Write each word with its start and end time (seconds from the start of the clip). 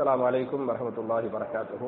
السلام 0.00 0.20
عليكم 0.22 0.68
ورحمة 0.68 0.96
الله 0.98 1.22
وبركاته 1.26 1.82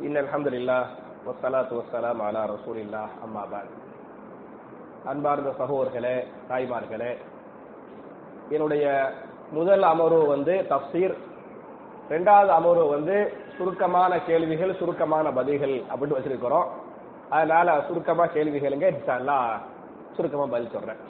إن 0.00 0.16
الحمد 0.16 0.48
لله 0.48 0.82
والصلاة 1.26 1.70
والسلام 1.72 2.18
على 2.20 2.40
رسول 2.46 2.76
الله 2.78 3.06
أما 3.24 3.44
بعد 3.46 3.68
அன்பார்ந்த 5.06 5.50
சகோதரர்களே 5.60 6.16
தாய்மார்களே 6.48 7.12
என்னுடைய 8.50 8.84
முதல் 9.52 9.84
அமர்வு 9.84 10.24
வந்து 10.26 10.54
தப்சீர் 10.70 11.14
ரெண்டாவது 12.10 12.50
அமர்வு 12.50 12.84
வந்து 12.88 13.16
சுருக்கமான 13.56 14.12
கேள்விகள் 14.28 14.72
சுருக்கமான 14.80 15.26
பதில்கள் 15.38 15.76
அப்படின்னு 15.90 16.18
வச்சிருக்கிறோம் 16.18 16.68
அதனால 17.30 17.76
சுருக்கமா 17.88 18.24
கேள்விகளுங்க 18.36 18.86
இன்ஷால்லா 18.92 19.38
சுருக்கமா 20.16 20.46
பதில் 20.54 20.74
சொல்றேன் 20.74 21.00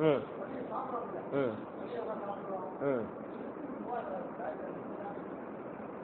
ம். 0.00 0.20
ம். 1.32 1.52
ம். 2.82 3.04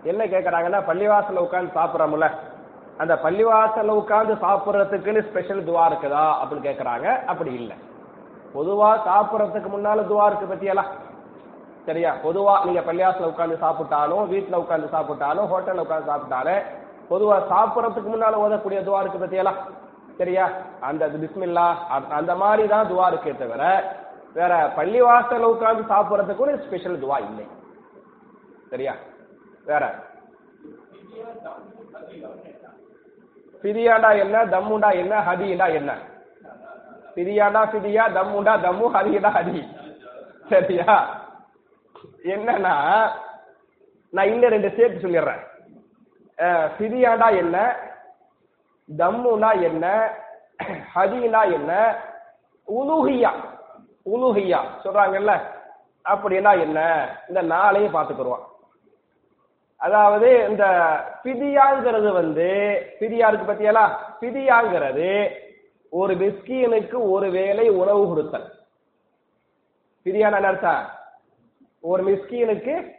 என்ன 0.05 0.24
கேக்குறாங்கன்னா 0.24 0.80
பள்ளிவாசலில் 0.87 1.45
உட்காந்து 1.47 1.74
சாப்பிட்றோம்ல. 1.74 2.28
அந்த 2.98 3.14
பள்ளிவாசலில் 3.16 3.98
உட்காந்து 3.98 4.34
சாப்பிடுறதுக்குன்னு 4.37 5.20
ஸ்பெஷல் 5.20 5.64
துவா 5.64 5.87
இருக்குதா 5.87 6.24
அப்படின்னு 6.41 6.64
கேக்குறாங்க. 6.64 7.24
அப்படி 7.27 7.55
இல்ல. 7.55 7.73
பொதுவா 8.52 8.97
சாப்பிடுறதுக்கு 9.05 9.69
முன்னால 9.69 10.02
துவா 10.02 10.27
இருக்கு 10.27 10.47
பற்றியெல்லாம் 10.47 10.91
சரியா? 11.86 12.14
பொதுவா 12.23 12.64
நீங்க 12.64 12.80
பள்ளிவாசல்ல 12.80 13.27
உட்காந்து 13.27 13.56
சாப்பிட்டாலும் 13.56 14.25
வீட்டுல 14.30 14.56
உட்காந்து 14.56 14.86
சாப்பிட்டாலும் 14.86 15.47
ஹோட்டல்ல 15.47 15.80
உட்காந்து 15.80 16.06
சாப்பிட்டாலும் 16.06 16.62
பொதுவா 17.09 17.39
சாப்பிடுறதுக்கு 17.48 18.09
முன்னால 18.09 18.36
ஓதக்கூடிய 18.36 18.80
துவா 18.84 19.00
இருக்கு 19.00 19.19
பற்றியெல்லாம் 19.19 19.61
சரியா? 20.18 20.45
அந்த 20.80 21.08
பிஸ்மில்லா 21.14 21.66
அ- 21.90 22.10
அந்த 22.10 22.34
மாதிரி 22.34 22.68
தான் 22.68 22.86
துவா 22.86 23.06
இருக்கே 23.08 23.36
தவிர 23.36 23.62
வேற 24.34 24.72
பள்ளிவாசல்ல 24.77 25.44
உட்காந்து 25.47 25.83
சாப்பிட்றதுக்கு 25.88 26.38
ஒரு 26.38 26.58
ஸ்பெஷல் 26.58 27.02
துவா 27.02 27.19
இல்லை. 27.20 27.47
சரியா? 28.70 28.94
வேற. 29.64 29.84
பிரியாண்டா 33.64 34.19
என்ன? 34.19 34.44
தம்முண்டா 34.46 34.91
என்ன? 34.94 35.14
ஹதிண்டா 35.20 35.74
என்ன? 35.74 35.92
பிரியாண்டா 37.16 37.70
பிரியா 37.70 38.08
தம்முண்டா 38.08 38.55
தம்மு 38.62 38.86
ஹதிண்டா 38.94 39.30
ஹதி. 39.30 39.62
சரியா? 40.48 40.94
என்னன்னா 42.24 42.74
நான் 44.12 44.27
இன்னும் 44.27 44.50
ரெண்டு 44.50 44.70
சேர்த்து 44.77 45.08
சொல்லிடுறேன். 45.08 45.42
அஹ், 46.39 46.69
பிரியாண்டா 46.78 47.36
என்ன? 47.36 47.56
தம்முனா 48.97 49.62
என்ன? 49.62 50.14
ஹதினா 50.94 51.53
என்ன? 51.53 52.03
உலுஹியா. 52.69 53.30
உலுஹியா. 54.06 54.61
சொல்றாங்கல்ல? 54.84 55.41
அப்படின்னா 56.05 56.61
என்ன? 56.61 57.08
இந்த 57.28 57.42
நாளையும் 57.42 57.97
பார்த்துக்குருவான் 57.97 58.47
அதாவது 59.77 60.47
இந்த 60.48 60.64
பிதியாங்கிறது 61.25 62.12
வந்து 62.12 62.48
பிதியா 63.00 63.28
இருக்கு 63.28 63.53
பத்தியலா? 63.53 63.91
பிதியாங்கிறது 64.20 65.30
ஒரு 65.91 66.14
மிஸ்கீனுக்கு 66.14 67.11
ஒரு 67.11 67.30
வேலை 67.30 67.69
உணவு 67.69 68.06
கொடுத்தல். 68.06 68.52
பிரியான 70.02 70.41
என்ன 70.41 70.91
ஒரு 71.80 72.05
மிஸ்கீனுக்கு 72.05 72.91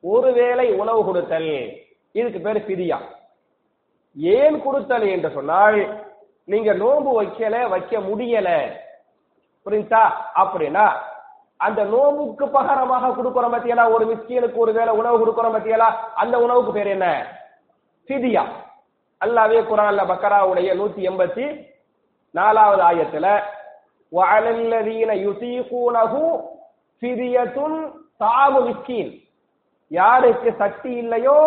ஒரு 0.00 0.32
வேலை 0.32 0.72
உணவு 0.72 1.04
கொடுத்தல். 1.04 1.76
இதுக்கு 2.12 2.40
பேர் 2.40 2.66
பிரியா 2.66 3.00
ஏன் 4.16 4.56
கொடுத்தல் 4.64 5.06
என்று 5.14 5.30
சொன்னால் 5.36 5.78
நீங்க 6.52 6.70
நோன்பு 6.82 7.10
வைக்கல 7.18 7.54
வைக்க 7.72 7.94
முடியல. 8.08 8.48
புரிஞ்சா 9.66 10.02
அப்படின்னா 10.42 10.86
அந்த 11.60 11.80
நோம்புக்கு 11.92 12.46
பகரமாக 12.56 13.12
கொடுக்குறோம் 13.16 13.54
பத்தியலா 13.54 13.84
ஒரு 13.94 14.04
மிஸ்கீனுக்கு 14.10 14.58
ஒரு 14.64 14.72
வேலை 14.78 14.92
உணவு 15.00 15.16
கொடுக்குறோம் 15.18 15.56
பத்தியலா 15.56 15.88
அந்த 16.22 16.34
உணவுக்கு 16.44 16.72
பேர் 16.72 16.90
என்ன? 16.94 17.06
சிதியா 18.08 18.44
அல்லாவே 19.20 19.60
குரான்ல 19.68 20.02
பக்கராவுடைய 20.12 20.70
நூத்தி 20.80 21.02
எண்பத்தி 21.10 21.46
நாலாவது 22.34 22.82
ஆயத்துல 22.88 23.26
வஅலல்லதீன 24.12 25.12
யுதீகூனஹு 25.26 26.24
ஃபிதியத்துன் 27.02 27.78
தாமு 28.22 28.60
மிஸ்கீன். 28.66 29.12
யாருக்கு 29.90 30.50
சக்தி 30.62 30.90
இல்லையோ 31.02 31.38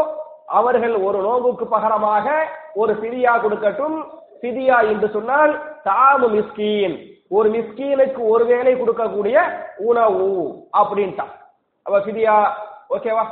அவர்கள் 0.60 0.96
ஒரு 1.08 1.20
நோம்புக்கு 1.28 1.66
பகரமாக 1.76 2.28
ஒரு 2.74 2.94
ஃபிதியா 2.94 3.42
கொடுக்கட்டும். 3.42 4.10
சிதியா 4.42 4.90
என்று 4.90 5.10
சொன்னால் 5.10 5.76
தாமு 5.86 6.30
மிஸ்கீன். 6.30 7.18
ஒரு 7.30 7.50
மிஸ்கீனுக்கு 7.50 8.18
ஒரு 8.18 8.46
வேலை 8.46 8.76
கொடுக்கக்கூடிய 8.76 9.66
உணவு 9.78 10.50
அப்படின்ட்டான் 10.74 11.38
அப்ப 11.84 12.00
சிதியா 12.00 12.52
ஓகேவா 12.90 13.26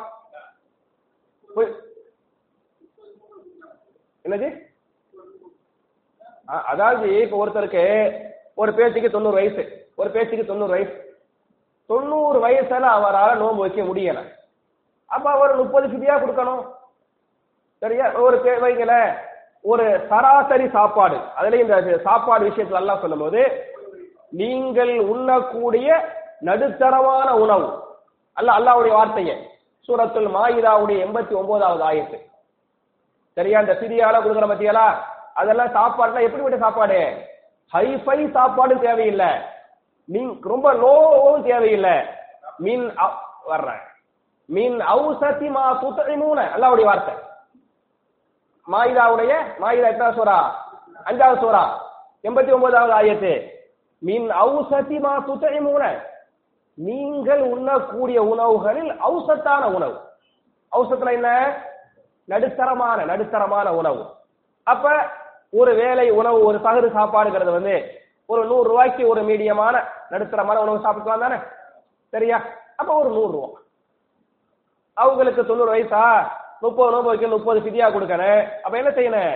என்னது? 4.24 4.66
அதாவது 6.46 7.22
இப்ப 7.22 7.48
ஒருத்தருக்கு 7.48 8.12
ஒரு 8.54 8.74
பேச்சுக்கு 8.74 9.10
தொண்ணூறு 9.10 9.34
வயசு. 9.34 9.90
ஒரு 9.96 10.10
பேச்சுக்கு 10.10 10.46
தொண்ணூறு 10.46 10.72
வயசு. 10.72 11.18
தொண்ணூறு 11.86 12.48
வயசுல 12.48 12.80
அவரால் 12.80 13.38
நோன்பு 13.38 13.62
வைக்க 13.62 13.82
முடியல. 13.82 14.24
அப்ப 15.06 15.32
அவர் 15.32 15.56
முப்பது 15.56 15.88
சிதியா 15.88 16.18
கொடுக்கணும். 16.18 16.72
சரியா? 17.78 18.14
ஒரு 18.14 18.38
பே- 18.38 18.64
வைங்களேன். 18.64 19.26
ஒரு 19.68 20.06
சராசரி 20.10 20.70
சாப்பாடு. 20.70 21.20
அதுல 21.36 21.56
இந்த 21.56 21.98
சாப்பாடு 22.04 22.50
விஷயத்துல 22.50 22.76
எல்லாம் 22.76 23.00
சொல்லும்போது 23.00 23.72
நீங்கள் 24.30 25.00
உண்ணக்கூடிய 25.00 26.16
நடுத்தரமான 26.40 27.36
உணவு. 27.36 27.84
அல்ல 28.34 28.52
அல்லாவுடைய 28.52 28.92
வார்த்தையை. 28.92 29.48
சூரத்துல் 29.88 30.30
மாயிதாவுடைய 30.30 31.06
எண்பத்தி 31.06 31.36
ஒன்பதாவது 31.36 31.84
ஆயத்து. 31.84 32.18
சரியா? 33.34 33.60
இந்த 33.60 33.74
சிரியால 33.74 34.16
கொடுக்குற 34.16 34.48
பத்தியலா? 34.48 34.94
அதெல்லாம் 35.34 35.76
சாப்பாடுனா 35.76 36.22
எப்படிப்பட்ட 36.22 36.58
சாப்பாடு? 36.58 37.18
ஹைஃபை 37.74 38.32
சாப்பாடு 38.32 38.80
தேவையில்லை. 38.80 39.28
நீங்க 40.06 40.50
ரொம்ப 40.50 40.74
லோவும் 40.74 41.44
தேவையில்லை. 41.44 42.00
மீன் 42.58 42.98
அ- 42.98 43.26
வர்றேன். 43.46 43.82
மீன் 44.46 44.80
அவுசத்தி 44.80 45.50
மா 45.50 45.84
துத்தமூன. 45.84 46.48
அல்லாவுடைய 46.56 46.84
வார்த்தை. 46.84 47.14
மாயிதாவுடைய 48.72 49.34
மாயிதா 49.60 49.88
எட்டாவது 49.88 50.18
சூரா? 50.18 50.66
அஞ்சாவது 51.06 51.40
சூரா. 51.40 51.86
எண்பத்தி 52.24 52.52
ஒன்பதாவது 52.52 52.94
ஆயத்து. 52.94 53.50
மின் 54.00 54.32
அவுசத்தி 54.32 55.00
மா 55.00 55.18
துத்தமூன. 55.18 56.02
நீங்கள் 56.74 57.42
உண்ணக்கூடிய 57.42 58.24
உணவுகளில் 58.24 58.92
அவுசத்தான 58.92 59.74
உணவு. 59.74 60.00
அவுசத்துல 60.72 61.12
என்ன? 61.12 61.58
நடுத்தரமான 62.26 63.06
நடுத்தரமான 63.06 63.74
உணவு. 63.74 64.06
அப்ப 64.64 65.10
ஒரு 65.50 65.74
வேளை 65.74 66.10
உணவு 66.10 66.44
ஒரு 66.44 66.58
சகரு 66.58 66.96
சாப்பாடுங்கிறது 66.96 67.52
வந்து 67.52 68.02
ஒரு 68.26 68.46
நூறு 68.46 68.70
ரூபாய்க்கு 68.70 69.08
ஒரு 69.08 69.22
மீடியமான 69.22 69.84
நடுத்தரமான 70.10 70.60
உணவு 70.60 70.78
சாப்பிட்டுக்கலாம் 70.78 71.20
தானே? 71.20 71.36
சரியா? 72.10 72.42
அப்ப 72.76 72.94
ஒரு 72.94 73.10
நூறு 73.10 73.32
ரூபா. 73.32 73.60
அவங்களுக்கு 74.94 75.46
தொண்ணூறு 75.46 75.74
வயசா? 75.74 76.28
முப்பது 76.64 76.92
நோம்பு 76.94 77.10
வைக்க 77.10 77.28
முப்பது 77.28 77.60
ஃபிதியா 77.64 77.88
கொடுக்கணும் 77.94 78.42
அப்ப 78.64 78.74
என்ன 78.82 78.92
செய்யணும்? 78.98 79.36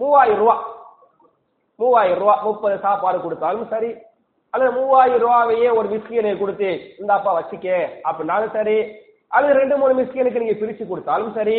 மூவாயிரம் 0.00 0.40
ரூபா. 0.42 0.56
மூவாயிரம் 1.78 2.20
ரூபா 2.22 2.34
முப்பது 2.48 2.76
சாப்பாடு 2.84 3.18
கொடுத்தாலும் 3.20 3.68
சரி. 3.72 3.90
அல்லது 4.54 4.72
மூவாயிரம் 4.78 5.22
ரூபாவையே 5.24 5.68
ஒரு 5.78 5.88
மிஸ்கியனை 5.94 6.32
கொடுத்து 6.38 6.68
இந்த 7.00 7.10
அப்பா 7.16 7.30
வச்சுக்க 7.38 7.68
அப்படின்னாலும் 8.08 8.54
சரி. 8.58 8.76
அல்லது 9.36 9.58
ரெண்டு 9.60 9.76
மூணு 9.76 9.94
மிஸ்கியனுக்கு 10.00 10.42
நீங்க 10.42 10.56
பிரிச்சு 10.60 10.84
கொடுத்தாலும் 10.90 11.32
சரி. 11.38 11.58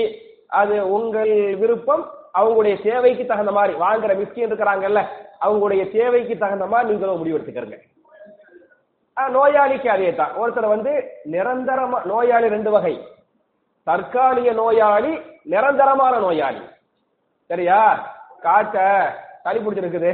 அது 0.59 0.75
உங்கள் 0.97 1.33
விருப்பம். 1.61 2.03
அவங்களுடைய 2.39 2.75
தேவைக்கு 2.83 3.23
தகுந்த 3.25 3.51
மாதிரி 3.57 3.73
வாங்குற 3.83 4.13
மிஸ்கியன் 4.21 4.49
இருக்கிறாங்கல்ல 4.49 5.01
அவங்களுடைய 5.45 5.83
தேவைக்கு 5.97 6.33
தகுந்த 6.37 6.65
மாதிரி 6.71 6.89
நீங்களும் 6.91 7.19
முடிவெடுத்துக்கிறீங்க 7.21 7.81
நோயாளிக்கு 9.17 9.89
அதே 9.95 10.09
தான் 10.15 10.33
ஒருத்தர் 10.41 10.73
வந்து 10.75 10.93
நிரந்தரமா 11.33 11.99
நோயாளி 12.11 12.47
ரெண்டு 12.55 12.71
வகை. 12.71 12.95
தற்காலிக 13.87 14.51
நோயாளி 14.61 15.11
நிரந்தரமான 15.51 16.13
நோயாளி. 16.19 16.61
சரியா? 17.49 17.79
காட்ட 18.45 18.77
சளி 19.43 19.59
பிடிச்சிருக்குது. 19.59 20.13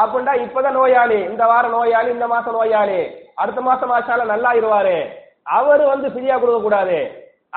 அப்படின்னா 0.00 0.32
இப்பதான் 0.44 0.78
நோயாளி 0.78 1.18
இந்த 1.30 1.46
வாரம் 1.46 1.74
நோயாளி 1.76 2.08
இந்த 2.10 2.26
மாசம் 2.26 2.56
நோயாளி 2.58 3.00
அடுத்த 3.34 3.60
மாசம் 3.60 3.92
ஆச்சால 3.96 4.24
நல்லா 4.24 4.50
இருவாரு 4.60 4.96
அவர் 5.42 5.82
வந்து 5.92 6.08
ஃப்ரீயா 6.08 6.36
கொடுக்க 6.40 6.60
கூடாது 6.62 6.98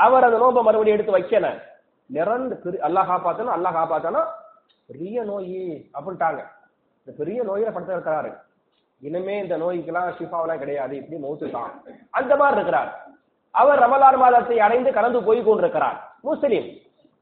அவர் 0.06 0.28
அந்த 0.28 0.38
நோம்பை 0.38 0.63
மறுபடியும் 0.63 0.98
எடுத்து 0.98 1.18
வைக்கல. 1.18 1.48
நிரந்து 2.10 2.56
அல்லா 2.56 2.88
அல்லாஹ் 2.88 3.10
காப்பாத்தணும் 3.12 3.56
அல்லாஹ் 3.56 3.78
காப்பாத்தணும் 3.78 4.28
பெரிய 4.90 5.24
நோய் 5.24 5.56
அப்படின்ட்டாங்க. 5.98 6.42
இந்த 7.00 7.12
பெரிய 7.18 7.40
நோயில 7.44 7.72
படுத்த 7.74 7.98
இருக்கிறாரு 7.98 8.31
இனிமே 9.01 9.36
இந்த 9.44 9.56
நோய்க்கெல்லாம் 9.57 10.13
ஷிஃபாவெல்லாம் 10.19 10.62
கிடையாது. 10.63 10.94
இப்படி 10.95 11.18
மௌத்து 11.24 11.51
தான் 11.51 11.72
அந்த 12.12 12.36
மாதிரி 12.36 12.57
இருக்கிறார். 12.60 12.90
அவர் 13.62 13.80
ரமலான் 13.80 14.18
மாதத்தை 14.18 14.59
அடைந்து 14.59 14.94
கடந்து 14.94 15.24
போய் 15.24 15.44
கொண்டிருக்கிறார். 15.44 15.98
முஸ்லிம். 16.21 16.68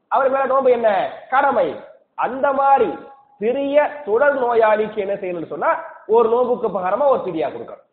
அவர் 0.08 0.28
மேல 0.28 0.46
நோம்பு 0.46 0.70
என்ன? 0.70 0.88
கடமை. 1.30 1.68
அந்த 2.14 2.52
மாதிரி 2.52 2.90
சிறிய 3.38 4.02
தொடர் 4.04 4.36
நோயாளிக்கு 4.42 4.96
என்ன 4.96 5.14
செய்யணும்னு 5.14 5.46
சொன்னா 5.46 5.70
ஒரு 6.06 6.28
நோம்புக்கு 6.28 6.68
பகரமா 6.68 7.06
ஒரு 7.08 7.22
பிரியா 7.22 7.48
கொடுக்கணும். 7.48 7.84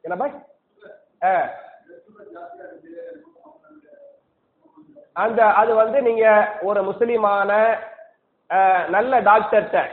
என்ன 0.00 0.30
ஆ. 1.22 1.50
அந்த 5.12 5.40
அது 5.52 5.74
வந்து 5.74 6.02
நீங்க 6.02 6.26
ஒரு 6.62 6.80
முஸ்லிமான 6.82 7.50
நல்ல 8.88 9.20
டாக்டர்கிட்ட 9.20 9.86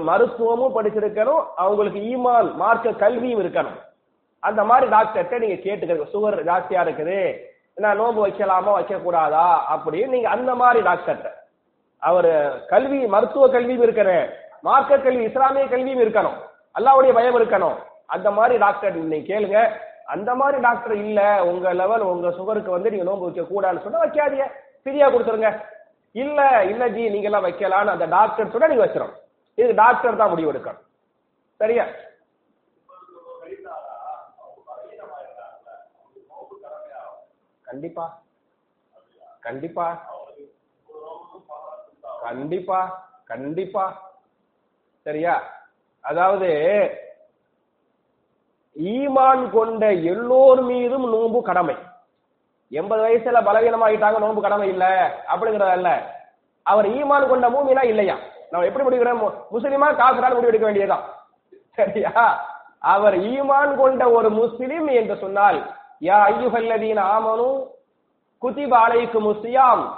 மருத்துவமும் 0.00 0.74
படிச்சிருக்கணும் 0.74 1.44
அவங்களுக்கு 1.56 2.00
ஈமான் 2.00 2.54
மார்க்க 2.54 2.92
கல்வியும் 2.92 3.40
இருக்கணும். 3.40 3.84
அந்த 4.48 4.64
மாதிரி 4.70 4.86
டாக்டர்கிட்ட 4.96 5.38
நீங்க 5.42 5.58
கேட்டுக்கிறீங்க 5.66 6.06
சுகர் 6.14 6.38
ஜாஸ்தியா 6.48 6.80
இருக்குது. 6.86 7.18
நான் 7.82 7.98
நோன்பு 8.00 8.20
வைக்கலாமா 8.26 8.72
வைக்க 8.76 8.96
கூடாதா 9.06 9.46
அப்படின்னு 9.74 10.14
நீங்க 10.14 10.28
அந்த 10.36 10.52
மாதிரி 10.60 10.80
டாக்டர்கிட்ட. 10.88 11.30
அவர் 12.08 12.30
கல்வி 12.72 13.00
மருத்துவ 13.14 13.48
கல்வியும் 13.54 13.84
இருக்கணும். 13.86 14.26
மார்க்க 14.68 14.98
கல்வி 15.06 15.24
இஸ்லாமிய 15.30 15.64
கல்வியும் 15.72 16.02
இருக்கணும். 16.04 16.38
அல்லாவுடைய 16.78 17.12
பயம் 17.18 17.38
இருக்கணும். 17.38 17.76
அந்த 18.14 18.28
மாதிரி 18.38 18.56
டாக்டர் 18.64 18.96
நீங்க 19.12 19.26
கேளுங்க. 19.32 19.60
அந்த 20.14 20.30
மாதிரி 20.40 20.58
டாக்டர் 20.66 20.94
இல்ல. 21.04 21.20
உங்க 21.50 21.72
லெவல் 21.82 22.08
உங்க 22.12 22.28
சுகருக்கு 22.38 22.76
வந்து 22.76 22.92
நீங்க 22.92 23.06
நோன்பு 23.08 23.28
வைக்க 23.28 23.44
கூடாதுன்னு 23.52 23.84
சொன்னா 23.86 24.02
வைக்காதீங்க. 24.04 24.46
ஃப்ரீயா 24.82 25.06
கொடுத்துருங்க. 25.12 25.50
இல்ல 26.24 26.40
இல்ல 26.72 26.82
ஜி 26.96 27.04
நீங்க 27.14 27.28
எல்லாம் 27.30 27.46
வைக்கலான்னு 27.46 27.94
அந்த 27.96 28.06
டாக்டர் 28.16 28.52
சொன்னா 28.52 28.70
நீங்க 28.72 28.84
வச்சிடும் 28.86 29.14
இது 29.62 29.70
டாக்டர் 29.82 30.20
தான் 30.20 30.32
முடிவு 30.32 30.52
எடுக்கணும். 30.52 30.84
சரியா? 31.60 31.84
கண்டிப்பா. 37.66 38.22
கண்டிப்பா. 39.40 39.86
கண்டிப்பா. 42.22 42.80
கண்டிப்பா. 43.24 43.84
சரியா? 45.02 45.42
அதாவது 46.00 46.48
ஈமான் 48.84 49.50
கொண்ட 49.50 49.92
எல்லோர் 49.92 50.62
மீதும் 50.62 51.10
நோன்பு 51.10 51.42
கடமை. 51.42 51.76
எண்பது 52.70 53.02
வயசுல 53.02 53.44
பலவீனமாயிட்டாங்க 53.44 54.18
நோன்பு 54.18 54.42
கடமை 54.42 54.68
இல்ல 54.68 54.84
அப்படிங்கறதல்ல 55.34 56.02
அவர் 56.62 56.86
ஈமான் 56.86 57.28
கொண்ட 57.28 57.48
மூமினா 57.48 57.84
இல்லையா? 57.84 58.16
நம்ம 58.50 58.66
எப்படி 58.66 58.86
முடிக்கிறோம்? 58.86 59.34
முஸ்லிமா 59.52 60.32
முடிவு 60.32 60.46
எடுக்க 60.46 60.66
வேண்டியதுதான். 60.66 61.04
சரியா? 61.74 62.12
அவர் 62.78 63.18
ஈமான் 63.18 63.76
கொண்ட 63.76 64.10
ஒரு 64.10 64.30
முஸ்லிம் 64.30 64.86
என்று 64.86 65.16
சொன்னால் 65.16 65.74
யா 66.00 66.14
ஐயுகல்லதீன் 66.14 67.00
ஆமனு 67.00 67.66
குதிப 68.42 68.76
அலைக்கும் 68.88 69.32
சியாம். 69.42 69.88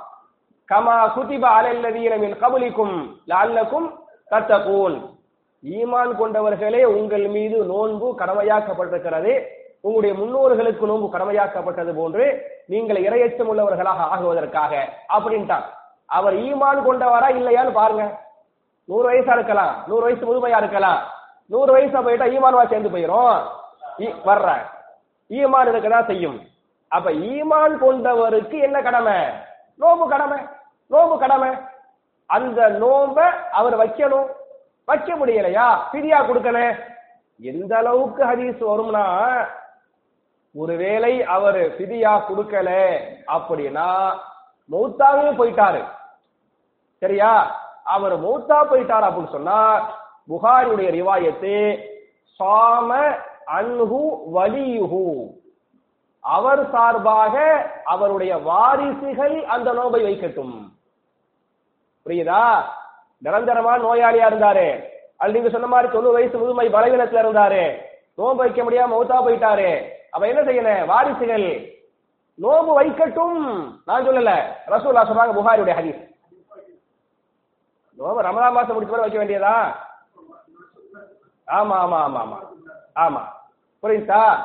கமா 0.73 1.13
குதிப 1.13 1.49
அலல்லதீன 1.49 2.19
மின் 2.19 2.35
கபலிக்கும் 2.35 3.17
லால்லக்கும் 3.27 3.91
தத்தகூன். 4.31 5.17
ஈமான் 5.65 6.17
கொண்டவர்களே 6.17 6.85
உங்கள் 6.85 7.27
மீது 7.27 7.65
நோன்பு 7.65 8.15
கடமையாக்கப்பட்டிருக்கிறது. 8.19 9.47
உங்களுடைய 9.81 10.25
முன்னோர்களுக்கு 10.25 10.87
நோன்பு 10.87 11.19
கடமையாக்கப்பட்டது 11.19 11.95
போன்று 11.95 12.43
நீங்கள் 12.67 12.97
இரையச்சம் 12.97 13.51
உள்ளவர்களாக 13.51 14.09
ஆகுவதற்காக 14.13 14.89
அப்படின்ட்டான். 15.09 15.65
அவர் 16.07 16.35
ஈமான் 16.35 16.83
கொண்டவரா 16.85 17.29
இல்லையான்னு 17.29 17.73
பாருங்க. 17.73 18.19
நூறு 18.85 19.11
வயசா 19.11 19.33
இருக்கலாம் 19.33 19.85
நூறு 19.87 20.03
வயசு 20.03 20.27
முதுமையா 20.27 20.57
இருக்கலாம். 20.57 20.99
நூறு 21.47 21.77
வயசா 21.77 22.03
போயிட்டா 22.03 22.25
ஈமான்வா 22.25 22.69
சேர்ந்து 22.69 22.89
போயிரும். 22.89 23.43
ஈ- 23.99 24.15
வர்ற 24.25 24.77
ஈமான் 25.31 25.69
இருக்கதான் 25.69 26.07
செய்யும். 26.07 26.47
அப்ப 26.89 27.11
ஈமான் 27.11 27.75
கொண்டவருக்கு 27.81 28.61
என்ன 28.61 28.83
கடமை? 28.83 29.15
நோம்பு 29.81 30.09
கடமை. 30.09 30.39
நோம்பு 30.91 31.19
கடமை. 31.19 31.49
அந்த 32.27 32.69
நோம்ப 32.69 33.19
அவர் 33.51 33.77
வைக்கணும். 33.79 34.27
வைக்க 34.85 35.15
முடியலையா? 35.15 35.79
பிரியா 35.93 36.23
கொடுக்கணும் 36.23 36.79
எந்த 37.41 37.77
அளவுக்கு 37.77 38.25
ஹதீஸ் 38.25 38.63
வரும்னா 38.71 39.47
ஒருவேளை 40.55 41.25
அவர் 41.25 41.57
பிதியா 41.57 42.23
கொடுக்கல 42.29 42.99
அப்படின்னா 43.27 44.19
மௌத்தாவே 44.73 45.29
போயிட்டாரு. 45.37 45.85
சரியா? 46.99 47.61
அவர் 47.85 48.25
மௌத்தா 48.25 48.51
போயிட்டார் 48.51 49.05
அப்படின்னு 49.05 49.31
சொன்னா 49.31 49.79
புகாரியுடைய 50.29 50.89
ரிவாயத்து 50.91 51.83
சாம 52.39 53.17
அன்ஹு 53.57 54.19
வலியுஹு. 54.35 55.27
அவர் 56.21 56.71
சார்பாக 56.71 57.67
அவருடைய 57.85 58.37
வாரிசுகள் 58.37 59.45
அந்த 59.45 59.73
நோபை 59.73 60.03
வைக்கட்டும். 60.03 60.69
புரியுதா? 62.07 62.63
நிரந்தரமா 63.25 63.79
நோயாளியா 63.79 64.27
இருந்தாரு. 64.29 64.83
அது 65.17 65.33
நீங்க 65.33 65.49
சொன்ன 65.49 65.67
மாதிரி 65.67 65.93
தொண்ணூறு 65.93 66.15
வயசு 66.15 66.39
முதுமை 66.39 66.69
பலவீனத்துல 66.69 67.21
இருந்தாரு. 67.21 67.79
நோன்பு 68.15 68.37
வைக்க 68.37 68.63
முடியாம 68.63 68.91
மௌத்தா 68.91 69.15
போயிட்டாரு. 69.15 69.89
அப்ப 70.11 70.29
என்ன 70.29 70.41
செய்யணும் 70.41 70.87
வாரிசுகள். 70.87 71.77
நோம்பு 72.43 72.81
வைக்கட்டும். 72.81 73.73
நான் 73.85 74.09
சொல்லல. 74.09 74.43
ரசூல்லா 74.67 75.07
சொல்றாங்க 75.07 75.33
புகாரியுடைய 75.33 75.75
ஹதீஸ். 75.81 76.07
நோம்பு 77.99 78.21
ரமலான் 78.21 78.53
மாசம் 78.53 78.77
முடிச்ச 78.77 78.91
பிறகு 78.91 79.01
வைக்க 79.01 79.25
வேண்டியதா 79.25 79.87
ஆமா 81.49 81.77
ஆமா 81.77 82.03
ஆமா 82.03 82.21
ஆமா. 82.21 82.39
ஆமா. 82.95 83.21
புரியுதா? 83.83 84.37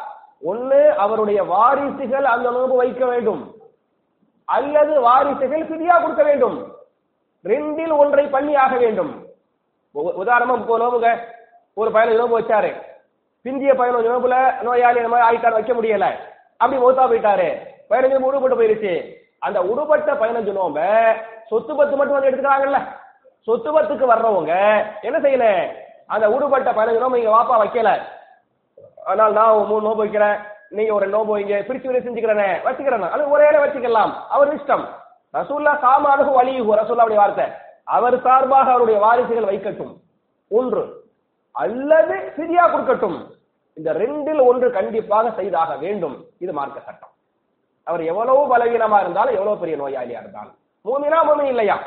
ஒண்ணு 0.46 0.88
அவருடைய 0.88 1.44
வாரிசுகள் 1.44 2.26
அந்த 2.26 2.52
நோன்பு 2.52 2.76
வைக்க 2.76 3.06
வேண்டும். 3.06 3.56
அல்லது 4.46 5.02
வாரிசுகள் 5.02 5.66
பிரியா 5.66 6.00
கொடுக்க 6.00 6.24
வேண்டும். 6.24 6.76
ரெண்டில் 7.44 7.98
ஒன்றை 7.98 8.28
பண்ணி 8.28 8.56
ஆக 8.56 8.78
வேண்டும். 8.78 9.28
உ- 9.92 10.24
உதாரணமா 10.24 10.56
இப்போ 10.56 10.78
நோம்புங்க. 10.78 11.18
ஒரு 11.74 11.92
பதினஞ்சு 11.92 12.22
நோம்பு 12.22 12.44
வச்சாரு. 12.44 12.82
பிந்திய 13.44 13.74
பதினஞ்சு 13.74 14.12
நோம்புல 14.12 14.62
நோயாளி 14.62 15.00
அந்த 15.00 15.08
மாதிரி 15.08 15.38
ஆயிட்டார் 15.38 15.52
வைக்க 15.52 15.74
முடியல. 15.74 16.16
அப்படி 16.58 16.82
மௌத்தா 16.82 17.02
போயிட்டாரு. 17.02 17.58
பதினஞ்சு 17.90 18.14
நோம்பு 18.14 18.32
உடுபட்டு 18.32 18.62
போயிருச்சு. 18.62 19.14
அந்த 19.40 19.62
உடுபட்ட 19.62 20.14
பதினஞ்சு 20.14 20.54
நோம்ப 20.62 21.12
சொத்து 21.48 21.76
பத்து 21.76 21.96
மட்டும் 21.96 22.20
வந்து 22.20 22.30
எடுத்துக்கிறாங்கல்ல. 22.30 22.88
சொத்து 23.42 23.82
பத்துக்கு 23.82 24.10
வர்றவங்க 24.10 24.84
என்ன 25.02 25.20
செய்யல? 25.20 25.72
அந்த 26.14 26.26
உடுபட்ட 26.36 26.72
பதினஞ்சு 26.78 27.04
நோம்பு 27.04 27.22
இங்க 27.22 27.32
வாப்பா 27.36 27.56
வைக்கல. 27.64 27.92
ஆனால் 29.12 29.34
நான் 29.38 29.68
மூணு 29.72 29.86
நோம்பு 29.88 30.04
வைக்கிறேன். 30.04 30.38
நீங்க 30.78 30.92
ஒரு 30.98 31.08
நோம்பு 31.14 31.32
வைங்க 31.36 31.56
பிரிச்சு 31.68 31.88
விட 31.90 32.00
செஞ்சுக்கிறேனே 32.06 32.50
வச்சுக்கிறேன் 32.66 33.14
அது 33.16 33.24
ஒரே 33.36 33.48
இடம் 33.50 33.64
வச்சுக்கலாம். 33.66 34.14
அவர் 34.36 34.52
இஷ்டம். 34.58 34.86
ரசூல்லா 35.38 35.74
சாமானு 35.86 36.24
வலியுகு 36.40 36.80
ரசூல்லாவுடைய 36.82 37.20
வார்த்தை. 37.24 37.46
அவர் 37.96 38.16
சார்பாக 38.26 38.68
அவருடைய 38.74 38.98
வாரிசுகள் 39.06 39.50
வைக்கட்டும். 39.52 39.94
ஒன்று 40.58 40.84
அல்லது 41.64 42.16
சிரியா 42.38 42.64
கொடுக்கட்டும். 42.74 43.18
இந்த 43.78 43.90
ரெண்டில் 44.02 44.42
ஒன்று 44.50 44.68
கண்டிப்பாக 44.78 45.32
செய்தாக 45.40 45.72
வேண்டும். 45.84 46.16
இது 46.44 46.54
மார்க்க 46.60 46.88
சட்டம் 46.88 47.12
அவர் 47.88 48.04
எவ்வளவு 48.12 48.42
பலவீனமா 48.52 48.98
இருந்தாலும் 49.04 49.36
எவ்வளவு 49.38 49.62
பெரிய 49.62 49.76
நோயாளியா 49.82 50.20
இருந்தாலும். 50.24 50.56
மூமினா 50.86 51.20
மூமி 51.30 51.46
இல்லையா? 51.54 51.78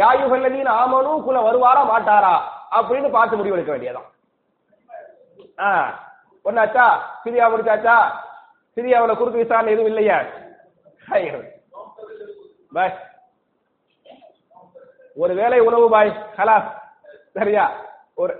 யாயுகல்லதீன் 0.00 0.70
ஆமனு 0.80 1.10
குல 1.26 1.36
வருவாரா 1.46 1.82
மாட்டாரா? 1.90 2.34
அப்படின்னு 2.74 3.08
பார்த்து 3.10 3.38
முடிவெடுக்க 3.38 3.72
வேண்டியதான் 3.72 4.10
ஆ 5.60 5.70
ஒன்னாச்சா 6.44 6.84
சிரியா 7.22 7.44
முடிச்சாச்சா? 7.50 7.96
சிரியாவில் 8.76 9.18
குறுக்கு 9.18 9.42
விசாரணை 9.42 9.72
எதுவும் 9.72 9.90
இல்லையா? 9.90 10.16
பாய் 12.72 12.94
ஒரு 15.16 15.32
வேலை 15.40 15.58
உணவு 15.60 15.86
பாய் 15.90 16.10
ஹலா 16.38 16.56
சரியா? 17.36 17.64
ஒரு 18.16 18.34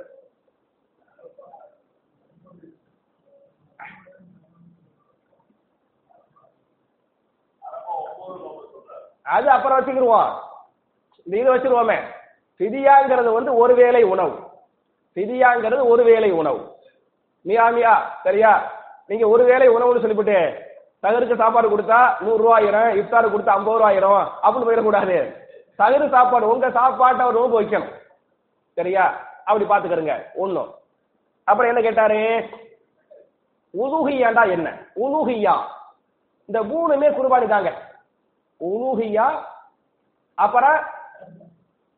அது 9.27 9.49
அப்புறம் 9.51 9.79
வச்சுக்கிடுவோம் 9.79 10.31
இந்த 11.27 11.35
இது 11.37 11.53
வச்சிருவோமே. 11.53 11.99
பிதியாங்கிறது 12.61 13.31
வந்து 13.33 13.57
ஒரு 13.63 13.75
வேளை 13.75 14.03
உணவு. 14.03 14.35
பிதியாங்கிறது 15.17 15.83
ஒரு 15.93 16.03
வேளை 16.05 16.31
உணவு 16.31 16.61
மியாமியா 17.47 17.95
சரியா? 18.23 18.53
நீங்க 19.07 19.29
ஒரு 19.29 19.45
வேளை 19.45 19.67
உணவுன்னு 19.69 20.05
சொல்லிவிட்டு 20.05 20.37
தகருக்கு 21.03 21.37
சாப்பாடு 21.37 21.69
கொடுத்தா 21.71 21.99
நூறு 22.21 22.39
ரூபாயிரம் 22.43 22.91
இஃப்தாரு 23.01 23.27
கொடுத்தா 23.33 23.55
ஐம்பது 23.57 23.79
ரூபாயிரம் 23.79 24.29
அப்படின்னு 24.43 24.69
போயிடக்கூடாது. 24.69 25.17
தகரு 25.79 26.07
சாப்பாடு 26.11 26.49
உங்க 26.49 26.71
சாப்பாட்டை 26.71 27.23
அவர் 27.25 27.39
நோம்பு 27.39 27.59
வைக்கணும். 27.61 27.93
சரியா? 28.79 29.05
அப்படி 29.45 29.65
பாத்துக்கிறங்க 29.65 30.15
ஒண்ணும் 30.35 30.71
அப்புறம் 31.49 31.71
என்ன 31.71 31.81
கேட்டாரு? 31.81 32.21
உலுகியாண்டா 33.75 34.43
என்ன? 34.51 34.69
உலுகியா 35.05 35.55
இந்த 36.49 36.59
மூணுமே 36.71 37.09
குருபானி 37.17 37.47
தாங்க 37.49 37.71
உலுகியா 38.61 39.27
அப்புறம் 40.39 40.79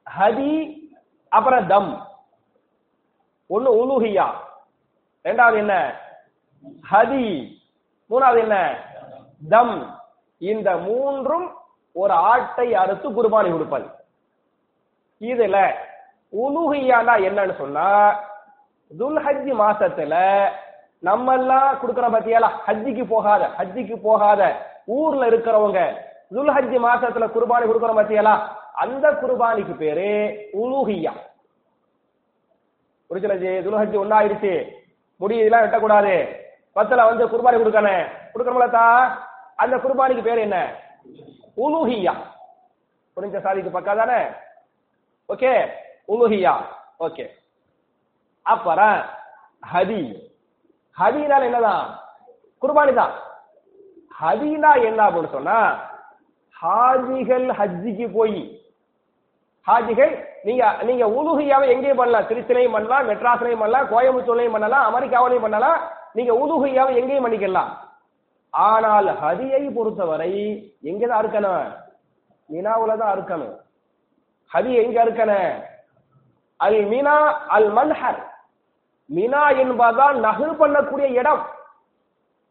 ஹதி 0.07 0.53
அப்புறம் 1.33 1.67
தம். 1.67 1.93
ஒண்ணு 3.51 3.71
உலுஹியா. 3.81 4.27
ரெண்டாவது 5.25 5.57
என்ன? 5.57 5.75
ஹதி. 6.91 7.25
மூணாவது 8.11 8.39
என்ன? 8.39 8.57
தம். 9.49 9.77
இந்த 10.41 10.77
மூன்றும் 10.79 11.47
ஒரு 11.97 12.13
ஆட்டை 12.29 12.75
அறுத்து 12.75 13.09
குர்பானி 13.09 13.53
கொடுப்பது 13.53 13.87
இதுல 15.21 15.59
உலுஹியானா 16.33 17.15
என்னன்னு 17.27 17.55
சொன்னா 17.57 17.87
துல்ஹஜ் 18.91 19.53
மாசத்துல 19.61 20.15
நம்ம 21.03 21.35
எல்லாம் 21.35 21.81
கொடுக்கற 21.81 22.07
பத்தியால? 22.09 22.47
ஹஜ்ஜிக்கு 22.67 23.05
போகாத 23.09 23.43
ஹஜ்ஜிக்கு 23.59 23.97
போகாத 24.03 24.41
ஊர்ல 24.89 25.27
இருக்கிறவங்க 25.27 25.81
துல்ஹஜ் 26.35 26.77
மாசத்துல 26.87 27.27
குர்பானி 27.35 27.65
கொடுக்கற 27.67 27.93
பத்தியாலா? 27.95 28.35
அந்த 28.77 29.11
குர்பானிக்கு 29.11 29.77
பேரு 29.77 30.09
உலுஹியா. 30.53 31.13
புரிச்சலஜி 33.11 33.51
துலஹஜ் 33.65 34.03
ஒன்னாயிருச்சு 34.03 34.71
முடி 35.17 35.37
இதெல்லாம் 35.37 35.63
வெட்டக்கூடாது. 35.63 36.15
பத்துல 36.77 37.05
வந்து 37.05 37.29
குர்பானி 37.29 37.57
கொடுக்கணும் 37.59 38.09
கொடுக்கணும்லத்தா 38.33 38.85
அந்த 39.57 39.77
குர்பானிக்கு 39.77 40.23
பேர் 40.23 40.39
என்ன? 40.39 40.77
உலுஹியா. 41.57 42.15
புரிஞ்ச 43.17 43.43
சாதிக்கு 43.43 43.71
பக்கா 43.71 43.97
தானே 43.97 44.31
ஓகே 45.29 45.53
உலுஹியா. 46.09 46.55
ஓகே. 47.01 47.31
அப்புறம் 48.43 49.03
ஹதி. 49.73 50.03
ஹதினால் 50.99 51.45
என்னதான் 51.45 51.87
குர்பானி 52.63 52.95
தான் 52.95 53.15
ஹதினா 54.23 54.85
என்ன 54.85 55.11
அப்படின்னு 55.11 55.31
சொன்னா 55.31 55.57
ஹாஜிகள் 56.63 57.49
ஹஜ்ஜிக்கு 57.59 58.13
போய் 58.13 58.56
ஹாஜிகள் 59.67 60.13
நீங்க 60.47 60.65
நீங்க 60.89 61.05
உலுகையாவை 61.19 61.67
எங்கேயும் 61.75 62.01
பண்ணலாம்? 62.01 62.27
திருச்சிலையும் 62.29 62.75
பண்ணலாம் 62.77 63.09
மெட்ராஸ்லையும் 63.09 63.63
பண்ணலாம் 63.63 63.89
கோயம்புத்தூர்லையும் 63.93 64.55
பண்ணலாம் 64.57 64.85
அமெரிக்காவிலையும் 64.89 65.47
பண்ணலாம். 65.47 65.79
நீங்க 66.13 66.33
உலுகையாவை 66.43 66.93
எங்கேயும் 67.01 67.27
பண்ணிக்கலாம் 67.27 67.73
ஆனால் 68.51 69.09
ஹதியை 69.23 69.63
பொறுத்தவரை 69.77 70.35
எங்கதான் 70.91 71.21
அறுக்கணும்? 71.21 71.67
மினாவுல 72.51 72.97
தான் 73.01 73.13
அறுக்கணும். 73.15 73.55
ஹதி 74.53 74.73
எங்க 74.83 74.97
அறுக்கணும் 75.05 75.51
அல் 76.67 76.81
மினா 76.93 77.17
அல் 77.57 77.69
மல்ஹர் 77.79 78.21
மினா 79.17 79.43
என்பதுதான் 79.63 80.17
நகர் 80.27 80.61
பண்ணக்கூடிய 80.61 81.07
இடம். 81.21 81.43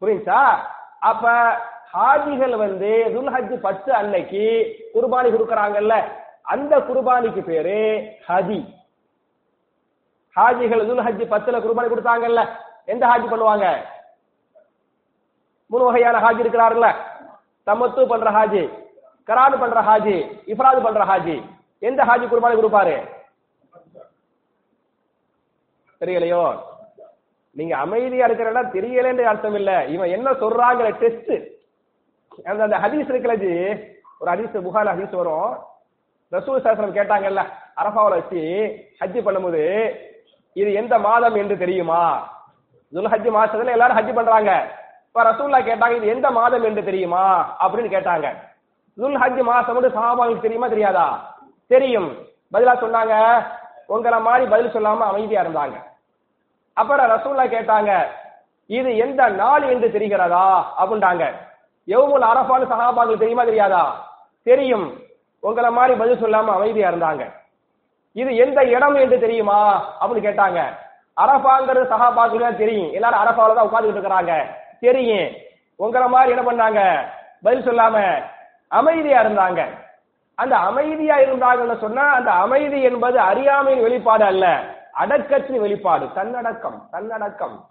புரியுதா? 0.02 0.42
அப்ப 1.10 1.32
ஹாஜிகள் 1.94 2.54
வந்து 2.64 2.92
துல்ஹஜ் 3.14 3.56
பத்து 3.66 3.90
அன்னைக்கு 4.00 4.44
குர்பானி 4.94 5.28
கொடுக்கறாங்கல்ல. 5.32 5.96
அந்த 6.52 6.78
குர்பானிக்கு 6.88 7.42
பேரு 7.48 7.78
ஹதி 8.28 8.60
ஹாஜிகள் 10.36 10.82
துல்ஹஜ் 10.88 11.22
பத்துல 11.32 11.58
குர்பானி 11.64 11.88
கொடுத்தாங்கல்ல. 11.90 12.42
எந்த 12.92 13.04
ஹாஜி 13.10 13.26
பண்ணுவாங்க? 13.30 13.66
மூணு 15.66 15.84
வகையான 15.84 16.16
ஹாஜி 16.24 16.42
இருக்கிறாருல்ல 16.44 16.88
தமத்து 17.66 18.02
பண்ற 18.08 18.30
ஹாஜி 18.36 18.62
கராடு 19.28 19.56
பண்ற 19.58 19.80
ஹாஜி 19.88 20.16
இஃப்ராது 20.52 20.80
பண்ற 20.82 21.04
ஹாஜி. 21.10 21.36
எந்த 21.78 22.04
ஹாஜி 22.04 22.26
குர்பானி 22.32 22.56
கொடுப்பாரு? 22.58 22.96
தெரியலையோ? 26.00 26.42
நீங்க 27.52 27.76
அமைதியா 27.76 28.26
இருக்கிறன்னா 28.26 28.62
தெரியலன்ற 28.76 29.22
அர்த்தம் 29.22 29.54
இல்ல. 29.54 29.84
இவன் 29.94 30.14
என்ன 30.16 30.30
சொல்றாங்கிற 30.42 30.88
டெஸ்ட் 31.02 31.32
அந்த 32.50 32.62
அந்த 32.66 32.76
ஹதீஸ் 32.84 33.10
இருக்கலஜி 33.12 33.54
ஒரு 34.18 34.30
ஹதீஸ் 34.32 34.62
புகார் 34.66 34.92
ஹதீஸ் 34.92 35.16
வரும். 35.16 35.56
ரசூல் 36.32 36.60
சாஸ்திரம் 36.60 36.94
கேட்டாங்கல்ல 36.94 37.46
அரபாவில் 37.76 38.10
வச்சு 38.10 38.40
ஹஜ்ஜி 39.00 39.20
பண்ணும்போது 39.20 39.94
இது 40.52 40.72
எந்த 40.72 40.98
மாதம் 40.98 41.34
என்று 41.34 41.58
தெரியுமா? 41.58 42.28
துல் 42.92 43.08
ஹஜ்ஜி 43.08 43.30
மாசத்துல 43.36 43.66
எல்லாரும் 43.66 43.96
ஹஜ்ஜி 43.96 44.14
பண்றாங்க. 44.14 44.74
இப்ப 45.06 45.22
ரசூல்லா 45.22 45.58
கேட்டாங்க 45.64 45.90
இது 45.90 46.06
எந்த 46.06 46.30
மாதம் 46.30 46.62
என்று 46.62 46.84
தெரியுமா? 46.84 47.56
அப்படின்னு 47.62 47.90
கேட்டாங்க. 47.96 48.26
துல் 48.96 49.18
ஹஜ் 49.18 49.42
மாசம் 49.42 49.82
சஹாபாங்களுக்கு 49.82 50.40
தெரியுமா 50.40 50.68
தெரியாதா? 50.68 51.34
தெரியும். 51.66 52.16
பதிலா 52.52 52.74
சொன்னாங்க 52.82 53.46
உங்களை 53.86 54.20
மாதிரி 54.20 54.50
பதில் 54.50 54.72
சொல்லாம 54.72 54.98
அமைதியா 54.98 55.42
இருந்தாங்க. 55.42 55.74
அப்புறம் 56.72 57.10
ரசூல்லா 57.10 57.44
கேட்டாங்க 57.56 58.06
இது 58.66 58.96
எந்த 58.96 59.28
நாள் 59.28 59.62
என்று 59.62 59.88
தெரிகிறதா? 59.88 60.64
அப்படின்றாங்க 60.78 61.24
எவ்வளவு 61.84 62.32
அரபான்னு 62.32 62.72
சஹாபாங்களுக்கு 62.72 63.18
தெரியுமா 63.18 63.44
தெரியாதா? 63.44 64.06
தெரியும். 64.42 65.04
உங்களை 65.46 65.70
மாதிரி 65.70 65.98
பதில் 65.98 66.22
சொல்லாம 66.22 66.44
அமைதியா 66.44 66.90
இருந்தாங்க. 66.90 67.32
இது 68.12 68.36
எந்த 68.36 68.64
இடம் 68.64 68.94
என்று 68.94 69.20
தெரியுமா? 69.20 69.58
அப்படின்னு 70.00 70.26
கேட்டாங்க. 70.28 70.60
அரபாங்கிறது 71.20 71.82
சஹாபாக்களுக்கு 71.92 72.56
தெரியும். 72.56 72.92
எல்லாரும் 72.92 73.20
அரபாவில 73.20 73.54
தான் 73.54 73.68
உட்கார்ந்துட்டு 73.68 73.96
இருக்கிறாங்க. 73.96 74.32
தெரியும். 74.80 75.34
உங்களை 75.76 76.08
மாதிரி 76.08 76.36
என்ன 76.36 76.44
பண்ணாங்க? 76.50 77.06
பதில் 77.42 77.66
சொல்லாம 77.66 78.22
அமைதியா 78.68 79.22
இருந்தாங்க. 79.22 79.66
அந்த 80.34 80.56
அமைதியா 80.56 81.16
இருந்தாங்கன்னு 81.16 81.78
சொன்னா 81.78 82.02
அந்த 82.02 82.30
அமைதி 82.30 82.82
என்பது 82.82 83.18
அறியாமையின் 83.18 83.82
வெளிப்பாடு 83.82 84.24
அல்ல. 84.24 84.60
அடக்கத்தின் 84.92 85.60
வெளிப்பாடு. 85.60 86.12
தன்னடக்கம் 86.14 86.88
தன்னடக்கம். 86.90 87.64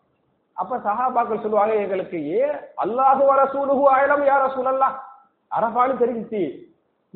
அப்ப 0.54 0.78
சஹாபாக்கள் 0.78 1.42
சொல்லுவாங்க 1.42 1.74
எங்களுக்கு 1.74 2.18
ஏ 2.40 2.46
அல்லாஹு 2.84 3.24
ரசூலுஹு 3.44 3.84
ஆயிரம் 3.84 4.28
யா 4.28 4.38
சூழல்லாம் 4.56 4.96
அரபான்னு 5.60 6.02
தெரிஞ்சிச்சு. 6.04 6.65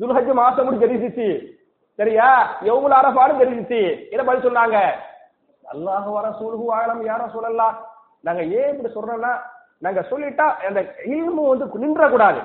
துல்ஹஜ் 0.00 0.32
மாசம் 0.32 0.66
கூட 0.66 0.86
தெரிஞ்சிச்சு 0.86 1.58
சரியா? 1.98 2.28
எவ்வளவு 2.62 2.98
அரபான்னு 3.00 3.40
தெரிஞ்சிச்சு 3.42 4.10
என்ன 4.10 4.22
பதில் 4.24 4.46
சொன்னாங்க? 4.46 4.78
அல்லாஹ் 5.72 6.12
வர 6.12 6.28
சூழ்கு 6.38 6.66
ஆயிரம் 6.76 7.06
யார 7.06 7.30
சொல்லலாம் 7.30 7.74
நாங்க 8.22 8.42
ஏன் 8.42 8.70
இப்படி 8.72 8.90
சொல்றோம்னா 8.94 9.32
நாங்க 9.78 10.00
சொல்லிட்டா 10.10 10.46
அந்த 10.68 10.80
இல்மு 11.04 11.42
வந்து 11.48 11.78
நின்ற 11.78 12.08
கூடாது 12.08 12.40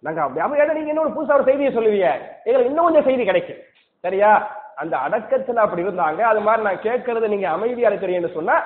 நாங்க 0.00 0.20
அப்படி 0.22 0.40
அமைதியா 0.40 0.74
நீங்க 0.74 0.88
இன்னொரு 0.88 1.10
புதுசா 1.10 1.34
ஒரு 1.34 1.44
செய்தியை 1.44 1.72
சொல்லுவீங்க. 1.74 2.08
எங்களுக்கு 2.44 2.70
இன்னும் 2.70 2.84
கொஞ்சம் 2.84 3.04
செய்தி 3.04 3.24
கிடைக்கும். 3.24 3.60
சரியா? 4.00 4.30
அந்த 4.74 4.96
அடக்கத்துல 4.96 5.54
அப்படி 5.54 5.82
இருந்தாங்க. 5.82 6.20
அது 6.20 6.40
மாதிரி 6.40 6.62
நான் 6.62 6.84
கேட்கறது 6.88 7.28
நீங்க 7.28 7.48
அமைதியா 7.48 7.90
இருக்கிறீங்கன்னு 7.90 8.32
சொன்னா 8.32 8.56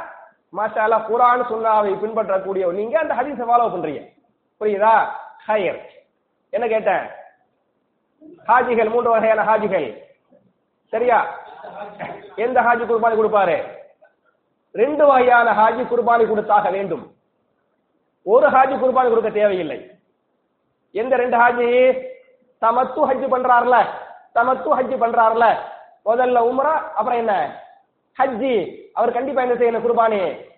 மாஷாலா 0.57 0.85
அல்லா 0.87 0.99
குரான் 1.09 1.43
சுன்னாவை 1.51 1.93
பின்பற்றக்கூடிய 2.01 2.73
நீங்க 2.73 2.99
அந்த 2.99 3.15
ஹதீஸை 3.15 3.47
ஃபாலோ 3.49 3.67
பண்றீங்க. 3.73 4.03
புரியுதா? 4.61 4.95
ஹையர். 5.49 5.81
என்ன 6.51 6.67
கேட்டேன்? 6.67 7.05
ஹாஜிகள் 8.23 8.91
மூன்று 8.91 9.11
வகையான 9.11 9.43
ஹாஜிகள். 9.45 10.03
சரியா? 10.85 11.39
எந்த 12.37 12.61
ஹாஜி 12.61 12.85
குர்பானி 12.85 13.15
கொடுப்பாரு? 13.15 13.79
ரெண்டு 14.73 15.07
வகையான 15.07 15.53
ஹாஜி 15.53 15.85
குர்பானி 15.87 16.29
கொடுத்தாக 16.29 16.71
வேண்டும். 16.71 17.15
ஒரு 18.23 18.51
ஹாஜி 18.51 18.77
குர்பானி 18.77 19.09
கொடுக்க 19.09 19.31
தேவையில்லை. 19.31 19.91
எந்த 20.91 21.17
ரெண்டு 21.17 21.37
ஹாஜி? 21.37 21.69
தமத்து 22.61 23.01
ஹஜ் 23.07 23.35
பண்றாருல. 23.35 23.87
தமத்து 24.35 24.69
ஹஜ் 24.75 25.03
பண்றாருல. 25.03 25.59
முதல்ல 26.05 26.39
உம்ரா 26.51 26.75
அப்புறம் 26.99 27.19
என்ன? 27.19 27.63
ஹஜ்ஜி. 28.19 28.85
அவர் 28.95 29.13
கண்டிப்பா 29.13 29.43
என்ன 29.43 29.55
செய்யணும்? 29.55 29.83
குர்பானி 29.83 30.51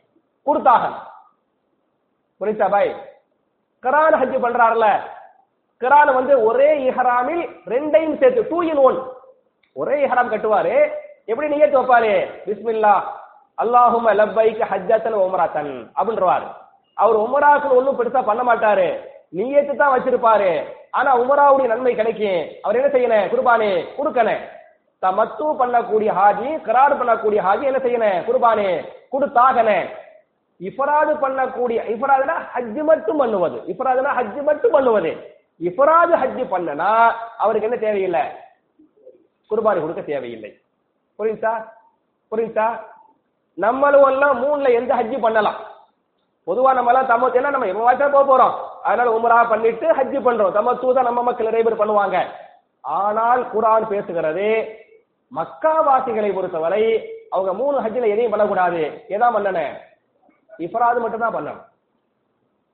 கொடுத்தாக 0.43 0.89
புரிச்சா 2.41 2.69
பாய்? 2.69 3.19
கரான் 3.83 4.15
ஹஜ் 4.15 4.45
பண்றாருல. 4.45 5.01
கரான் 5.83 6.11
வந்து 6.19 6.35
ஒரே 6.49 6.71
இஹராமில் 6.89 7.43
ரெண்டையும் 7.73 8.19
சேர்த்து 8.21 8.49
டூ 8.51 8.61
இன் 8.71 8.83
ஒன் 8.89 8.99
ஒரே 9.81 9.97
இஹராம் 10.07 10.33
கட்டுவாரு. 10.33 10.75
எப்படி 11.31 11.49
நீங்க 11.53 11.67
வைப்பாரு? 11.75 12.13
பிஸ்மில்லா. 12.47 12.95
அல்லாஹும 13.63 14.15
லப்பைக்கு 14.21 14.65
ஹஜ்ஜத்தன் 14.73 15.23
ஒமராத்தன் 15.27 15.73
அப்படின்றவாரு. 15.99 16.49
அவர் 17.03 17.17
உமராசன் 17.27 17.77
ஒண்ணும் 17.79 17.99
பெருசா 18.01 18.23
பண்ண 18.31 18.43
மாட்டாரு. 18.49 18.89
நீயத்து 19.39 19.73
தான் 19.77 19.95
வச்சிருப்பாரு. 19.95 20.51
ஆனா 20.99 21.11
உமராவுடைய 21.23 21.69
நன்மை 21.73 21.95
கிடைக்கும். 21.95 22.43
அவர் 22.65 22.79
என்ன 22.81 22.91
செய்யணும் 22.95 23.29
குர்பானி 23.33 23.71
கொடுக்கணும் 23.97 24.45
தமத்து 25.03 25.47
பண்ணக்கூடிய 25.63 26.11
ஹாஜி 26.19 26.51
கராடு 26.69 26.95
பண்ணக்கூடிய 27.01 27.41
ஹாஜி 27.47 27.65
என்ன 27.71 27.81
செய்யணும் 27.87 28.23
குர்பானி 28.29 28.69
கொடுத்தாகணும் 29.15 29.89
இஃபராது 30.61 31.13
பண்ணக்கூடிய 31.25 31.79
இஃபராதுனா 31.95 32.37
ஹஜ் 32.55 32.81
மட்டும் 32.93 33.21
பண்ணுவது. 33.23 33.59
இஃபராதுனா 33.73 34.13
ஹஜ் 34.21 34.41
மட்டும் 34.49 34.75
பண்ணுவது. 34.77 35.13
இஃபராது 35.61 36.13
ஹஜ் 36.23 36.43
பண்ணனா 36.53 37.13
அவருக்கு 37.39 37.69
என்ன 37.69 37.79
தேவையில்லை? 37.87 38.23
குர்பானி 39.51 39.81
கொடுக்க 39.81 40.03
தேவையில்லை. 40.03 40.51
புரியுதா? 41.19 41.53
புரியுதா? 42.33 42.69
நம்மளும் 43.55 44.05
எல்லாம் 44.05 44.37
மூணுல 44.45 44.73
எந்த 44.73 44.95
ஹஜ்ஜு 44.95 45.21
பண்ணலாம்? 45.21 45.59
பொதுவா 46.47 46.75
நம்ம 46.75 46.91
எல்லாம் 46.93 47.11
தம 47.11 47.31
ஏன்னா 47.39 47.51
நம்ம 47.51 47.67
எவ்வளவு 47.67 48.11
போக 48.11 48.25
போறோம். 48.29 48.55
அதனால 48.83 49.15
உமரா 49.19 49.49
பண்ணிட்டு 49.49 49.87
ஹஜ்ஜு 49.95 50.19
பண்றோம். 50.27 50.55
தமத்து 50.57 50.95
தான் 50.95 51.05
நம்ம 51.05 51.23
மக்கள் 51.23 51.49
நிறைய 51.51 51.65
பேர் 51.65 51.81
பண்ணுவாங்க. 51.81 52.19
ஆனால் 52.83 53.51
குரான் 53.55 53.91
பேசுகிறது 53.93 54.69
மக்காவாசிகளை 55.33 56.35
பொறுத்தவரை 56.35 56.83
அவங்க 57.31 57.53
மூணு 57.53 57.81
ஹஜ்ஜில 57.81 58.09
எதையும் 58.09 58.31
பண்ணக்கூடாது. 58.31 59.05
எதா 59.09 59.29
பண்ணன 59.35 59.59
இஃபராது 60.59 61.01
மட்டும் 61.01 61.21
தான் 61.21 61.35
பண்ணணும். 61.35 61.61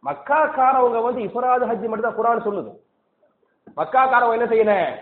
மக்காக்காரவங்க 0.04 1.02
வந்து 1.02 1.20
இஃபராது 1.20 1.64
ஹஜ்ஜி 1.70 1.88
மட்டும் 1.88 2.08
தான் 2.08 2.18
குரான் 2.18 2.46
சொல்லுது. 2.46 2.70
மக்காக்காரவங்க 3.76 4.38
என்ன 4.38 4.48
செய்யணும்? 4.52 4.94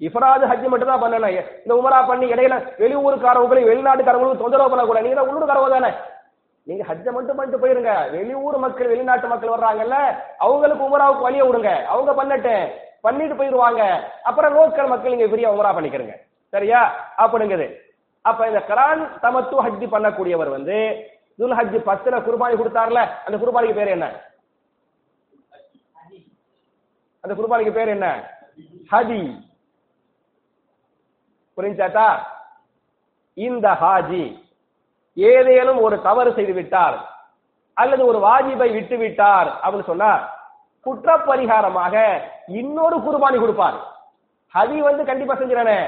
இஃபராது 0.00 0.44
ஹஜ் 0.50 0.68
மட்டும் 0.68 0.92
தான் 0.92 1.02
பண்ணணும். 1.02 1.36
இந்த 1.64 1.74
உமரா 1.80 2.06
பண்ணி 2.06 2.26
இடையில 2.32 2.56
வெளியூருக்காரவங்களும் 2.82 3.68
வெளிநாட்டுக்காரவங்களும் 3.70 4.42
தொந்தரவு 4.42 4.70
பண்ணக்கூடாது. 4.70 5.06
நீங்க 5.06 5.20
தான் 5.20 5.30
உள்ளூர்காரவங்க 5.30 5.76
தானே? 5.78 5.90
நீங்க 6.62 6.84
ஹஜ்ஜை 6.88 7.12
மட்டும் 7.12 7.36
பண்ணிட்டு 7.36 7.62
போயிருங்க. 7.62 7.92
வெளியூர் 8.10 8.58
மக்கள் 8.58 8.86
வெளிநாட்டு 8.86 9.28
மக்கள் 9.28 9.54
வர்றாங்கல்ல 9.54 9.98
அவங்களுக்கு 10.38 10.84
உமராவுக்கு 10.88 11.26
வழிய 11.26 11.44
விடுங்க. 11.44 11.84
அவங்க 11.84 12.12
பண்ணட்டு. 12.14 12.54
பண்ணிட்டு 13.00 13.36
போயிருவாங்க. 13.36 13.82
அப்புறம் 14.22 14.54
லோக்கல் 14.56 14.88
மக்கள் 14.88 15.12
இங்க 15.12 15.24
ஃப்ரீயா 15.24 15.52
உமரா 15.54 15.70
பண்ணிக்கிறங்க. 15.76 16.14
சரியா? 16.48 16.80
அப்படிங்குது. 17.18 17.68
அப்ப 18.20 18.46
இந்த 18.46 18.60
கரான் 18.68 19.02
தமத்து 19.22 19.56
ஹஜ்ஜி 19.66 19.86
பண்ணக்கூடியவர் 19.94 20.50
வந்து 20.50 20.76
துல்ஹஜ் 21.38 21.76
பத்துல 21.88 22.16
குர்பானி 22.26 22.54
கொடுத்தார்ல 22.60 23.00
அந்த 23.26 23.36
குர்பானிக்கு 23.42 23.78
பேர் 23.80 23.94
என்ன? 23.96 24.06
அந்த 27.24 27.32
குர்பானிக்கு 27.34 27.74
பேர் 27.76 27.94
என்ன? 27.96 28.08
ஹதி. 28.92 29.22
புரிஞ்சாட்டா 31.58 32.08
இந்த 33.36 33.68
ஹாஜி 33.82 34.24
ஏதேனும் 35.16 35.80
ஒரு 35.86 35.96
தவறு 36.08 36.30
செய்து 36.34 36.52
விட்டார் 36.52 36.96
அல்லது 37.76 38.02
ஒரு 38.10 38.18
வாஜிபை 38.26 38.68
விட்டு 38.72 38.96
விட்டார் 38.98 39.48
அப்படின்னு 39.62 39.90
சொன்னா 39.92 40.10
குற்ற 40.86 41.16
பரிகாரமாக 41.28 41.94
இன்னொரு 42.60 42.96
குர்பானி 43.06 43.38
கொடுப்பார். 43.40 43.78
ஹதி 44.54 44.78
வந்து 44.88 45.02
கண்டிப்பா 45.04 45.34
செஞ்சிடனே 45.34 45.78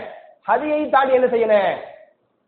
ஹதியை 0.48 0.80
தாண்டி 0.90 1.12
என்ன 1.18 1.28
செய்யணும்? 1.34 1.78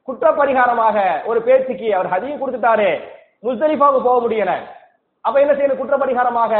குற்ற 0.08 0.30
பரிகாரமாக 0.30 0.96
ஒரு 1.24 1.42
பேச்சுக்கு 1.42 1.94
அவர் 1.94 2.12
ஹதியை 2.14 2.36
கொடுத்துட்டாரு 2.38 2.88
முஸ்தலிஃபாவுக்கு 3.44 4.06
போக 4.08 4.16
முடியல. 4.24 4.52
அப்ப 5.20 5.40
என்ன 5.40 5.52
செய்யணும்? 5.52 5.80
குற்ற 5.80 5.96
பரிகாரமாக 5.96 6.52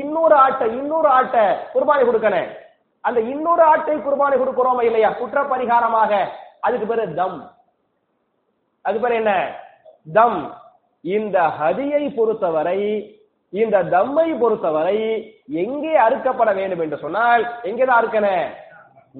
இன்னொரு 0.00 0.34
ஆட்டை 0.34 0.66
இன்னொரு 0.76 1.08
ஆட்டை 1.08 1.42
குர்பானி 1.74 2.02
கொடுக்கணும். 2.06 2.48
அந்த 3.04 3.20
இன்னொரு 3.32 3.62
ஆட்டை 3.62 3.96
குர்பானி 3.96 4.36
கொடுக்கிறோமா 4.38 4.82
இல்லையா? 4.82 5.10
குற்ற 5.10 5.42
பரிகாரமாக 5.42 6.12
அதுக்கு 6.60 6.86
பேரு 6.86 7.14
தம். 7.14 7.38
அது 8.84 9.00
பேர் 9.00 9.18
என்ன? 9.20 9.32
தம். 10.12 10.40
இந்த 11.04 11.38
ஹதியை 11.60 12.02
பொறுத்தவரை 12.16 12.80
இந்த 13.52 13.76
தம்மை 13.82 14.28
பொறுத்தவரை 14.40 14.98
எங்கே 15.62 15.92
அறுக்கப்பட 16.06 16.50
வேண்டும் 16.54 16.80
என்று 16.80 16.98
சொன்னால் 16.98 17.42
எங்கேதான் 17.62 18.00
அறுக்கணும்? 18.00 18.46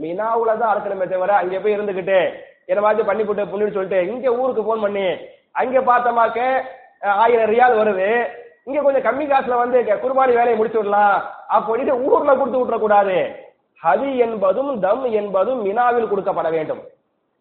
மினாவுல 0.03 0.59
தான் 0.59 0.73
அறுக்கணுமே 0.73 1.07
தவிர 1.09 1.37
அங்கே 1.37 1.59
போய் 1.59 1.77
இருந்துகிட்டு 1.77 2.19
என்னமாச்சும் 2.68 3.06
பண்ணி 3.06 3.25
போட்டு 3.25 3.44
புண்ணின்னு 3.44 3.73
சொல்லிட்டு 3.73 4.06
இங்க 4.06 4.35
ஊருக்கு 4.35 4.64
போன் 4.64 4.80
பண்ணி 4.80 5.16
அங்க 5.52 5.80
பார்த்தமாக்க 5.80 6.62
ஆயிரம் 7.06 7.50
ரியால் 7.50 7.80
வருது. 7.80 8.28
இங்க 8.64 8.82
கொஞ்சம் 8.82 9.02
கம்மி 9.02 9.25
காசுல 9.25 9.56
வந்து 9.56 9.85
க- 9.85 9.94
குர்பானி 9.94 10.28
வேலையை 10.28 10.54
முடிச்சு 10.54 10.78
விடலாம் 10.78 11.30
அப்படின்ட்டு 11.50 12.02
ஊர்ல 12.02 12.35
கொடுத்து 12.35 12.66
விட்டுற 12.66 12.78
கூடாது 12.78 13.44
ஹதி 13.82 14.16
என்பதும் 14.16 14.80
தம் 14.80 15.04
என்பதும் 15.04 15.64
மினாவில் 15.64 16.08
கொடுக்கப்பட 16.08 16.50
வேண்டும். 16.50 16.82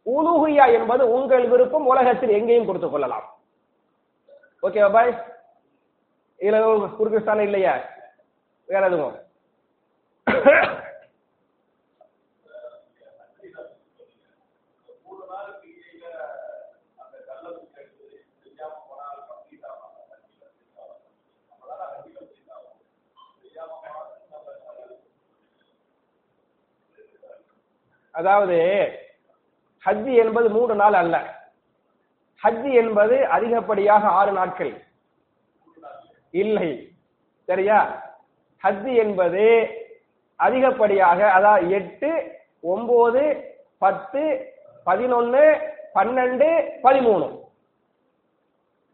உலுகுயா 0.05 0.71
என்பது 0.73 1.11
உங்கள் 1.11 1.47
விருப்பம் 1.47 1.85
உலகத்தில் 1.85 2.29
எங்கேயும் 2.29 2.65
கொடுத்துக் 2.65 2.91
கொள்ளலாம். 2.91 3.23
ஓகேவா 4.63 4.91
பாய் 4.91 5.23
இதுல 6.39 6.53
எதுவும் 6.53 6.95
குறுக்கிஸ்தானம் 6.99 7.39
இல்லையா? 7.39 7.77
வேற 8.65 8.85
எதுவும்? 8.85 9.15
அதாவது 28.15 28.57
ஹஜ்ஜி 29.85 30.13
என்பது 30.15 30.49
மூன்று 30.49 30.75
நாள் 30.75 30.93
அல்ல. 30.93 31.15
ஹஜ்ஜி 32.43 32.71
என்பது 32.73 33.15
அதிகப்படியாக 33.27 34.07
ஆறு 34.07 34.31
நாட்கள். 34.31 34.73
இல்லை. 36.31 36.69
சரியா? 37.45 37.79
ஹஜ்ஜி 38.63 38.93
என்பது 38.95 39.43
அதிகப்படியாக 40.39 41.31
அதாவது 41.31 41.69
எட்டு 41.69 42.09
ஒன்பது 42.61 43.23
பத்து 43.77 44.21
பதினொன்னு 44.85 45.43
பன்னெண்டு 45.95 46.49
பதிமூணு. 46.83 47.27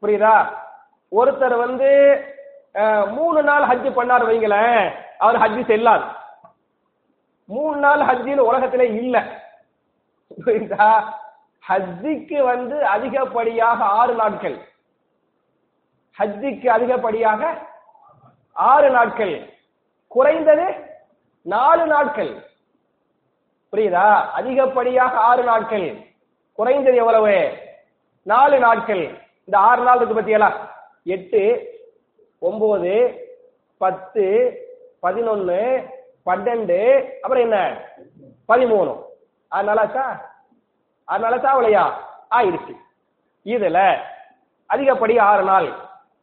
புரியுதா? 0.01 0.35
ஒருத்தர் 1.11 1.57
வந்து 1.57 1.89
மூணு 3.11 3.43
நாள் 3.43 3.63
ஹஜ்ஜி 3.63 3.91
பண்ணார் 3.99 4.27
வைங்களேன் 4.29 4.91
அவர் 5.17 5.39
ஹஜ்ஜி 5.39 5.63
செல்லாது. 5.65 6.05
மூணு 7.51 7.77
நாள் 7.77 7.99
ஹஜ்ஜின்னு 7.99 8.37
உலகத்திலே 8.37 8.87
இல்ல. 8.87 9.41
புரியுதா? 10.45 11.13
ஹஜ்ஜிக்கு 11.69 12.43
வந்து 12.43 12.85
அதிகப்படியாக 12.85 13.83
ஆறு 13.83 14.13
நாட்கள். 14.13 14.57
ஹஜ்ஜிக்கு 16.19 16.67
அதிகப்படியாக 16.67 17.67
ஆறு 18.51 18.89
நாட்கள். 18.89 19.53
குறைந்தது 20.07 20.75
நாலு 21.41 21.85
நாட்கள். 21.85 22.31
புரியுதா? 23.71 24.25
அதிகப்படியாக 24.31 25.17
ஆறு 25.17 25.43
நாட்கள். 25.43 26.05
குறைந்தது 26.53 26.95
எவ்வளவு? 26.95 27.57
நாலு 28.23 28.59
நாட்கள். 28.59 29.17
இந்த 29.45 29.57
ஆறு 29.57 29.83
நாள் 29.83 30.01
இருக்கு 30.01 30.21
பத்தியெல்லாம் 30.21 30.55
எட்டு 31.03 31.41
ஒன்பது 32.39 32.93
பத்து 33.77 34.25
பதினொன்னு 35.03 35.89
பன்னெண்டு 36.25 37.05
அப்புறம் 37.13 37.43
என்ன? 37.43 37.77
பதிமூணு. 38.47 39.01
ஆறு 39.47 39.67
நாளாச்சா 39.67 40.21
ஆறு 41.05 41.27
நாளாச்சா 41.27 41.49
அவளையா? 41.49 41.91
ஆயிடுச்சு. 42.31 42.75
இதுல 43.45 43.97
அதிகப்படி 44.65 45.19
ஆறு 45.19 45.43
நாள். 45.43 45.73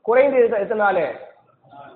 குறைந்து 0.03 0.51
எத்தனை 0.51 0.77
நாள்? 0.77 1.27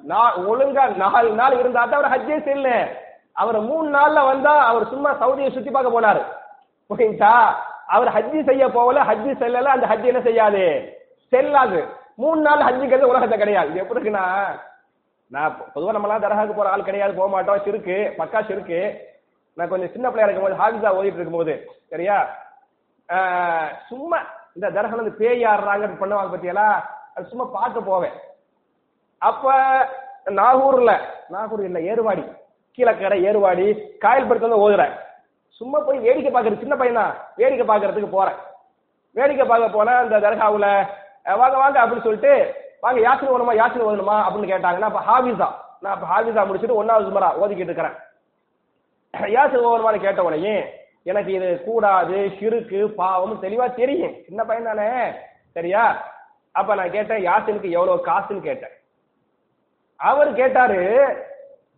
நா- 0.09 0.37
ஒழுங்கா 0.37 0.97
நாலு 0.97 1.31
நாள் 1.31 1.59
இருந்தா 1.59 1.85
தான் 1.85 2.03
அவர் 2.03 2.21
ஹஜ்ஜே 2.21 2.43
செல்ல. 2.43 2.89
அவர் 3.33 3.61
மூணு 3.61 3.99
நாள்ல 3.99 4.27
வந்தா 4.27 4.65
அவர் 4.65 4.89
சும்மா 4.89 5.15
சவுதியை 5.15 5.53
சுத்தி 5.53 5.71
பார்க்க 5.71 6.01
போனாரு. 6.01 6.23
புரியுதா? 6.91 7.55
அவர் 7.87 8.09
ஹஜ்ஜி 8.09 8.45
செய்ய 8.45 8.69
போகல 8.69 9.03
ஹஜ்ஜி 9.03 9.35
செல்லல 9.37 9.63
அந்த 9.63 9.87
ஹஜ்ஜி 9.87 10.05
என்ன 10.05 10.21
செய்யாது? 10.21 10.97
செல்லாது. 11.29 11.87
மூணு 12.17 12.41
நாள் 12.41 12.59
ஹஜ்ஜிக்கிறது 12.59 13.03
உலகத்தை 13.03 13.39
கிடையாது. 13.39 13.75
எப்படி 13.75 14.01
இருக்குன்னா 14.01 14.45
நான் 15.35 15.55
பொதுவாக 15.75 15.95
நம்மளாம் 15.97 16.25
தரகாக்கு 16.25 16.55
போற 16.57 16.71
ஆள் 16.73 16.89
கிடையாது 16.89 17.19
போக 17.19 17.29
மாட்டோம் 17.35 17.65
சிறுக்கு 17.67 17.97
பக்கா 18.19 18.41
சிறுக்கு. 18.49 18.81
நான் 19.57 19.71
கொஞ்சம் 19.71 19.93
சின்ன 19.95 20.07
பிள்ளையா 20.09 20.27
இருக்கும்போது 20.27 20.61
ஹாஃபிஸா 20.61 20.91
ஓதிட்டு 20.99 21.21
இருக்கும்போது 21.21 21.55
சரியா? 21.93 22.17
சும்மா 23.89 24.19
இந்த 24.57 24.67
தரகம் 24.77 25.01
வந்து 25.01 25.19
பேய் 25.21 25.49
ஆடுறாங்க 25.51 25.89
பண்ணுவாங்க 26.03 26.33
பத்தியலா? 26.35 26.69
அது 27.15 27.31
சும்மா 27.33 27.47
பார்க்க 27.59 27.91
போவேன். 27.91 28.17
அப்ப 29.23 29.55
நாகூர்ல 30.41 30.93
நாகூர் 31.35 31.65
இல்ல 31.69 31.79
ஏறுவாடி. 31.93 32.25
கீழக்கரை 32.79 33.19
ஏறுவாடி 33.29 33.67
காயல்படுத்த 34.05 34.49
வந்து 34.49 34.63
ஓதுறேன். 34.65 34.95
சும்மா 35.61 35.79
போய் 35.87 36.05
வேடிக்கை 36.07 36.31
பார்க்கறது 36.33 36.63
சின்ன 36.65 36.75
பையனா? 36.81 37.05
வேடிக்கை 37.41 37.67
பார்க்கறதுக்கு 37.71 38.17
போறேன். 38.17 38.39
வேடிக்கை 39.17 39.47
பார்க்க 39.47 39.77
போனா 39.79 39.95
அந்த 40.03 40.21
தர்காவுல 40.27 40.69
வாங்க 41.41 41.57
வாங்க 41.63 41.77
அப்படின்னு 41.83 42.07
சொல்லிட்டு 42.07 42.35
வாங்க 42.83 43.01
யாத்திரை 43.07 43.33
ஓடணுமா 43.35 43.55
யாத்திரை 43.57 43.85
ஓடணுமா 43.89 44.17
அப்படின்னு 44.27 44.53
கேட்டாங்க 44.53 44.79
நான் 44.85 45.09
ஹாவிசா 45.09 45.49
நான் 45.85 45.95
இப்போ 45.97 46.09
ஹாபிஸா 46.13 46.43
முடிச்சுட்டு 46.49 46.79
ஒன்றாவது 46.81 47.09
சுமரா 47.09 47.29
ஓதிக்கிட்டு 47.43 47.71
இருக்கிறேன். 47.73 47.99
யாத்திரை 49.37 49.63
ஓடணுமான்னு 49.71 50.05
கேட்ட 50.07 50.21
உடனே 50.29 50.55
எனக்கு 51.11 51.31
இது 51.37 51.49
கூடாது 51.67 52.19
சிறுக்கு 52.39 52.81
பாவம் 53.01 53.41
தெளிவா 53.45 53.67
தெரியும். 53.81 54.15
சின்ன 54.27 54.41
பையன் 54.49 54.69
தானே. 54.71 54.89
சரியா? 55.57 55.85
அப்ப 56.55 56.75
நான் 56.79 56.95
கேட்டேன் 56.97 57.25
யாசினுக்கு 57.29 57.69
எவ்வளவு 57.77 58.07
காசுன்னு 58.09 58.47
கேட்டேன். 58.49 58.75
அவர் 60.01 60.31
கேட்டாரு 60.41 60.81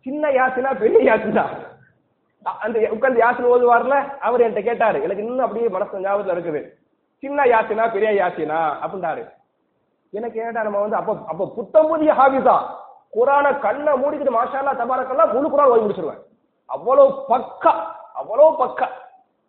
சின்ன 0.05 0.29
யாசினா 0.39 0.71
பெரிய 0.83 0.99
யாசினா 1.09 1.45
அந்த 2.65 2.77
உட்கார்ந்து 2.95 3.23
யாசின் 3.23 3.51
ஓதுவார்ல 3.53 3.95
அவர் 4.27 4.43
என்கிட்ட 4.45 4.63
கேட்டாரு 4.69 4.97
எனக்கு 5.05 5.23
இன்னும் 5.23 5.45
அப்படியே 5.45 5.69
மனசு 5.75 6.03
ஞாபகத்துல 6.05 6.35
இருக்குது. 6.37 6.61
சின்ன 7.23 7.45
யாசினா 7.53 7.85
பெரிய 7.95 8.11
யாசினா 8.21 8.59
அப்படின்றாரு 8.83 9.23
எனக்கு 10.17 10.37
ஏன்டா 10.45 10.65
நம்ம 10.65 10.81
வந்து 10.85 10.97
அப்ப 10.99 11.13
அப்ப 11.31 11.47
புத்தமுதிய 11.57 12.11
ஹாபிஸா 12.19 12.55
குரான 13.15 13.45
கண்ணை 13.65 13.91
மூடிக்கிட்டு 14.01 14.37
மாஷாலா 14.37 14.71
தபாரக்கெல்லாம் 14.79 15.33
முழு 15.35 15.47
குரான் 15.51 15.71
ஓய்வு 15.73 15.83
முடிச்சிருவேன். 15.85 16.21
அவ்வளவு 16.69 17.11
பக்கா 17.31 17.73
அவ்வளவு 18.19 18.49
பக்கா. 18.61 18.87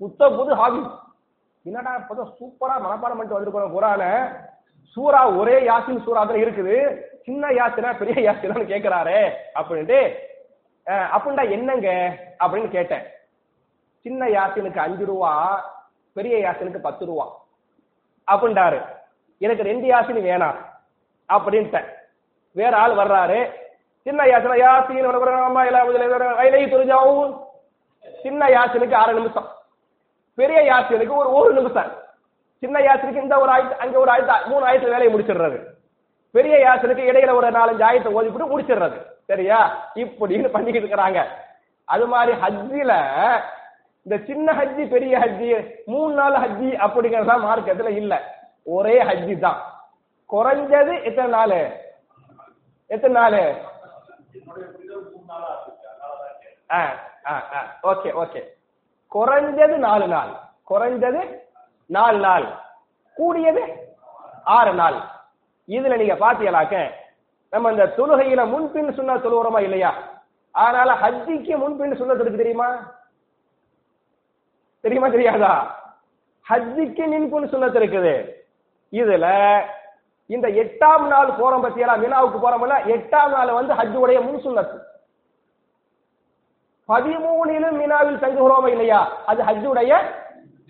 புத்த 0.01 0.29
புது 0.37 0.53
ஹாபிஸ் 0.61 0.93
என்னடா 1.65 1.93
இப்பதான் 2.01 2.33
சூப்பரா 2.39 2.75
மனப்பாடம் 2.85 3.19
பண்ணிட்டு 3.19 3.37
வந்திருக்கோம் 3.37 3.77
குரான. 3.77 4.03
சூரா 4.97 5.21
ஒரே 5.41 5.57
யாசின் 5.69 6.05
சூரா 6.05 6.21
தான் 6.25 6.43
இருக்குது. 6.45 6.77
சின்ன 7.27 7.47
யாசினா 7.59 7.91
பெரிய 8.01 8.17
யாசினான்னு 8.27 8.71
கேக்குறாரே 8.73 9.21
அப்படின்ட்டு 9.59 10.01
அப்படின்டா 11.15 11.45
என்னங்க? 11.57 11.89
அப்படின்னு 12.43 12.69
கேட்டேன். 12.77 13.05
சின்ன 14.05 14.29
யாசினுக்கு 14.37 14.81
அஞ்சு 14.85 15.05
ரூபா 15.11 15.33
பெரிய 16.17 16.37
யாசினுக்கு 16.45 16.87
பத்து 16.87 17.05
ரூபா. 17.11 17.27
அப்படின்றாரு. 18.29 18.79
எனக்கு 19.39 19.63
ரெண்டு 19.63 19.89
யாசினி 19.89 20.25
வேணாம் 20.25 20.57
அப்படின்ட்டேன். 21.29 21.85
வேற 22.53 22.77
ஆள் 22.77 22.93
வர்றாரு. 22.93 23.53
சின்ன 24.03 24.25
யாசினா 24.25 24.55
யாசின் 24.55 25.43
அம்மா 25.43 25.65
இலை 25.65 26.69
சின்ன 28.23 28.47
யாசினுக்கு 28.47 28.95
ஆறு 28.95 29.13
நிமிஷம். 29.13 29.49
பெரிய 30.35 30.73
யாசினுக்கு 30.73 31.15
ஒரு 31.15 31.33
ஒரு 31.33 31.53
நிமிஷம். 31.53 31.93
சின்ன 32.59 32.79
யாசனுக்கு 32.79 33.23
இந்த 33.23 33.39
ஒரு 33.39 33.53
ஆயத்து 33.53 33.77
அங்க 33.77 33.99
ஒரு 33.99 34.11
ஆயத்து 34.11 34.47
மூணு 34.47 34.67
ஆயத்து 34.67 34.85
வேலையை 34.85 35.15
முடிச்சிடுறது. 35.15 35.65
பெரிய 36.31 36.57
யாசனுக்கு 36.57 37.05
இடையில 37.05 37.35
ஒரு 37.35 37.51
நாலஞ்சு 37.51 37.81
ஆயத்தை 37.81 38.09
ஓதிப்பிட்டு 38.09 38.49
முடிச்சிடுறது. 38.49 39.03
சரியா? 39.25 39.91
இப்படின்னு 39.95 40.49
பண்ணிக்கிட்டு 40.49 40.89
இருக்கிறாங்க. 40.89 41.25
அது 41.85 42.07
மாதிரி 42.07 42.39
ஹஜ்ஜில 42.39 43.05
இந்த 44.03 44.25
சின்ன 44.25 44.53
ஹஜ்ஜி 44.53 44.89
பெரிய 44.89 45.19
ஹஜ்ஜி 45.19 45.71
மூணு 45.87 46.15
நாள் 46.15 46.33
ஹஜ்ஜி 46.33 46.75
அப்படிங்கறதா 46.75 47.37
மார்க்கத்துல 47.37 47.89
இல்லை. 47.89 48.19
ஒரே 48.69 49.03
ஹஜ்ஜி 49.03 49.39
தான். 49.39 49.61
குறைஞ்சது 50.31 51.05
எத்தனை 51.05 51.31
நாள்? 51.31 51.81
எத்தனை 52.87 53.21
நாள்? 53.21 53.63
Okay 57.83 58.11
okay. 58.23 58.43
குறைஞ்சது 59.15 59.77
நாலு 59.77 60.09
நாள். 60.09 60.29
குறைஞ்சது 60.71 61.39
நாலு 61.87 62.19
நாள். 62.19 62.61
கூடியது 63.15 63.95
ஆறு 64.45 64.75
நாள். 64.75 64.95
இதுல 65.67 65.97
நீங்க 65.97 66.15
பாத்தீங்களாக்க 66.15 66.91
நம்ம 67.51 67.71
இந்த 67.71 67.93
தொழுகையில 67.97 68.49
முன்பின் 68.49 68.95
சொன்ன 68.95 69.15
தொழுகிறோமா 69.15 69.61
இல்லையா? 69.61 69.95
அதனால 70.51 70.95
ஹஜ்ஜிக்கு 70.95 71.57
முன்பின் 71.57 71.93
சுண்ணத் 71.93 72.21
இருக்கு 72.21 72.37
தெரியுமா? 72.37 72.95
தெரியுமா 74.81 75.09
தெரியாதா? 75.09 75.85
ஹஜ்ஜிக்கு 76.49 77.05
மின்புன் 77.07 77.49
சுண்ணத் 77.49 77.77
இருக்குது. 77.77 78.36
இதுல 78.93 79.27
இந்த 80.31 80.47
எட்டாம் 80.63 81.07
நாள் 81.09 81.39
போறோம் 81.41 81.65
பத்தியெல்லாம் 81.65 82.03
மினாவுக்கு 82.05 82.39
போறோம்ல 82.39 82.77
எட்டாம் 82.95 83.35
நாள் 83.37 83.59
வந்து 83.59 83.73
ஹஜ்ஜுடைய 83.81 84.19
முன் 84.25 84.43
சுண்ணத்து 84.45 84.79
பதிமூணிலும் 86.89 87.79
மினாவில் 87.81 88.23
தங்குகிறோமா 88.23 88.69
இல்லையா? 88.73 88.99
அது 89.27 89.41
ஹஜ்ஜுடைய 89.49 89.93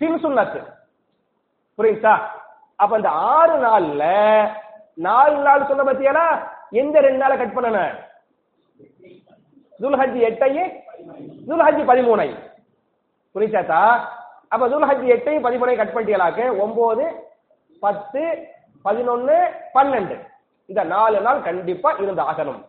பின் 0.01 0.19
சுண்ணத்து 0.23 0.59
புரியுதா? 1.79 2.13
அப்ப 2.79 2.97
இந்த 2.99 3.09
ஆறு 3.31 3.55
நாள்ல 3.65 4.03
நாலு 4.97 5.35
நாள் 5.47 5.67
சொன்ன 5.69 5.85
பத்தியெல்லாம் 5.89 6.33
எந்த 6.81 6.95
ரெண்டு 7.05 7.21
நாளை 7.23 7.35
கட் 7.37 7.55
பண்ணன? 7.57 7.79
துல்ஹஜ் 9.79 10.17
எட்டையும் 10.29 10.71
துல்ஹஜ் 11.49 11.81
பதிமூணை 11.91 12.29
புரிச்சாத்தா 13.35 13.81
அப்ப 14.51 14.63
துல்ஹஜ் 14.73 15.05
எட்டையும் 15.15 15.45
பதிமூணையும் 15.47 15.81
கட் 15.81 15.93
பண்ணிட்டீங்களாக்கு? 15.95 16.45
ஒன்பது 16.63 17.05
பத்து 17.79 18.47
பதினொன்னு 18.85 19.51
பன்னெண்டு. 19.73 20.27
இந்த 20.65 20.83
நாலு 20.83 21.21
நாள் 21.21 21.41
கண்டிப்பா 21.41 21.91
இருந்து 21.91 22.21
ஆகணும். 22.21 22.65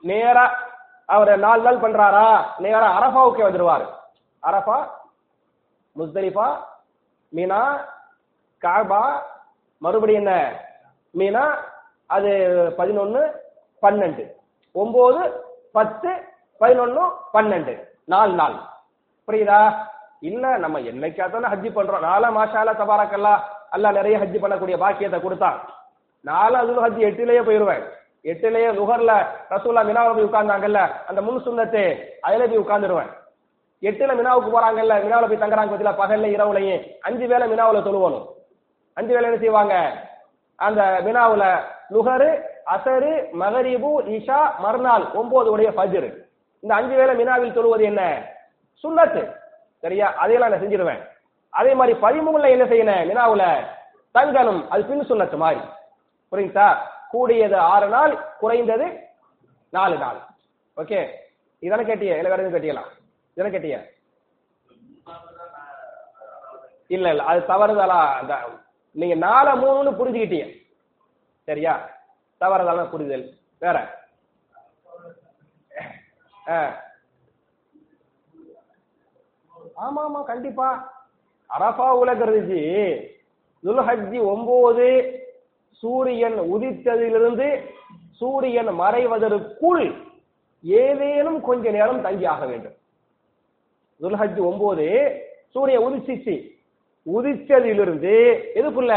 நேரா 0.00 0.58
அவர் 1.06 1.38
நாலு 1.38 1.62
நாள் 1.62 1.76
பண்றாரா? 1.76 2.44
நேரா 2.58 2.88
அரபாவுக்கு 2.98 3.50
வந்துருவாரு. 3.50 3.86
அரபா 4.42 4.88
முஸ்தலிஃபா 5.98 6.56
மீனா 7.36 7.84
காபா 8.62 9.22
மறுபடியும் 9.78 10.26
என்ன? 10.26 10.52
மீனா 11.18 11.54
அது 12.06 12.28
பதினொன்னு 12.78 13.32
பன்னெண்டு. 13.82 14.32
ஒன்பது 14.72 15.44
பத்து 15.72 16.08
பதினொன்னு 16.60 17.12
பன்னெண்டு. 17.34 17.88
நாலு 18.04 18.32
நாள். 18.32 18.54
புரியுதா? 19.26 19.86
இல்ல 20.20 20.56
நம்ம 20.56 20.80
என்னைக்காத்தான 20.80 21.48
ஹஜ்ஜி 21.48 21.70
பண்றோம். 21.70 22.04
நாலா 22.04 22.30
மாஷாலா 22.30 22.72
தபாரக்கல்லா. 22.76 23.40
அல்லாஹ் 23.72 23.92
நிறைய 23.92 24.18
ஹஜ் 24.18 24.42
பண்ணக்கூடிய 24.42 24.78
பாக்கியத்தை 24.78 25.20
கொடுத்தான் 25.20 25.58
நாலாவது 26.20 26.58
அதுல 26.58 26.82
ஹஜ்ஜி 26.86 27.02
எட்டுலயே 27.08 27.42
போயிருவேன். 27.48 27.84
எட்டுலயே 28.24 28.68
நுகர்ல 28.78 29.12
ரசூல்லா 29.50 29.82
மினாவை 29.88 30.12
போய் 30.14 30.28
உட்கார்ந்தாங்கல்ல 30.28 30.80
அந்த 31.06 31.22
முன் 31.22 31.44
சுண்ணத்து 31.44 31.82
அதுல 32.20 32.46
போய் 32.46 32.58
உட்கார்ந்துருவேன். 32.58 33.10
எட்டுல 33.82 34.12
மினாவுக்கு 34.20 34.50
போறாங்கல்ல 34.54 34.94
மினாவுல 35.04 35.28
போய் 35.28 35.42
தங்குறாங்க 35.42 35.72
பத்தில 35.72 35.92
பகல்ல 36.02 36.28
இரவுலையும். 36.36 36.82
அஞ்சு 37.00 37.26
வேளை 37.26 37.52
மினாவுல 37.52 37.82
தொழுவணும். 37.82 38.26
அஞ்சு 38.94 39.12
வேலை 39.14 39.28
என்ன 39.28 39.40
செய்வாங்க? 39.40 39.92
அந்த 40.56 41.00
மினாவுல 41.04 41.44
நுகரு 41.90 42.30
அசரு 42.66 43.30
மகரிபு 43.32 44.02
இஷா 44.02 44.58
மறுநாள் 44.58 45.04
ஒன்பது 45.14 45.50
உடைய 45.50 45.70
ஃபஜ்ர். 45.70 46.08
இந்த 46.60 46.74
அஞ்சு 46.74 46.96
வேளை 46.96 47.14
மினாவில் 47.14 47.52
தொழுவது 47.52 47.82
என்ன? 47.82 48.26
சுண்ணத்து. 48.84 49.22
சரியா? 49.78 50.14
அதையெல்லாம் 50.14 50.50
நான் 50.50 50.60
செஞ்சிருவேன். 50.60 51.00
அதே 51.50 51.74
மாதிரி 51.74 51.98
பதிமூணுல 51.98 52.48
என்ன 52.50 52.64
செய்யணும் 52.64 53.08
மினாவுல 53.10 53.44
தங்கணும். 54.14 54.68
அது 54.68 54.84
பின் 54.84 55.08
சுண்ணத்து 55.08 55.36
மாதிரி. 55.36 55.60
புரியுதா? 56.32 56.78
கூடியது 57.10 57.56
ஆறு 57.56 57.88
நாள் 57.88 58.36
குறைந்தது 58.38 58.86
நாலு 59.70 59.98
நாள். 59.98 60.18
ஓகே? 60.76 61.00
இதானே 61.60 61.84
கேட்டிய? 61.84 62.16
இல்ல 62.16 62.28
வேற 62.28 62.42
எதுவும் 62.42 62.56
கேட்டியலாம் 62.56 62.90
இதானே 63.36 63.50
கேட்டிய? 63.50 63.76
இல்ல 66.86 67.10
இல்ல. 67.10 67.22
அது 67.22 67.40
தவறுதலா? 67.40 68.00
அந்த 68.20 68.34
நீங்க 68.92 69.14
நாலு 69.14 69.50
மூணுன்னு 69.50 69.96
புரிஞ்சுக்கிட்டீங்க. 69.96 70.66
சரியா? 71.44 71.88
தவறுதலா 72.40 72.90
புரிதல். 72.90 73.26
வேற? 73.58 73.96
ஆமா 79.76 80.00
ஆமா 80.08 80.24
கண்டிப்பா. 80.24 80.96
அரபாவுல 81.50 82.10
கருதிச்சு 82.18 82.60
துல்ஹஜ்ஜி 83.64 84.18
ஒன்பது 84.32 84.88
சூரியன் 85.82 86.38
உதித்ததிலிருந்து 86.54 87.48
சூரியன் 88.10 88.70
மறைவதற்குள் 88.80 89.94
ஏதேனும் 90.64 91.40
கொஞ்ச 91.40 91.70
நேரம் 91.70 92.02
தங்கி 92.02 92.24
ஆக 92.24 92.46
வேண்டும். 92.46 92.76
துல்ஹஜ் 94.00 94.40
ஒன்பது 94.50 94.86
சூரியன் 95.50 95.84
உதிச்சிச்சு. 95.86 96.36
உதிச்சதிலிருந்து 97.06 98.14
எதுக்குள்ள 98.54 98.92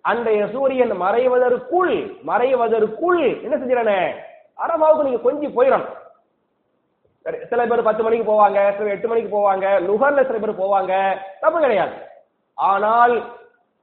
அன்றைய 0.00 0.48
சூரியன் 0.52 0.92
மறைவதற்குள் 1.00 1.94
மறைவதற்குள் 2.26 3.42
என்ன 3.42 3.56
செஞ்சிடனே 3.56 4.00
அரபாவுக்கு 4.58 5.02
நீங்க 5.02 5.18
கொஞ்சம் 5.18 5.56
போயிடணும். 5.56 5.94
சில 7.50 7.62
பேர் 7.68 7.86
பத்து 7.86 8.02
மணிக்கு 8.04 8.26
போவாங்க 8.30 8.58
சில 8.78 8.90
எட்டு 8.94 9.10
மணிக்கு 9.10 9.30
போவாங்க 9.36 9.66
நுகர்ல 9.86 10.24
சில 10.28 10.38
பேர் 10.40 10.60
போவாங்க 10.62 10.92
தப்பு 11.42 11.58
கிடையாது. 11.64 11.94
ஆனால் 12.58 13.14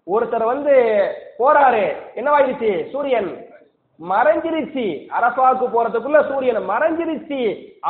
ஒருத்தர் 0.08 0.52
வந்து 0.52 0.76
போறாரு 1.40 1.86
என்னவாயிருச்சு 2.20 2.70
சூரியன் 2.92 3.32
மறைஞ்சிருச்சு. 4.00 4.86
அரபாவுக்கு 5.18 5.66
போறதுக்குள்ள 5.74 6.20
சூரியன் 6.30 6.70
மறைஞ்சிருச்சு. 6.72 7.42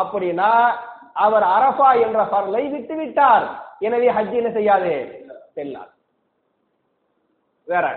அப்படின்னா 0.02 0.52
அவர் 1.26 1.46
அரபா 1.56 1.90
என்ற 2.06 2.20
பரலை 2.34 2.64
விட்டு 2.74 2.96
விட்டார். 3.00 3.46
எனவே 3.88 4.12
ஹஜ் 4.18 4.38
என்ன 4.42 4.52
செய்யாது? 4.58 4.94
செல்லார் 5.56 5.92
வேற. 7.68 7.88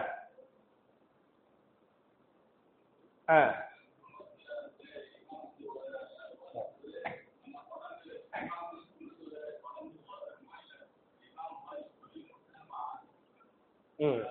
ம் 13.99 14.23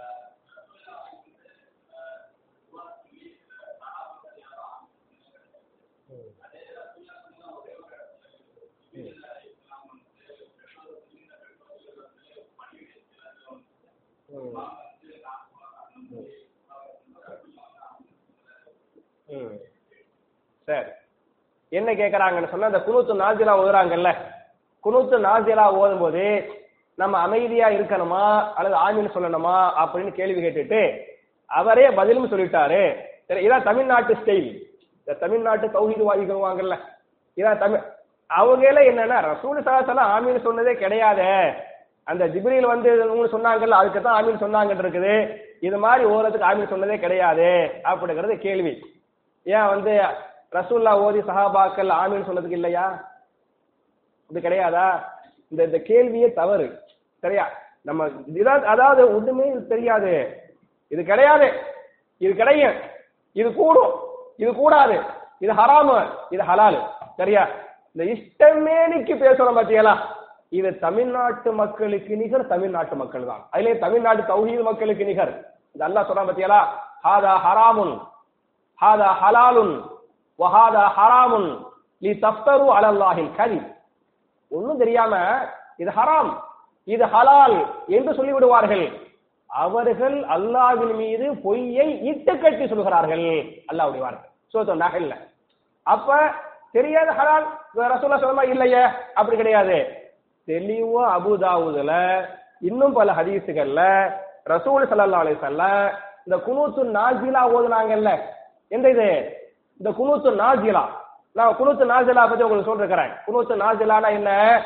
ம் 8.90 9.14
ம். 16.00 16.28
ம். 19.34 19.58
சரி 20.68 20.92
என்ன 21.72 21.92
கேக்குறாங்கன்னு 21.94 22.52
சொன்னா 22.52 22.66
அந்த 22.66 22.82
குனூத்து 22.88 23.14
நாசிலா 23.16 23.54
ஓதுறாங்கல்ல 23.60 24.10
குனூத்து 24.84 25.18
நாசிலா 25.20 25.66
ஓதும்போது 25.74 26.24
நம்ம 26.96 27.18
அமைதியா 27.18 27.68
இருக்கணுமா? 27.68 28.54
அல்லது 28.54 28.76
ஆமின்னு 28.76 29.06
சொல்லணுமா? 29.06 29.72
அப்படின்னு 29.84 30.12
கேள்வி 30.12 30.42
கேட்டுட்டு 30.42 31.00
அவரே 31.46 31.90
பதிலும் 31.90 32.32
சொல்லிட்டாரு. 32.32 32.96
சரி 33.28 33.50
இதான் 33.50 33.64
தமிழ்நாட்டு 33.64 34.14
ஸ்டைல் 34.14 34.62
இந்த 35.00 35.20
தமிழ்நாட்டு 35.20 35.68
தௌஹீதுவாதிகள் 35.68 36.78
இதான் 37.38 37.58
தமிழ் 37.58 37.80
அவங்கள 38.36 38.78
என்னன்னா 38.80 39.36
ரசூல் 39.36 39.62
சாசனம் 39.62 40.10
ஆமின்னு 40.10 40.40
சொன்னதே 40.40 40.74
கிடையாதே. 40.74 41.54
அந்த 42.04 42.28
ஜிபிரியில் 42.28 42.66
வந்து 42.66 43.16
சொன்னாங்கல்ல 43.26 43.70
அதுக்கு 43.70 44.02
தான் 44.02 44.26
ஆமின்னு 44.26 44.42
சொன்னாங்கன்னு 44.42 44.84
இருக்குது. 44.84 45.38
இது 45.60 45.78
மாதிரி 45.78 46.10
ஓரத்துக்கு 46.10 46.50
ஆமின்னு 46.50 46.72
சொன்னதே 46.72 47.00
கிடையாது 47.00 47.72
அப்படிங்கிறது 47.84 48.38
கேள்வி. 48.38 48.94
ஏன் 49.44 49.66
வந்து 49.66 50.02
ரசூல்லா 50.52 50.92
ஓதி 50.94 51.20
சஹாபாக்கள் 51.20 51.90
ஆமின்னு 51.90 52.30
சொன்னதுக்கு 52.30 52.52
இல்லையா? 52.52 53.12
இது 54.30 54.40
கிடையாதா? 54.40 55.04
இந்த 55.48 55.64
இந்த 55.64 55.78
கேள்வியே 55.78 56.34
தவறு. 56.34 56.83
சரியா? 57.24 57.46
நம்ம 57.88 58.06
இதான் 58.40 58.64
அதாவது 58.74 59.02
ஒண்ணுமே 59.16 59.46
இது 59.52 59.62
தெரியாது. 59.74 60.14
இது 60.94 61.02
கிடையாது. 61.12 61.48
இது 62.24 62.32
கிடையும். 62.42 62.78
இது 63.40 63.50
கூடும். 63.60 63.94
இது 64.44 64.52
கூடாது. 64.62 64.98
இது 65.44 65.54
ஹராமு. 65.60 65.98
இது 66.30 66.44
ஹலாலு. 66.50 66.80
சரியா? 67.20 67.44
இந்த 67.94 68.04
இஷ்டமேனிக்கு 68.14 69.14
பேசுறோம் 69.24 69.58
பாத்தீங்களா? 69.60 69.94
இது 70.60 70.70
தமிழ்நாட்டு 70.86 71.50
மக்களுக்கு 71.62 72.14
நிகர் 72.22 72.52
தமிழ்நாட்டு 72.54 72.96
மக்கள் 72.96 73.26
தான் 73.26 73.44
அதுலயே 73.54 73.76
தமிழ்நாட்டு 73.86 74.24
தௌஹீத் 74.32 74.68
மக்களுக்கு 74.70 75.06
நிகர். 75.06 75.34
இது 75.76 75.84
அல்லாஹ் 75.88 76.08
சொல்றான் 76.08 76.30
பாத்தீங்களா? 76.30 76.62
ஹாதா 77.06 77.32
ஹராமுன். 77.46 77.94
ஹாதா 78.82 79.10
ஹலாலுன். 79.22 79.76
வஹாதா 80.42 80.84
ஹராமுன். 80.98 81.50
லி 82.06 82.12
தஃப்தரு 82.26 82.68
அலல்லாஹில் 82.78 83.36
கதி 83.36 83.60
ஒண்ணும் 84.50 84.82
தெரியாம 84.84 85.14
இது 85.82 85.92
ஹராம். 86.00 86.32
இது 86.84 87.06
ஹலால் 87.06 87.66
என்று 87.88 88.12
சொல்லிவிடுவார்கள். 88.14 89.02
அவர்கள் 89.48 90.24
அல்லாவின் 90.36 90.96
மீது 90.96 91.36
பொய்யை 91.36 92.04
இட்டு 92.04 92.40
கட்டி 92.40 92.68
சொல்கிறார்கள். 92.68 93.28
அல்லாவுடைய 93.72 93.98
வார்த்தை. 93.98 94.30
சோத்தம் 94.54 94.82
நகல்ல 94.82 95.14
அப்ப 95.84 96.18
தெரியாத 96.72 97.12
ஹலால். 97.12 97.46
ரசூல்லா 97.78 98.20
சொல்லமா 98.24 98.44
இல்லையே. 98.50 98.84
அப்படி 99.14 99.38
கிடையாது. 99.38 100.02
தெளிவா 100.48 101.04
அபுதாவுதுல 101.18 101.92
இன்னும் 102.60 102.94
பல 102.94 103.12
ஹதீசுகள்ல 103.12 103.82
ரசூல் 104.50 104.90
சல்லா 104.92 105.22
அலிசல்ல 105.24 105.92
இந்த 106.26 106.38
குனூத்து 106.48 106.82
நாஜிலா 106.98 107.42
ஓதுனாங்கல்ல. 107.56 108.20
எந்த 108.68 108.90
இது? 108.90 109.38
இந்த 109.78 109.90
குனூத்து 109.90 110.30
நாஜிலா 110.42 110.84
நான் 111.34 111.56
குனூத்து 111.56 111.86
நாஜிலா 111.92 112.30
பத்தி 112.30 112.44
உங்களுக்கு 112.44 112.72
சொல்றேன் 112.72 113.12
குனூத்து 113.28 113.56
நாஜிலானா 113.64 114.10
என்ன? 114.10 114.62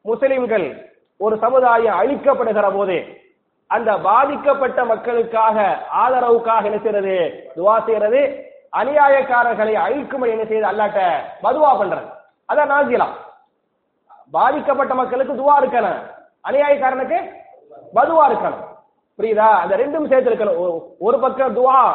முஸ்லிம்கள். 0.00 0.94
ஒரு 1.18 1.38
சமுதாயம் 1.38 2.00
அழிக்கப்படுகிற 2.00 2.74
போது 2.74 3.24
அந்த 3.66 3.98
பாதிக்கப்பட்ட 3.98 4.84
மக்களுக்காக 4.84 5.78
ஆதரவுக்காக 6.06 6.64
என்ன 6.64 6.78
செய்யறது? 6.78 7.44
துவா 7.56 7.84
செய்யறது. 7.84 8.44
அநியாயக்காரர்களை 8.76 9.74
அழிக்கும்படி 9.86 10.28
என்ன 10.28 10.42
செய்யுது 10.42 10.70
அல்லாட்ட 10.72 11.00
பதுவா 11.42 11.70
பண்றது. 11.80 12.12
அதான் 12.52 12.70
நாசிலாம். 12.72 13.14
பாதிக்கப்பட்ட 14.30 14.94
மக்களுக்கு 14.94 15.34
துவா 15.34 15.54
இருக்கணும். 15.62 15.98
அநியாயக்காரனுக்கு 16.48 17.18
பதுவா 17.94 18.30
இருக்கணும். 18.30 18.64
புரியுதா? 19.18 19.48
அந்த 19.62 19.76
ரெண்டும் 19.76 20.08
சேர்த்து 20.08 20.30
இருக்கணும். 20.30 20.82
ஒரு 20.98 21.18
பக்கம் 21.18 21.56
துவா 21.56 21.94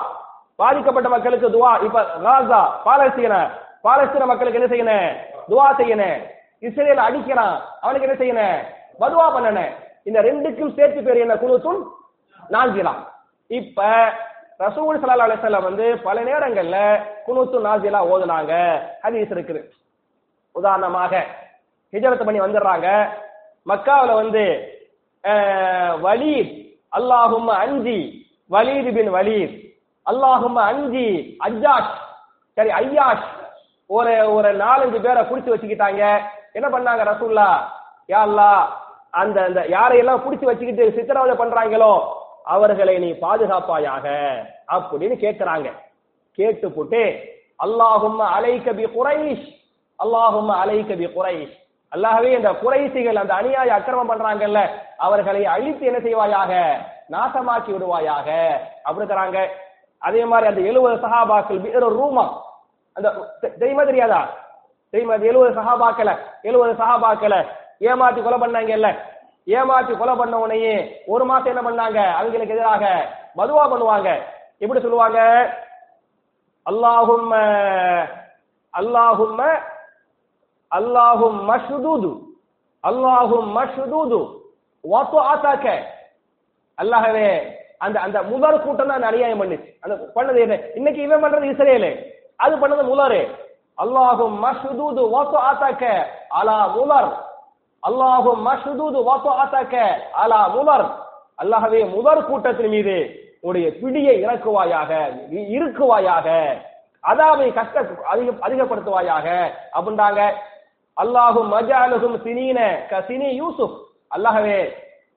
பாதிக்கப்பட்ட 0.55 1.09
மக்களுக்கு 1.09 1.49
துவா. 1.49 1.83
இப்ப 1.83 2.05
காசா 2.23 2.61
பாலஸ்தீன 2.85 3.49
பாலஸ்தீன 3.83 4.25
மக்களுக்கு 4.25 4.61
என்ன 4.61 4.69
செய்யணும்? 4.75 5.15
துவா 5.49 5.69
செய்யணும். 5.77 6.21
இஸ்ரேல் 6.59 6.97
அடிக்கிறான். 6.97 7.61
அவனுக்கு 7.81 8.07
என்ன 8.09 8.17
செய்யணும்? 8.19 8.79
பதுவா 8.99 9.27
பண்ணன. 9.35 9.59
இந்த 10.09 10.19
ரெண்டுக்கும் 10.27 10.75
சேர்த்து 10.77 11.01
பேர் 11.07 11.23
என்ன? 11.23 11.35
குழுத்தும் 11.43 11.81
நாஞ்சிலா 12.53 12.93
இப்ப 13.51 13.87
ரசூல் 14.63 14.99
ஸல்லல்லாஹு 15.01 15.29
அலைஹி 15.29 15.67
வந்து 15.69 15.85
பல 16.07 16.17
நேரங்கள்ல 16.29 16.77
குனுத்து 17.25 17.57
நாசிலா 17.67 17.99
ஓதுனாங்க. 18.11 18.53
ஹதீஸ் 19.05 19.33
இருக்குது. 19.35 19.61
உதாரணமாக 20.55 21.13
ஹிஜரத் 21.93 22.25
பண்ணி 22.27 22.39
வந்துடுறாங்க. 22.43 22.87
மக்காவில் 23.69 24.19
வந்து 24.21 24.43
வலீத் 26.05 26.53
அல்லாஹும் 26.97 27.49
அஞ்சி 27.63 27.99
வலீத் 28.49 28.89
பின் 28.97 29.11
வலீத் 29.17 29.55
அல்லாஹும் 30.05 30.57
அஞ்சி 30.69 31.07
அஜாஷ் 31.47 31.91
சரி 32.57 32.71
ஐயாஷ் 32.81 33.27
ஒரு 33.89 34.13
ஒரு 34.35 34.49
நாலஞ்சு 34.63 34.99
பேரை 35.05 35.21
குடிச்சு 35.29 35.53
வச்சுக்கிட்டாங்க. 35.53 36.03
என்ன 36.57 36.67
பண்ணாங்க 36.75 37.01
ரசூல்லா? 37.11 37.49
யா 38.11 38.21
அல்லா 38.27 38.51
அந்த 39.13 39.43
அந்த 39.43 39.61
யாரையெல்லாம் 39.61 40.23
பிடிச்சி 40.23 40.45
வச்சுக்கிட்டு 40.45 40.91
சித்திரவதை 40.91 41.37
பண்றாங்களோ 41.37 42.13
அவர்களை 42.43 42.97
நீ 42.97 43.11
பாதுகாப்பாயாக 43.11 44.05
அப்படின்னு 44.73 45.15
கேட்கிறாங்க 45.15 45.69
கேட்டு 46.31 46.71
போட்டு 46.71 47.31
அல்லாஹும் 47.63 48.19
அலை 48.19 48.59
பி 48.59 48.83
குறைஷ் 48.83 49.47
அல்லாஹும்ம 49.99 50.47
அலை 50.47 50.83
பி 50.83 51.05
குறைஷ் 51.05 51.59
அல்லாஹவே 51.91 52.31
இந்த 52.35 52.53
குறைசிகள் 52.53 53.15
அந்த 53.15 53.33
அநியாய 53.33 53.67
அக்கிரமம் 53.67 54.09
பண்றாங்கல்ல 54.09 54.69
அவர்களை 54.97 55.45
அழித்து 55.45 55.85
என்ன 55.85 55.97
செய்வாயாக? 55.97 56.51
நாசமாக்கி 57.11 57.71
விடுவாயாக? 57.71 58.27
அப்படிங்கிறாங்க 58.85 59.49
அதே 59.99 60.25
மாதிரி 60.25 60.49
அந்த 60.49 60.61
எழுபது 60.61 61.59
வேற 61.59 61.85
ஒரு 61.85 61.95
ரூமா. 61.95 62.41
அந்த 62.93 63.09
தெ- 63.41 63.57
தெரியுமா 63.57 63.83
தெரியாதா? 63.83 64.29
தெரியுமா? 64.89 65.13
எழுபது 65.13 65.61
சகாபாக்களை 65.61 66.17
எழுபது 66.41 66.73
சகாபாக்களை 66.73 67.45
ஏமாத்தி 67.81 68.19
கொலை 68.21 68.37
பண்ணாங்கல்ல. 68.41 68.89
ஏமாத்தி 69.57 69.93
கொலை 69.97 70.13
பண்ண 70.19 70.35
உடனே 70.43 70.73
ஒரு 71.13 71.23
மாசம் 71.29 71.51
என்ன 71.53 71.63
பண்ணாங்க? 71.67 71.99
அவங்களுக்கு 72.19 72.55
எதிராக 72.55 72.83
மதுவா 73.39 73.63
பண்ணுவாங்க. 73.71 74.09
எப்படி 74.63 74.81
சொல்லுவாங்க? 74.81 75.19
அல்லாஹும் 76.65 77.31
அல்லாஹும்ம 78.73 79.41
அல்லாஹும் 80.71 81.39
மஷ்தூது 81.49 82.11
அல்லாஹும் 82.83 83.49
மஷ்தூது 83.57 84.19
ஆத்தாக்க 85.31 85.67
அல்லாஹவே 86.77 87.27
அந்த 87.85 87.97
அந்த 88.05 88.17
முதல் 88.31 88.63
கூட்டம் 88.63 88.91
தான் 88.91 89.09
அநியாயம் 89.09 89.41
பண்ணுச்சு. 89.41 89.69
அந்த 89.83 89.93
பண்ணது 90.15 90.39
என்ன? 90.45 90.55
இன்னைக்கு 90.79 90.99
இவன் 91.05 91.23
பண்றது 91.23 91.45
இஸ்ரேலு. 91.53 91.91
அது 92.43 92.53
பண்ணது 92.61 92.83
முலரு 92.91 93.21
அல்லாஹும் 93.83 94.35
மஷ்தூது 94.45 95.01
வத்துஅதக 95.15 95.83
அலா 96.39 96.57
முலர் 96.77 97.09
அல்லாஹும் 97.83 98.41
மஷ்தூது 98.47 98.99
வத்துஅதக 99.09 99.73
அலா 100.23 100.41
முதர் 100.57 100.85
அல்லாஹ்வே 101.41 101.81
முதர் 101.95 102.27
கூட்டத்தின் 102.29 102.73
மீது 102.75 102.97
உடைய 103.49 103.67
பிடியை 103.81 104.15
இறக்குவாயாக 104.25 104.91
இருக்குவாயாக 105.55 106.27
அதாவை 107.11 107.47
கஷ்ட 107.57 107.75
அதிக 108.11 108.29
அதிகப்படுத்துவாயாக 108.47 109.27
அப்படின்றாங்க. 109.77 110.21
அல்லாஹும் 110.97 111.49
மஜாலுகும் 111.55 112.17
சினீன 112.25 112.59
கசினி 112.91 113.29
யூசுப் 113.41 113.75
அல்லாஹ்வே 114.15 114.59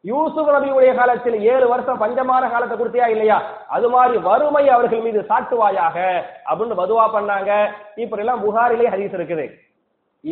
யூசுப் 0.04 0.48
நபியுடைய 0.54 0.92
காலத்தில் 1.00 1.36
ஏழு 1.52 1.66
வருஷம் 1.72 2.00
பஞ்சமான 2.02 2.48
காலத்தை 2.54 2.76
கொடுத்தியா 2.78 3.06
இல்லையா? 3.12 3.38
அது 3.76 3.86
மாதிரி 3.94 4.16
வறுமை 4.28 4.64
அவர்கள் 4.74 5.04
மீது 5.06 5.20
சாட்டுவாயாக 5.30 5.96
அப்படின்னு 6.48 6.80
வதுவா 6.80 7.06
பண்ணாங்க. 7.16 7.50
இப்படி 8.04 8.22
எல்லாம் 8.24 8.42
புகாரிலே 8.46 8.90
ஹரிஸ் 8.94 9.16
இருக்குது. 9.18 9.46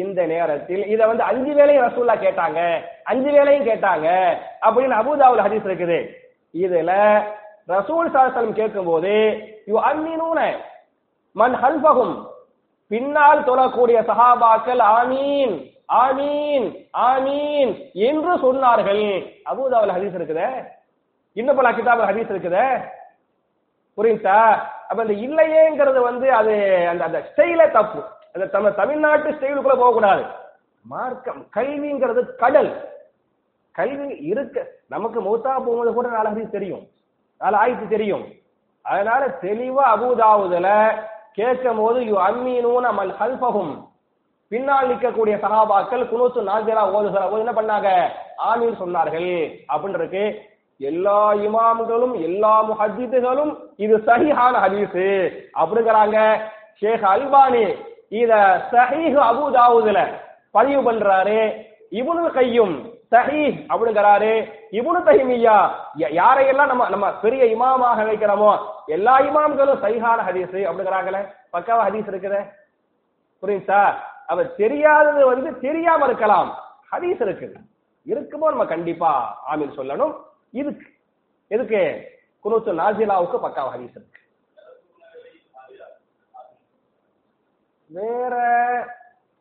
இந்த 0.01 0.21
நேரத்தில் 0.27 0.83
இத 0.87 1.07
வந்து 1.07 1.23
அஞ்சு 1.23 1.53
வேலையும் 1.55 1.85
ரசூல்லா 1.85 2.15
கேட்டாங்க. 2.25 2.61
அஞ்சு 3.05 3.31
வேலையும் 3.31 3.67
கேட்டாங்க. 3.67 4.09
அப்படின்னு 4.67 4.95
அபுதாவுல 5.01 5.45
ஹதீஸ் 5.47 5.67
இருக்குது. 5.69 5.99
இதுல 6.55 6.93
ரசூல் 7.69 8.09
சாஸ்திரம் 8.13 8.55
கேட்கும்போது 8.61 9.13
யு 9.67 9.77
அன்னினூன 9.89 10.41
மன் 11.33 11.55
ஹல்பகும் 11.65 12.15
பின்னால் 12.93 13.47
தொழக்கூடிய 13.49 13.99
சஹாபாக்கள் 14.09 14.83
ஆமீன் 14.99 15.55
ஆமீன் 16.05 16.67
ஆமீன் 17.11 17.73
என்று 18.09 18.33
சொன்னார்கள். 18.45 19.05
அபூதாவுல் 19.51 19.95
ஹதீஸ் 19.97 20.19
இருக்குது? 20.19 20.49
இன்னும் 21.33 21.57
பல 21.57 21.71
கிதாபுல் 21.71 22.11
ஹதீஸ் 22.11 22.33
இருக்குது? 22.33 22.65
புரியுதா? 23.97 24.41
அப்ப 24.89 25.05
இந்த 25.05 25.15
இல்லையேங்கிறது 25.27 26.01
வந்து 26.01 26.35
அது 26.41 26.55
அந்த 26.89 27.05
அந்த 27.05 27.21
ஸ்டைல 27.29 27.71
தப்பு. 27.71 28.03
அந்த 28.33 28.49
நம்ம 28.53 28.71
தமிழ்நாட்டு 28.71 29.31
ஸ்டைலுக்குள்ள 29.31 29.77
போகக்கூடாது. 29.77 30.25
மார்க்கம் 30.83 31.47
கல்விங்கிறது 31.57 32.35
கடல். 32.37 32.89
கல்வி 33.73 34.17
இருக்க 34.17 34.67
நமக்கு 34.87 35.21
மூத்தா 35.21 35.43
போகும்போது 35.43 35.93
கூட 35.93 36.09
நாலு 36.09 36.51
தெரியும். 36.51 36.87
நாலு 37.39 37.57
ஆயிரத்தி 37.57 37.89
தெரியும். 37.89 38.25
அதனால 38.83 39.27
தெளிவா 39.43 39.85
அபூதாவுதுல 39.95 40.97
கேட்கும் 41.33 41.77
போது 41.77 42.05
யூ 42.05 42.17
அம்மீனூன 42.19 42.85
மல் 42.93 43.15
ஹல்ஃபஹும் 43.21 43.91
பின்னால் 44.49 44.89
நிற்கக்கூடிய 44.89 45.35
சகாபாக்கள் 45.37 46.09
குனூத்து 46.09 46.41
நாஜரா 46.49 46.83
ஓதுகிற 46.97 47.31
போது 47.31 47.45
என்ன 47.45 47.53
பண்ணாங்க? 47.53 47.89
ஆமீன் 48.51 48.81
சொன்னார்கள். 48.81 49.59
அப்படின்னு 49.69 49.95
இருக்கு 49.95 50.51
எல்லா 50.79 51.33
இமாம்களும் 51.33 52.23
எல்லா 52.23 52.55
முஹஜிதுகளும் 52.71 53.57
இது 53.77 54.03
சரியான 54.03 54.69
ஹதீஸ். 54.69 55.33
அப்படிங்கிறாங்க. 55.55 56.41
ஷேக் 56.75 57.03
அல்பானி 57.03 57.91
இத 58.21 58.33
சஹீஹ் 58.73 59.19
அபு 59.31 59.45
தாவூதுல 59.57 60.01
பதிவு 60.57 60.81
பண்றாரு. 60.87 61.39
இவனு 62.01 62.31
கையும் 62.37 62.75
சஹீஹ் 63.13 63.57
அப்படிங்கிறாரு. 63.73 64.33
இவனு 64.79 65.01
தஹிமியா 65.09 65.57
யாரையெல்லாம் 66.21 66.71
நம்ம 66.73 66.89
நம்ம 66.95 67.07
பெரிய 67.25 67.43
இமாமாக 67.55 68.05
வைக்கிறோமோ 68.09 68.53
எல்லா 68.95 69.15
இமாம்களும் 69.29 69.83
சைஹான 69.85 70.19
ஹதீஸ் 70.29 70.57
அப்படிங்கிறாங்களே. 70.69 71.21
பக்காவா 71.55 71.83
ஹதீஸ் 71.89 72.09
இருக்குது? 72.13 72.41
புரியுதா 73.43 73.83
அவர் 74.33 74.49
தெரியாதது 74.63 75.23
வந்து 75.33 75.51
தெரியாம 75.67 76.05
இருக்கலாம். 76.11 76.51
ஹதீஸ் 76.93 77.23
இருக்குது. 77.27 77.57
இருக்குமோ 78.13 78.47
நம்ம 78.53 78.65
கண்டிப்பா 78.75 79.11
ஆமீர் 79.53 79.79
சொல்லணும். 79.79 80.15
இதுக்கு 80.61 80.87
எதுக்கு? 81.55 81.83
குனூத்து 82.45 82.73
நாசிலாவுக்கு 82.81 83.39
பக்காவா 83.47 83.73
ஹதீஸ் 83.77 83.97
இருக்கு. 83.99 84.21
வேற 87.93 88.35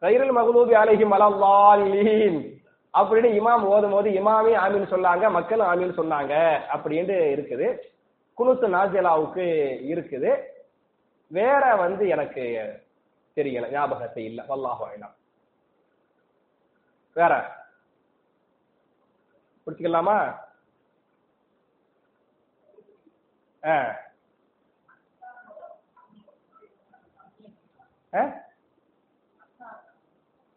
கைரல் 0.01 0.33
மகுலூபி 0.37 0.73
அலைஹிம் 0.81 1.13
அலல்லாலீன் 1.17 2.39
அப்படின்னு 2.93 3.29
இமாம் 3.39 3.65
ஓதும் 3.73 3.91
போது 3.91 4.09
இமாமே 4.09 4.53
ஆமீன் 4.63 4.91
சொன்னாங்க 4.93 5.31
மக்களும் 5.31 5.67
ஆமீன் 5.67 5.99
சொன்னாங்க 5.99 6.33
அப்படின்னு 6.73 7.15
இருக்குது. 7.35 7.67
குனுத்து 8.37 8.67
நாஜலாவுக்கு 8.67 9.45
இருக்குது. 9.91 10.31
வேற 11.31 11.75
வந்து 11.75 12.07
எனக்கு 12.07 12.43
தெரியல 13.35 13.71
ஞாபகத்தை 13.71 14.25
இல்லை. 14.25 14.45
வல்லாஹு 14.49 14.83
அலம் 14.85 15.15
வேற? 17.15 17.33
பிடிச்சிக்கலாமா 19.65 20.17
ஆ 23.63 23.73
ஆ? 23.73 23.75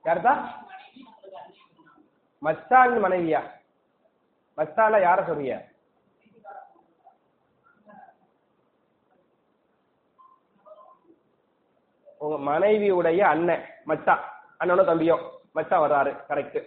யாருதா? 0.04 0.32
மச்சான் 2.42 2.96
மனைவியா? 3.04 3.42
மச்சான 4.58 4.98
யார 5.04 5.18
சொல்றிய 5.28 5.52
உங்க 12.20 12.36
மனைவியுடைய 12.50 13.20
அண்ணன் 13.32 13.64
மச்சா 13.88 14.14
அண்ணனோ 14.60 14.84
தம்பியோ? 14.90 15.16
மச்சா 15.56 15.76
வர்றாரு 15.84 16.12
கரெக்ட் 16.28 16.60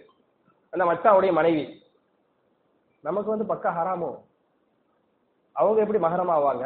அந்த 0.72 0.82
மச்சாவுடைய 0.84 1.32
மனைவி. 1.32 1.64
நமக்கு 3.04 3.32
வந்து 3.32 3.50
பக்கா 3.52 3.70
ஹராமோ? 3.78 4.10
அவங்க 5.56 5.78
எப்படி 5.80 6.00
மகரமாவாங்க 6.04 6.64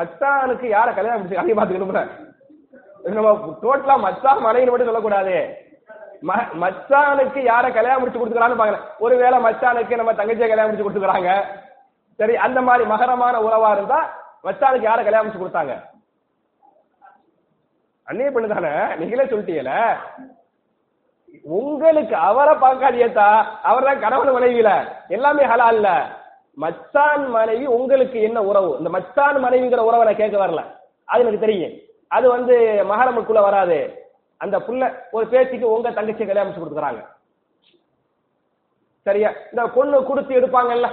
மச்சானுக்கு 0.00 0.66
யார 0.76 0.88
கல்யாணம் 0.98 1.20
முடிச்சு 1.22 1.40
அதையும் 1.42 1.60
பார்த்துக்கணும் 1.60 2.28
நம்ம 3.16 3.30
டோட்டலா 3.64 3.94
மச்சான் 4.06 4.46
மனைவி 4.46 4.70
மட்டும் 4.70 4.88
சொல்லக்கூடாது. 4.90 5.36
மச்சானுக்கு 6.62 7.40
யார 7.50 7.66
கல்யாணம் 7.76 8.00
முடிச்சு 8.00 8.20
கொடுத்துக்கிறான்னு 8.20 8.58
பாக்கல 8.60 8.80
ஒருவேளை 9.04 9.36
மச்சானுக்கு 9.46 10.00
நம்ம 10.00 10.12
தங்கச்சியை 10.18 10.48
கல்யாணம் 10.50 10.68
முடிச்சு 10.70 10.86
கொடுத்துக்கிறாங்க. 10.86 11.30
சரி 12.18 12.34
அந்த 12.46 12.60
மாதிரி 12.66 12.84
மகரமான 12.90 13.38
உறவா 13.46 13.70
இருந்தா 13.76 14.00
மச்சானுக்கு 14.46 14.88
யார 14.88 14.98
கல்யாணம் 15.06 15.26
முடிச்சு 15.26 15.42
கொடுத்தாங்க? 15.44 15.74
அன்னைய 18.06 18.30
பெண்ணு 18.34 18.54
தானே 18.54 18.74
நீங்களே 19.00 19.26
சொல்லிட்டீங்கல 19.30 19.72
உங்களுக்கு 21.58 22.14
அவரை 22.28 22.54
பார்க்காதியத்தா 22.62 23.26
அவர் 23.70 23.86
தான் 23.88 24.02
கணவன் 24.04 24.36
மனைவியில. 24.36 24.70
எல்லாமே 25.16 25.44
ஹலால்ல. 25.52 25.90
மச்சான் 26.54 27.28
மனைவி 27.28 27.66
உங்களுக்கு 27.66 28.22
என்ன 28.22 28.42
உறவு? 28.42 28.76
இந்த 28.78 28.90
மச்சான் 28.90 29.44
மனைவிங்கிற 29.44 29.76
உறவை 29.76 30.06
நான் 30.06 30.16
கேட்க 30.16 30.46
வரல. 30.46 30.64
அது 31.04 31.20
எனக்கு 31.20 31.38
தெரியும். 31.38 31.72
அது 32.08 32.28
வந்து 32.28 32.56
மகரமுக்குள்ள 32.90 33.40
வராது. 33.40 34.04
அந்த 34.36 34.58
புள்ள 34.58 34.94
ஒரு 35.10 35.26
பேச்சுக்கு 35.26 35.72
உங்க 35.72 35.90
தங்கச்சியை 35.90 36.26
கல்யாணம் 36.26 36.52
கொடுத்துக்கிறாங்க. 36.52 37.06
சரியா? 39.02 39.30
இந்த 39.52 39.68
பொண்ணு 39.68 40.04
கொடுத்து 40.04 40.34
எடுப்பாங்கல்ல. 40.34 40.90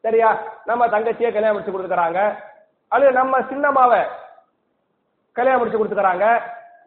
சரியா? 0.00 0.42
நம்ம 0.64 0.86
தங்கச்சியை 0.86 1.32
கல்யாணம் 1.32 1.52
முடிச்சு 1.52 1.78
கொடுத்துக்கிறாங்க. 1.78 2.36
அல்லது 2.88 3.12
நம்ம 3.12 3.38
சின்னம்மாவை 3.38 4.04
கல்யாணம் 5.32 5.58
முடிச்சு 5.58 5.84
கொடுத்துக்கிறாங்க. 5.84 6.40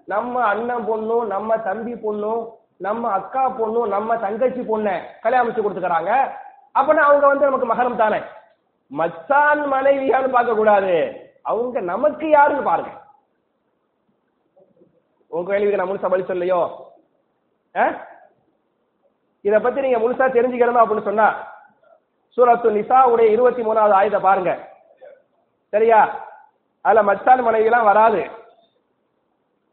நம்ம 0.05 0.43
அண்ணன் 0.43 0.87
பொண்ணும் 0.87 1.25
நம்ம 1.25 1.57
தம்பி 1.57 1.93
பொண்ணும் 1.93 2.49
நம்ம 2.77 3.09
அக்கா 3.09 3.49
பொண்ணும் 3.49 3.87
நம்ம 3.87 4.17
தங்கச்சி 4.17 4.59
பொண்ணை 4.59 4.99
கல்யாணம் 5.21 5.53
முடிச்சு 5.53 5.69
கொடுத்துக்கறாங்க. 5.69 6.31
அப்பனா 6.75 7.01
அவங்க 7.07 7.25
வந்து 7.27 7.47
நமக்கு 7.49 7.67
மகரம் 7.71 8.01
தானே? 8.03 8.19
மச்சான் 8.91 9.63
மனைவியான்னு 9.73 10.35
பார்க்க 10.35 10.59
கூடாது 10.59 10.93
அவங்க 11.51 11.79
நமக்கு 11.91 12.25
யாருன்னு 12.29 12.69
பாருங்க. 12.69 12.91
உங்க 15.31 15.47
கேள்விக்கு 15.51 15.79
நான் 15.79 15.91
முழுசா 15.91 16.09
பதில் 16.11 16.31
சொல்லையோ 16.31 16.61
இத 19.45 19.55
பத்தி 19.59 19.79
நீங்க 19.81 19.99
முழுசா 19.99 20.25
தெரிஞ்சுக்கணும் 20.37 20.81
அப்படின்னு 20.81 21.09
சொன்னா 21.09 21.27
சூரத்து 22.37 22.69
உடைய 23.11 23.27
இருபத்தி 23.35 23.61
மூணாவது 23.67 23.93
ஆயுத 23.99 24.17
பாருங்க. 24.19 24.51
சரியா? 25.73 25.99
அதுல 26.85 27.01
மச்சான் 27.03 27.45
மனைவி 27.47 27.69
எல்லாம் 27.69 27.89
வராது. 27.91 28.21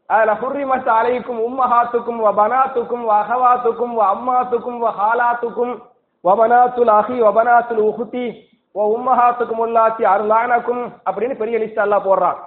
அதுல 0.09 0.33
ஹுர்ரிமத் 0.41 0.89
அலைக்கும் 0.97 1.39
உம்மஹாத்துக்கும் 1.47 2.19
வ 2.25 2.29
பனாத்துக்கும் 2.39 3.03
வ 3.09 3.13
அஹவாத்துக்கும் 3.21 3.95
வ 3.99 4.01
அம்மாத்துக்கும் 4.13 4.79
வ 4.83 4.89
ஹாலாத்துக்கும் 4.99 5.73
வபனாத்துல் 6.23 6.91
அஹி 6.99 7.15
வபனாத்துல் 7.27 7.83
உஹுத்தி 7.89 8.45
ஓ 8.71 8.81
வ 8.81 8.95
உம்மஹாத்துக்கும் 8.97 9.61
உல்லாத்தி 9.65 10.03
அருளானக்கும் 10.13 10.83
அப்படின்னு 11.05 11.35
பெரிய 11.35 11.57
லிஸ்ட் 11.57 11.81
எல்லாம் 11.81 12.05
போடுறான். 12.05 12.37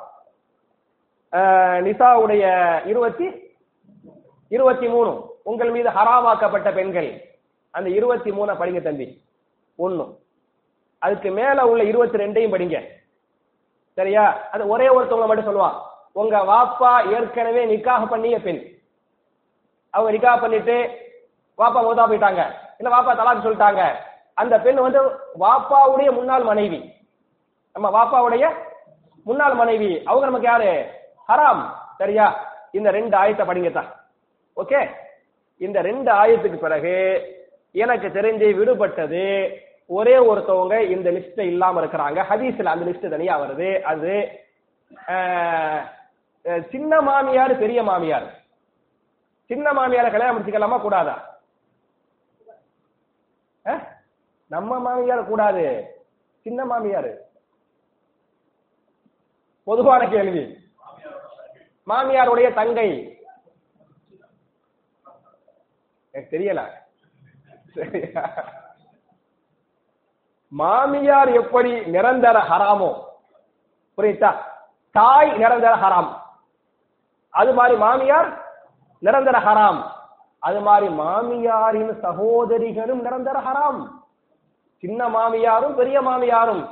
நிசாவுடைய 1.87 2.45
இருபத்தி 2.87 3.27
இருபத்தி 4.49 4.89
மூணு. 4.89 5.39
உங்கள் 5.43 5.71
மீது 5.71 5.91
ஹராமாக்கப்பட்ட 5.91 6.75
பெண்கள். 6.75 7.11
அந்த 7.71 7.91
இருபத்தி 7.91 8.33
மூணை 8.33 8.57
படிங்க 8.57 8.83
தம்பி. 8.83 9.23
ஒண்ணு. 9.79 10.17
அதுக்கு 10.99 11.31
மேல 11.31 11.67
உள்ள 11.67 11.83
இருபத்தி 11.85 12.19
ரெண்டையும் 12.19 12.55
படிங்க. 12.55 12.83
சரியா? 13.93 14.49
அது 14.51 14.69
ஒரே 14.69 14.89
ஒருத்தவங்க 14.89 15.27
மட்டும் 15.27 15.49
சொல்லுவான். 15.49 15.77
உங்க 16.13 16.39
வாப்பா 16.39 16.93
ஏற்கனவே 17.13 17.77
நிக்காக 17.77 18.09
பண்ணிய 18.09 18.41
பெண். 18.41 18.61
அவங்க 19.91 20.11
நிக்காக 20.13 20.41
பண்ணிட்டு 20.41 20.77
வாப்பா 21.59 21.81
மூத்தா 21.85 22.05
போயிட்டாங்க. 22.11 22.45
இல்ல 22.81 22.91
வாப்பா 22.93 23.13
தலாக்கு 23.17 23.45
சொல்லிட்டாங்க? 23.47 23.83
அந்த 24.43 24.55
பெண் 24.65 24.79
வந்து 24.87 25.01
வாப்பாவுடைய 25.45 26.11
முன்னாள் 26.19 26.45
மனைவி. 26.51 26.81
நம்ம 27.73 27.87
வாப்பாவுடைய 27.97 28.45
முன்னாள் 29.29 29.57
மனைவி. 29.63 29.91
அவங்க 30.05 30.27
நமக்கு 30.29 30.49
யாரு? 30.53 30.71
ஹராம். 31.29 31.63
சரியா? 31.99 32.27
இந்த 32.79 32.89
ரெண்டு 32.91 33.15
ஆயத்தை 33.19 33.45
படிங்கத்தான் 33.49 33.91
ஓகே? 34.61 34.81
இந்த 35.67 35.79
ரெண்டு 35.89 36.11
ஆயத்துக்கு 36.21 36.59
பிறகு 36.65 36.95
எனக்கு 37.83 38.09
தெரிஞ்சு 38.09 38.47
விடுபட்டது 38.61 39.25
ஒரே 39.97 40.17
ஒருத்தவங்க 40.31 40.75
இந்த 40.95 41.09
லிஸ்ட் 41.11 41.41
இல்லாம 41.53 41.81
இருக்கிறாங்க. 41.81 42.19
ஹதீஸ்ல 42.31 42.73
அந்த 42.75 42.85
லிஸ்ட் 42.91 43.15
தனியா 43.15 43.35
வருது. 43.41 43.69
அது 43.93 44.15
சின்ன 46.71 47.01
மாமியார் 47.01 47.53
பெரிய 47.59 47.83
மாமியார். 47.83 48.29
சின்ன 49.51 49.73
மாமியாரை 49.73 50.11
கல்யாணம் 50.11 50.37
முடிச்சுக்கலாமா 50.37 50.81
கூடாதா? 50.81 51.17
நம்ம 54.47 54.79
மாமியார் 54.79 55.25
கூடாது. 55.25 55.95
சின்ன 56.41 56.65
மாமியார். 56.65 57.19
பொதுவான 59.65 60.09
கேள்வி. 60.09 60.69
மாமியாருடைய 61.87 62.55
தங்கை. 62.55 63.19
எனக்கு 66.11 66.39
தெரியல. 66.39 66.69
மாமியார் 70.49 71.29
எப்படி 71.29 71.85
நிரந்தர 71.87 72.39
ஹராமோ? 72.39 73.05
புரியுதா? 73.97 74.43
தாய் 74.91 75.37
நிரந்தர 75.37 75.75
ஹராம். 75.77 76.19
அது 77.31 77.53
மாதிரி 77.53 77.77
மாமியார் 77.77 78.45
நிரந்தர 78.99 79.39
ஹராம். 79.39 80.00
அது 80.41 80.61
மாதிரி 80.61 80.87
மாமியாரின் 80.93 81.93
சகோதரிகளும் 82.01 83.01
நிரந்தர 83.01 83.39
ஹராம். 83.41 83.81
சின்ன 84.77 85.09
மாமியாரும் 85.09 85.75
பெரிய 85.75 86.01
மாமியாரும். 86.01 86.63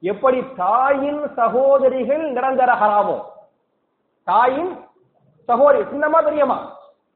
எப்படி 0.00 0.44
தாயின் 0.56 1.22
சகோதரிகள் 1.36 2.32
நிரந்தர 2.32 2.72
ஹராமோ? 2.72 3.16
தாயின் 4.24 4.72
சகோதரி 5.44 5.84
சின்னம்மா 5.84 6.24
பெரியம்மா. 6.24 6.58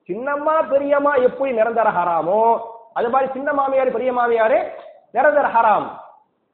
சின்னம்மா 0.08 0.68
பெரியம்மா 0.68 1.14
எப்படி 1.14 1.52
நிரந்தர 1.52 1.90
ஹராமோ? 1.90 2.60
அது 2.92 3.08
மாதிரி 3.10 3.32
சின்ன 3.32 3.52
மாமியார் 3.52 3.90
பெரிய 3.90 4.12
மாமியாரு 4.12 4.58
நிரந்தர 5.10 5.48
ஹராம். 5.48 5.88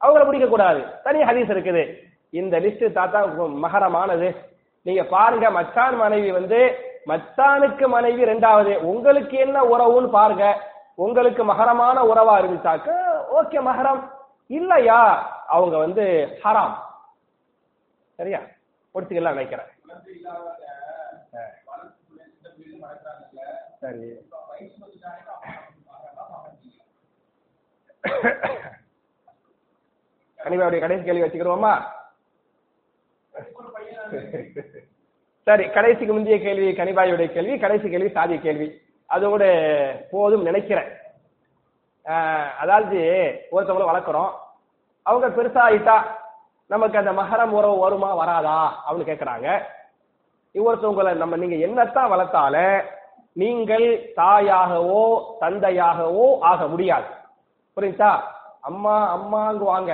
அவங்கள 0.01 0.25
பிடிக்க 0.25 0.47
கூடாது. 0.47 0.81
தனி 1.03 1.21
ஹதீஸ் 1.21 1.53
இருக்குது. 1.55 1.83
இந்த 2.29 2.59
லிஸ்ட் 2.59 2.91
தாத்தா 2.91 3.25
மகரமானது. 3.65 4.35
நீங்க 4.81 5.03
பாருங்க 5.03 5.51
மச்சான் 5.51 5.95
மனைவி 5.97 6.31
வந்து 6.31 6.59
மச்சானுக்கு 7.05 7.87
மனைவி 7.87 8.23
ரெண்டாவது 8.23 8.75
உங்களுக்கு 8.77 9.37
என்ன 9.37 9.57
உறவுன்னு 9.63 10.09
பாருங்க. 10.09 10.45
உங்களுக்கு 10.95 11.43
மகரமான 11.43 12.01
உறவா 12.03 12.35
இருந்துச்சாக்க 12.41 12.89
ஓகே 13.39 13.59
மகரம். 13.69 14.01
இல்லையா? 14.47 14.99
அவங்க 15.47 15.77
வந்து 15.77 16.05
ஹராம். 16.43 16.75
சரியா? 18.19 18.39
முடிச்சுக்கலாம் 18.95 19.37
நினைக்கிறேன். 19.37 19.71
சரி. 23.79 24.05
கனிபாவுடைய 30.39 30.79
கடைசி 30.79 31.03
கேள்வி 31.03 31.23
வச்சுக்கிறோமா 31.23 31.73
சரி 35.47 35.65
கடைசிக்கு 35.69 36.13
முந்தைய 36.13 36.37
கேள்வி 36.43 36.69
கனிபாயுடைய 36.77 37.27
கேள்வி 37.33 37.55
கடைசி 37.63 37.87
கேள்வி 37.89 38.09
சாதிய 38.15 38.37
கேள்வி. 38.45 38.67
அதோட 39.15 39.43
போதும் 40.11 40.47
நினைக்கிறேன். 40.47 40.89
அதாவது 42.63 42.99
ஒருத்தவங்களை 43.55 43.87
வளர்க்குறோம். 43.89 44.31
அவங்க 45.05 45.27
பெருசாயிட்டா 45.37 45.97
நமக்கு 46.73 46.99
அந்த 47.01 47.11
மகரம் 47.21 47.55
உறவு 47.57 47.77
வருமா 47.83 48.09
வராதா? 48.21 48.57
அப்படின்னு 48.85 49.09
கேட்குறாங்க 49.11 49.49
ஒருத்தவங்களை 50.55 51.11
நம்ம 51.21 51.35
நீங்க 51.41 51.55
என்னத்தான் 51.67 52.11
வளர்த்தாலும் 52.13 52.77
நீங்கள் 53.41 53.87
தாயாகவோ 54.19 55.01
தந்தையாகவோ 55.41 56.27
ஆக 56.49 56.67
முடியாது. 56.73 57.09
புரியுதா? 57.75 58.11
அம்மா 58.69 58.95
அம்மாங்குவாங்க. 59.15 59.93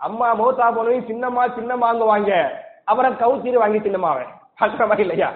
அம்மா 0.00 0.26
மூத்தா 0.40 0.66
போனவையும் 0.74 1.08
சின்னம்மா 1.10 1.44
சின்னம்மாங்குவாங்க. 1.56 2.32
அப்புறம் 2.90 3.18
கவுத்தீர் 3.22 3.62
வாங்கி 3.62 3.80
சின்னம்மாவை 3.86 4.26
பார்க்குறமா 4.58 4.98
இல்லையா 4.98 5.32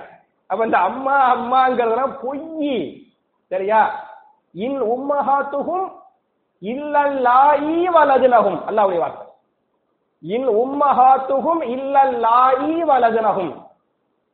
அப்ப 0.47 0.65
இந்த 0.65 0.79
அம்மா 0.79 1.35
அம்மாங்கிறதுலாம் 1.35 2.19
பொய். 2.23 3.03
சரியா? 3.49 4.05
இன் 4.53 4.83
உம்மஹாத்துகும் 4.83 5.93
இல்லல்லாயி 6.63 7.89
வலதுனகும் 7.95 8.59
அல்லாவுடைய 8.65 8.99
வார்த்தை. 8.99 9.27
இன் 10.21 10.49
உம்மஹாத்துகும் 10.49 11.63
இல்லல்லாயி 11.63 12.83
வலதுனகும் 12.83 13.63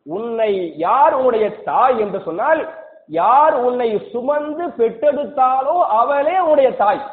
உன்னை 0.03 0.79
யார் 0.79 1.15
உன்னுடைய 1.15 1.63
தாய் 1.63 1.99
என்று 1.99 2.21
சொன்னால் 2.21 2.75
யார் 3.07 3.55
உன்னை 3.55 4.09
சுமந்து 4.11 4.67
பெற்றெடுத்தாலோ 4.69 5.87
அவளே 5.89 6.39
உன்னுடைய 6.39 6.77
தாய். 6.77 7.11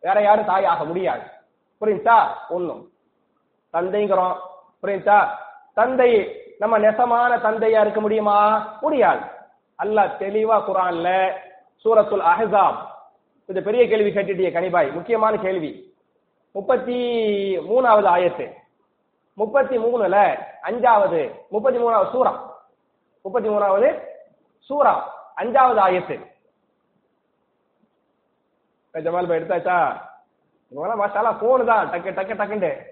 வேற 0.00 0.22
யாரும் 0.22 0.44
தாய் 0.44 0.64
ஆக 0.64 0.84
முடியாது. 0.84 1.22
புரியுதா? 1.80 2.28
ஒண்ணும். 2.48 2.90
தந்தைங்கிறோம். 3.72 4.36
புரியுதா? 4.82 5.28
தந்தை 5.74 6.37
நம்ம 6.58 6.78
நெசமான 6.78 7.36
தந்தையா 7.36 7.80
இருக்க 7.80 8.00
முடியுமா? 8.00 8.68
முடியாது. 8.80 9.20
அல்லாஹ் 9.82 10.16
தெளிவா 10.18 10.58
குரான்ல 10.58 11.32
சூரத்துல் 11.84 12.22
அஹ்ஸாப். 12.22 12.76
இது 13.46 13.62
பெரிய 13.62 13.88
கேள்வி 13.88 14.10
கேட்டுட்டிய 14.10 14.50
கனிபாய். 14.50 14.92
முக்கியமான 14.92 15.36
கேள்வி. 15.36 15.94
முப்பத்தி 16.52 16.96
மூணாவது 17.58 18.06
ஆயத்து. 18.06 18.52
முப்பத்தி 19.34 19.78
மூணுல 19.78 20.38
அஞ்சாவது 20.62 21.48
முப்பத்தி 21.48 21.78
மூணாவது 21.78 22.10
சூரா. 22.10 22.60
முப்பத்தி 23.22 23.48
மூணாவது 23.48 24.02
சூரா. 24.58 25.14
அஞ்சாவது 25.36 25.78
ஆயத்து. 25.78 26.26
ஜமால் 28.94 29.28
பாய் 29.28 29.40
எடுத்தாச்சா? 29.40 30.00
இவங்களாம் 30.70 31.06
மாஷாலா 31.06 31.36
போனு 31.38 31.64
தான். 31.64 31.90
டக்கு 31.90 32.06
டக்கு 32.06 32.34
டக்குண்டு. 32.34 32.82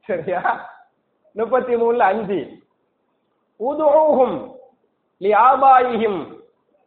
சரியா? 0.00 0.70
முப்பத்தி 1.32 1.74
மூணுல 1.74 1.98
அஞ்சு. 1.98 2.62
உதுஹும் 3.60 4.36
லியாபாயிஹிம் 5.20 6.20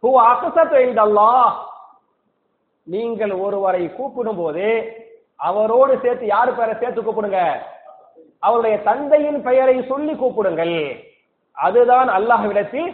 ஹூ 0.04 0.10
ஹு 0.14 0.20
அக்ஸத்து 0.24 0.82
நீங்கள் 2.88 3.34
ஒருவரை 3.46 3.84
கூப்பிடும் 3.98 4.38
போது 4.38 4.66
அவரோடு 5.40 5.94
சேர்த்து 6.04 6.26
யாரு 6.28 6.52
பேரை 6.52 6.76
சேர்த்து 6.76 7.02
கூப்பிடுங்க 7.02 7.42
அவருடைய 8.44 8.76
தந்தையின் 8.84 9.40
பெயரை 9.42 9.76
சொல்லி 9.90 10.14
கூப்பிடுங்கள் 10.14 10.78
அதுதான் 11.58 12.10
அல்லாஹ்விடத்தில் 12.18 12.90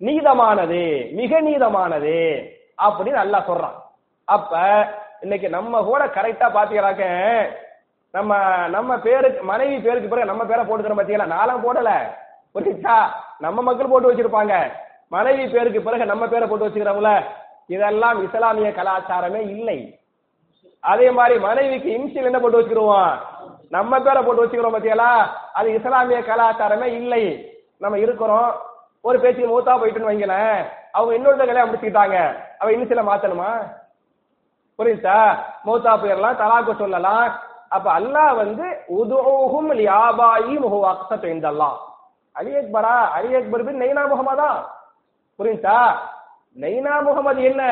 நீதமானது 0.00 0.82
மிக 1.12 1.40
நீதமானது 1.40 2.16
அப்படின்னு 2.78 3.20
அல்லாஹ் 3.22 3.48
சொல்றான் 3.48 3.76
அப்ப 4.28 4.52
இன்னைக்கு 5.22 5.48
நம்ம 5.48 5.80
கூட 5.82 6.02
கரெக்டா 6.16 6.48
பாத்தீங்கன்னாக்க 6.50 7.06
நம்ம 8.14 8.32
நம்ம 8.68 8.90
பேருக்கு 8.98 9.40
மனைவி 9.44 9.76
பேருக்கு 9.78 10.10
பிறகு 10.10 10.30
நம்ம 10.30 10.44
பேரை 10.44 10.62
போட்டுக்கிறோம் 10.64 11.00
பாத்தீங்களா 11.00 11.34
நானும் 11.36 11.64
போடல 11.64 11.90
புரியுதா 12.54 12.96
நம்ம 13.38 13.62
மக்கள் 13.62 13.88
போட்டு 13.88 14.10
வச்சிருப்பாங்க. 14.12 14.54
மனைவி 15.08 15.46
பேருக்கு 15.46 15.80
பிறகு 15.82 16.06
நம்ம 16.06 16.26
பேரை 16.28 16.48
போட்டு 16.48 16.68
வச்சுக்கிறோம்ல. 16.68 17.24
இதெல்லாம் 17.66 18.22
இஸ்லாமிய 18.24 18.70
கலாச்சாரமே 18.70 19.40
இல்லை. 19.54 19.78
அதே 20.80 21.10
மாதிரி 21.10 21.40
மனைவிக்கு 21.40 21.90
இன்சியல் 21.98 22.24
என்ன 22.24 22.38
போட்டு 22.40 22.60
வச்சிருவோம் 22.60 23.12
நம்ம 23.68 24.00
பேரை 24.00 24.22
போட்டு 24.22 24.46
வச்சுக்கிறோம் 24.46 24.76
பத்தியலா 24.76 25.26
அது 25.52 25.74
இஸ்லாமிய 25.74 26.20
கலாச்சாரமே 26.20 26.88
இல்லை. 27.00 27.54
நம்ம 27.78 27.98
இருக்கிறோம். 27.98 28.50
ஒரு 29.02 29.20
பேச்சு 29.20 29.50
மூத்தா 29.50 29.72
போயிட்டுன்னு 29.72 30.10
வைங்களேன். 30.10 30.64
அவங்க 30.92 31.12
இன்னொருத்த 31.16 31.46
கல்யாணம் 31.46 31.70
முடிச்சுக்கிட்டாங்க 31.70 32.16
அவ 32.58 32.70
இன்சியல 32.70 33.02
மாத்தணுமா? 33.08 33.50
புரியுதா 34.78 35.18
மூத்தா 35.66 35.92
போயிடலாம் 36.00 36.40
தலாக்கு 36.40 36.78
சொல்லலாம். 36.78 37.28
அப்ப 37.68 38.00
அல்லாஹ் 38.00 38.36
வந்து 38.36 38.66
உதுவும் 38.98 39.70
லியாபாயி 39.80 40.54
முஹு 40.64 40.78
அக்ஸத் 40.92 41.28
அலி 42.38 42.52
அக்பரா 42.56 42.96
அலி 43.16 43.36
அக்பர் 43.36 43.64
பின் 43.66 43.80
நைனா 43.82 44.02
முகமதா? 44.10 44.50
புரியுதா? 45.38 45.78
நைனா 46.56 47.00
முகமது 47.00 47.42
என்ன? 47.42 47.62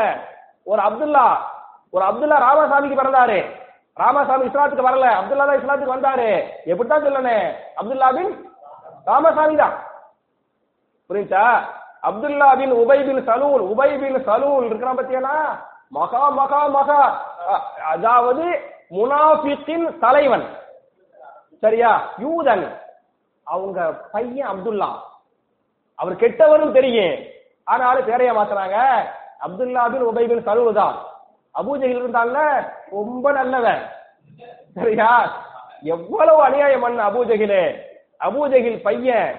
ஒரு 0.67 0.81
அப்துல்லா 0.83 1.27
ஒரு 1.93 2.05
அப்துல்லா 2.05 2.39
ராமசாமிக்கு 2.39 3.01
பிறந்தாரு. 3.01 3.39
ராமசாமி 3.97 4.47
இஸ்லாத்துக்கு 4.47 4.89
வரல 4.89 5.07
அப்துல்லா 5.19 5.47
தான் 5.47 5.61
இஸ்லாத்துக்கு 5.61 5.97
வந்தாரு. 5.97 6.31
எப்படித்தான் 6.65 7.05
சொல்லணும் 7.07 7.47
அப்துல்லா 7.81 8.09
பின் 8.17 8.33
ராமசாமி 9.05 9.57
தான். 9.57 9.75
புரியுதா? 11.11 11.47
அப்துல்லா 12.03 12.49
பின் 12.57 12.75
உபை 12.83 12.99
பின் 13.07 13.23
சலூல் 13.29 13.63
உபை 13.73 13.91
பின் 13.99 14.19
சலூல் 14.25 14.67
இருக்கிறான் 14.67 14.99
பத்தியலா 14.99 15.37
மகா 15.93 16.31
மகா 16.31 16.63
மகா. 16.69 17.01
அதாவது 17.93 18.45
முனாஃபிக்கின் 18.91 19.87
தலைவன். 20.01 20.47
சரியா? 21.63 21.91
யூதன். 22.19 22.67
அவங்க 23.47 23.79
பையன் 24.13 24.49
அப்துல்லா. 24.53 24.91
அவர் 25.99 26.21
கெட்டவரும் 26.23 26.77
தெரியும். 26.79 27.17
ஆனாலும் 27.67 28.09
பேரைய 28.09 28.33
மாத்துறாங்க? 28.33 28.79
அப்துல்லா 29.41 29.83
பின் 29.93 30.09
உபை 30.11 30.25
பின் 30.31 30.47
சலூல் 30.49 30.79
தான். 30.81 30.97
ரொம்ப 32.93 33.33
நல்லவன். 33.33 33.83
சரியா? 34.77 35.11
எவ்வளவு 35.85 36.41
அநியாயம் 36.43 36.81
பண்ண 36.81 37.01
அபூஜகிலே 37.05 37.63
அபூஜகில் 38.21 38.83
பையன் 38.83 39.31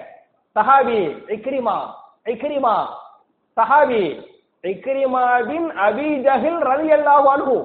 சஹாபி 0.56 1.00
இக்ரிமா 1.28 1.76
இக்ரிமா 2.26 2.74
சஹாபி 3.56 4.02
இக்ரிமா 4.64 5.22
பின் 5.48 5.68
அபி 5.86 6.08
ஜஹில் 6.26 6.60
ரலியல்லாஹு 6.70 7.26
அன்ஹு. 7.34 7.58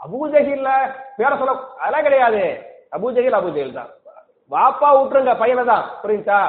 அபூஜஹில்ல 0.00 0.68
பேர 1.16 1.30
சொல்ல 1.38 1.52
அதெல்லாம் 1.80 2.04
கிடையாது. 2.04 2.42
அபூஜகில் 2.92 3.38
அபூஜகில் 3.40 3.72
தான். 3.72 3.90
வாப்பா 4.52 4.88
விட்டுருங்க 4.96 5.32
பையனை 5.42 5.64
தான். 5.64 5.84
புரியுதா? 6.02 6.40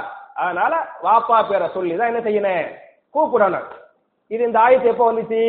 அதனால 0.42 0.74
வாப்பா 1.06 1.38
பேரை 1.50 1.68
சொல்லி 1.76 1.94
தான் 1.98 2.12
என்ன 2.12 2.22
செய்யணும் 2.28 2.68
கூப்பிடணும். 3.16 3.68
இது 4.32 4.42
இந்த 4.48 4.60
ஆயத்து 4.60 4.92
எப்போ 4.94 5.06
வந்துச்சு? 5.12 5.42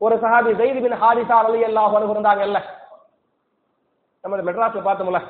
ஒரு 0.00 0.14
சஹாபி 0.22 0.50
ஜெயித் 0.60 0.82
பின் 0.82 0.98
ஹாரிசா 1.02 1.36
ரலியல்லாஹு 1.46 1.96
அன்ஹு 1.98 2.14
இருந்தாங்கல்ல. 2.14 2.58
நம்ம 4.24 4.36
மெட்ராஸ்ல 4.48 4.82
பார்த்தோம்ல. 4.88 5.20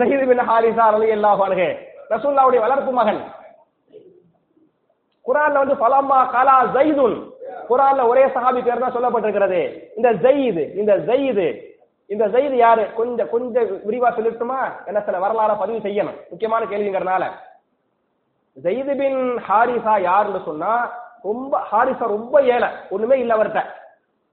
ஜெயிது 0.00 0.24
பின் 0.30 0.44
ஹாரிசா 0.50 0.84
ரலியல்லாஹு 0.96 1.42
அன்ஹு. 1.48 1.68
ரசூல்லாவுடைய 2.12 2.60
வளர்ப்பு 2.64 2.92
மகன். 2.92 3.20
குரான்ல 5.26 5.60
வந்து 5.62 5.76
பலம்மா 5.84 6.18
கலா 6.34 6.56
ஜெயிதுன். 6.76 7.18
குரான்ல 7.68 8.02
ஒரே 8.08 8.24
சஹாபி 8.34 8.60
பேர் 8.64 8.82
தான் 8.84 8.96
சொல்லப்பட்டிருக்கிறது. 8.96 9.60
இந்த 9.96 10.08
ஜெயிது 10.24 10.64
இந்த 10.80 10.92
ஜெயிது. 11.08 11.46
இந்த 12.06 12.26
ஜெயித் 12.26 12.56
யாரு? 12.56 12.94
கொஞ்சம் 12.94 13.30
கொஞ்சம் 13.30 13.64
விரிவா 13.64 14.08
சொல்லட்டுமா? 14.16 14.58
என்ன 14.86 15.00
சில 15.00 15.18
வரலாற 15.18 15.58
பதிவு 15.58 15.78
செய்யணும். 15.78 16.18
முக்கியமான 16.30 16.64
கேள்விங்கிறனால 16.64 17.24
ஜெயிது 18.64 18.96
பின் 18.98 19.40
ஹாரிசா 19.48 20.00
யாருன்னு 20.00 20.40
சொன்னா 20.44 20.72
ரொம்ப 21.22 21.60
ஹாரிசா 21.72 22.06
ரொம்ப 22.16 22.42
ஏழை. 22.42 22.68
ஒண்ணுமே 22.90 23.18
இல்ல 23.18 23.34
அவர்கிட்ட. 23.34 23.62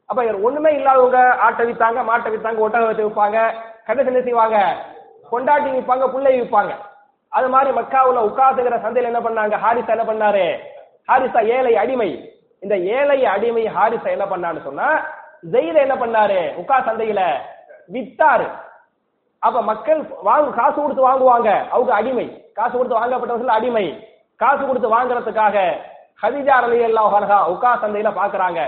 அப்ப 0.05 0.23
இவர் 0.23 0.41
ஒண்ணுமே 0.41 0.71
இல்லாதவங்க 0.75 1.35
ஆட்டை 1.35 1.65
வித்தாங்க 1.69 1.99
மாட்டை 2.09 2.31
வித்தாங்க 2.33 2.65
ஒட்டகத்தை 2.65 3.03
விற்பாங்க 3.05 3.39
கண்ணு 3.87 4.05
என்ன 4.05 4.21
செய்வாங்க 4.21 4.57
கொண்டாட்டி 5.29 5.69
விற்பாங்க 5.69 6.11
புள்ளை 6.11 6.41
விற்பாங்க. 6.41 6.71
அது 7.29 7.49
மாதிரி 7.49 7.77
மக்காவுல 7.77 8.25
உட்காந்துங்கிற 8.29 8.77
சந்தையில 8.85 9.11
என்ன 9.11 9.19
பண்ணாங்க? 9.19 9.55
ஹாரிசா 9.63 9.95
என்ன 9.97 10.05
பண்ணாரு? 10.11 10.45
ஹாரிசா 11.07 11.45
ஏழை 11.45 11.77
அடிமை. 11.77 12.39
இந்த 12.59 12.77
ஏழை 12.77 13.25
அடிமை 13.25 13.63
ஹாரிசா 13.67 14.09
என்ன 14.09 14.25
பண்ணான்னு 14.25 14.61
சொன்னா 14.61 14.89
ஜெயில 15.51 15.75
என்ன 15.75 15.95
பண்ணாரு? 15.95 16.39
உக்கா 16.61 16.77
சந்தையில. 16.87 17.21
வித்தாரு. 17.93 18.47
அப்ப 19.39 19.61
மக்கள் 19.61 20.01
வாங்க 20.23 20.49
காசு 20.49 20.81
கொடுத்து 20.81 21.07
வாங்குவாங்க. 21.09 21.69
அவங்க 21.69 21.93
அடிமை. 21.93 22.51
காசு 22.53 22.73
கொடுத்து 22.77 22.99
வாங்கப்பட்டவர்கள் 22.99 23.55
அடிமை. 23.57 23.85
காசு 24.35 24.65
கொடுத்து 24.65 24.95
வாங்குறதுக்காக 24.95 25.79
ஹதிஜா 26.23 26.55
அலி 26.63 26.79
அல்லாஹா 26.83 27.37
உக்கா 27.53 27.71
சந்தையில 27.83 28.09
பாக்குறாங்க. 28.19 28.59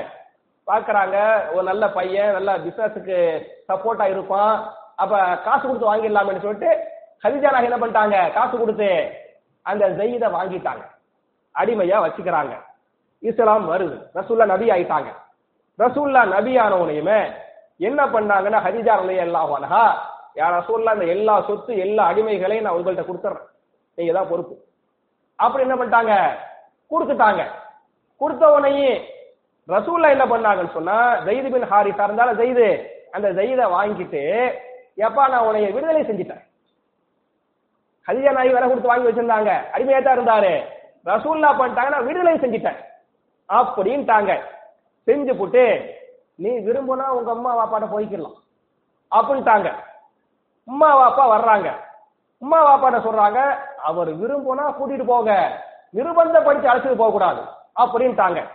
பாக்குறாங்க. 0.68 1.18
ஒரு 1.54 1.64
நல்ல 1.64 1.90
பையன் 1.90 2.32
நல்ல 2.32 2.58
பிசினஸுக்கு 2.58 3.18
சப்போர்ட்டா 3.68 4.08
இருப்பான். 4.08 4.70
அப்ப 4.96 5.38
காசு 5.38 5.68
கொடுத்து 5.68 5.96
வாங்கிடலாம்னு 5.96 6.46
சொல்லிட்டு 6.46 6.72
ஹதிஜா 7.24 7.52
நாக 7.52 7.70
என்ன 7.70 7.78
பண்ணிட்டாங்க? 7.78 8.34
காசு 8.34 8.58
கொடுத்து 8.58 8.90
அந்த 9.62 9.90
ஜெயித 9.90 10.26
வாங்கிட்டாங்க. 10.38 10.84
அடிமையா 11.56 11.98
வச்சுக்கிறாங்க. 12.06 12.54
இஸ்லாம் 13.20 13.72
வருது. 13.72 13.98
ரசூல்லா 14.16 14.46
நபி 14.46 14.70
ஆயிட்டாங்க. 14.70 15.10
ரசூல்லா 15.80 16.22
நபி 16.26 16.58
ஆனவனையுமே 16.58 17.20
என்ன 17.80 18.02
பண்ணாங்கன்னா 18.06 18.60
ஹதிஜா 18.66 18.94
அலி 19.04 19.16
அல்லாஹானஹா 19.26 19.86
யார 20.36 20.54
சொல்ல 20.68 20.92
அந்த 20.92 21.06
எல்லா 21.16 21.34
சொத்து 21.48 21.72
எல்லா 21.86 22.04
அடிமைகளையும் 22.12 22.66
நான் 22.66 22.76
உங்கள்கிட்ட 22.78 23.06
கொடுத்துட்றேன் 23.08 23.50
நீங்க 23.98 24.14
தான் 24.14 24.30
பொறுப்பு. 24.30 24.56
அப்புறம் 25.40 25.66
என்ன 25.66 25.76
பண்ணிட்டாங்க? 25.80 26.14
கொடுத்துட்டாங்க. 26.92 27.42
கொடுத்த 28.22 28.44
உடனே 28.56 28.94
ரசூல்லா 29.70 30.08
என்ன 30.16 30.26
பண்ணாங்கன்னு 30.32 30.76
சொன்னா 30.78 30.96
ஜெயிது 31.26 31.50
பின் 31.54 31.70
ஹாரிசா 31.72 32.04
இருந்தாலும் 32.08 32.40
ஜெயிது 32.40 32.68
அந்த 33.16 33.28
ஜெயித 33.38 33.62
வாங்கிட்டு 33.76 34.24
எப்பா 35.06 35.24
நான் 35.34 35.46
உன்னைய 35.48 35.70
விடுதலை 35.76 36.02
செஞ்சிட்டேன். 36.08 36.44
ஹதிஜா 38.08 38.32
நாய் 38.32 38.56
வேலை 38.56 38.68
கொடுத்து 38.68 38.92
வாங்கி 38.92 39.08
வச்சிருந்தாங்க. 39.08 39.52
அடிமையா 39.74 40.00
தான் 40.02 40.18
இருந்தாரு. 40.18 40.54
ரசூல்லா 41.06 41.52
பண்ணிட்டாங்க 41.60 41.90
நான் 41.90 42.08
விடுதலை 42.08 42.38
செஞ்சிட்டேன். 42.44 42.80
அப்படின்ட்டாங்க. 43.50 44.32
செஞ்சு 45.08 45.34
போட்டு 45.40 45.64
நீ 46.36 46.50
விரும்புனா 46.50 47.08
உங்க 47.08 47.32
அம்மா 47.32 47.52
வாப்பாட்ட 47.58 47.86
போய்க்கலாம் 47.86 48.38
அப்படின்ட்டாங்க. 49.12 49.74
அம்மா 50.68 50.90
வாப்பா 51.00 51.24
வர்றாங்க. 51.28 51.70
அம்மா 52.42 52.60
வாப்பாட்ட 52.66 52.96
சொல்றாங்க 52.96 53.58
அவர் 53.78 54.10
விரும்புனா 54.16 54.66
கூட்டிட்டு 54.80 55.06
போங்க. 55.06 55.62
நிர்பந்தப்படுத்தி 55.96 56.68
அழைச்சிட்டு 56.68 56.96
போக 56.96 57.12
கூடாது. 57.12 57.42
அப்படின்ட்டாங்க. 57.76 58.48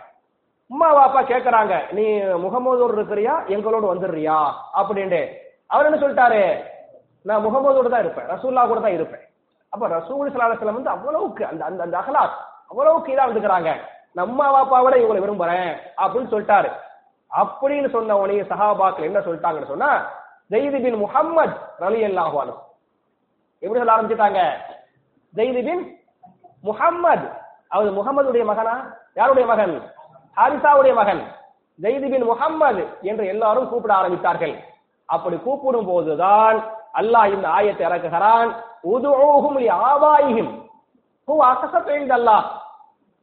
அம்மா 0.71 0.87
வாப்பா 0.97 1.21
கேக்குறாங்க 1.25 1.91
நீ 1.91 2.05
முகமதோடு 2.17 2.97
இருக்கிறியா? 2.97 3.45
எங்களோடு 3.45 3.95
வந்துடுறியா? 3.95 4.53
அப்படின்ட்டு. 4.73 5.29
அவர் 5.67 5.85
என்ன 5.85 5.97
சொல்லிட்டாரு 5.97 6.63
நான் 7.21 7.45
முகமதோடு 7.45 7.89
தான் 7.89 7.99
இருப்பேன். 7.99 8.27
ரசூல்லா 8.27 8.67
கூட 8.67 8.79
தான் 8.79 8.91
இருப்பேன். 8.91 9.21
அப்ப 9.69 9.87
ரசூல் 9.87 10.31
சலாஹம் 10.35 10.73
வந்து 10.73 10.89
அவ்வளவுக்கு 10.89 11.45
அந்த 11.45 11.65
அந்த 11.65 11.83
அந்த 11.83 11.97
அகலாத் 11.97 12.37
அவ்வளவுக்கு 12.67 13.13
இதா 13.13 13.27
வந்துக்கிறாங்க 13.29 13.79
நம்ம 14.13 14.45
வாப்பாவோட 14.55 14.93
இவங்களை 14.93 15.21
விரும்புறேன் 15.21 15.77
அப்படின்னு 15.97 16.31
சொல்லிட்டாரு. 16.31 16.69
அப்படின்னு 17.31 17.89
சொன்ன 17.89 18.17
உடனே 18.17 18.41
சஹாபாக்கள் 18.41 19.03
என்ன 19.03 19.19
சொல்லிட்டாங்கன்னு 19.19 19.67
சொன்னா 19.67 20.11
ஜெயிது 20.51 20.81
பின் 20.81 21.05
முஹம்மத் 21.05 21.57
ரலி 21.79 22.01
அல்லாஹானு 22.09 22.53
எப்படி 23.59 23.79
சொல்ல 23.79 23.95
ஆரம்பிச்சுட்டாங்க? 23.95 24.57
ஜெயிது 25.35 25.63
பின் 25.63 25.99
முஹம்மத். 26.63 27.37
அவர் 27.69 27.93
முகமதுடைய 27.93 28.45
மகனா? 28.45 28.95
யாருடைய 29.13 29.47
மகன்? 29.47 29.91
ஹாரிசாவுடைய 30.37 30.93
மகன். 30.93 31.35
ஜெயிது 31.81 32.09
பின் 32.09 32.23
முஹம்மது 32.23 32.87
என்று 33.01 33.27
எல்லாரும் 33.27 33.69
கூப்பிட 33.69 33.93
ஆரம்பித்தார்கள். 33.93 34.55
அப்படி 35.05 35.37
கூப்பிடும் 35.37 35.85
போதுதான் 35.85 36.57
அல்லாஹ் 36.93 37.33
இந்த 37.33 37.47
ஆயத்தை 37.47 37.83
இறக்குகிறான். 37.89 38.55
உது 38.81 39.09
லி 39.59 39.69
ஆபாயிஹிம் 39.69 40.51
ஹூ 41.27 41.35
அகசத் 41.51 42.58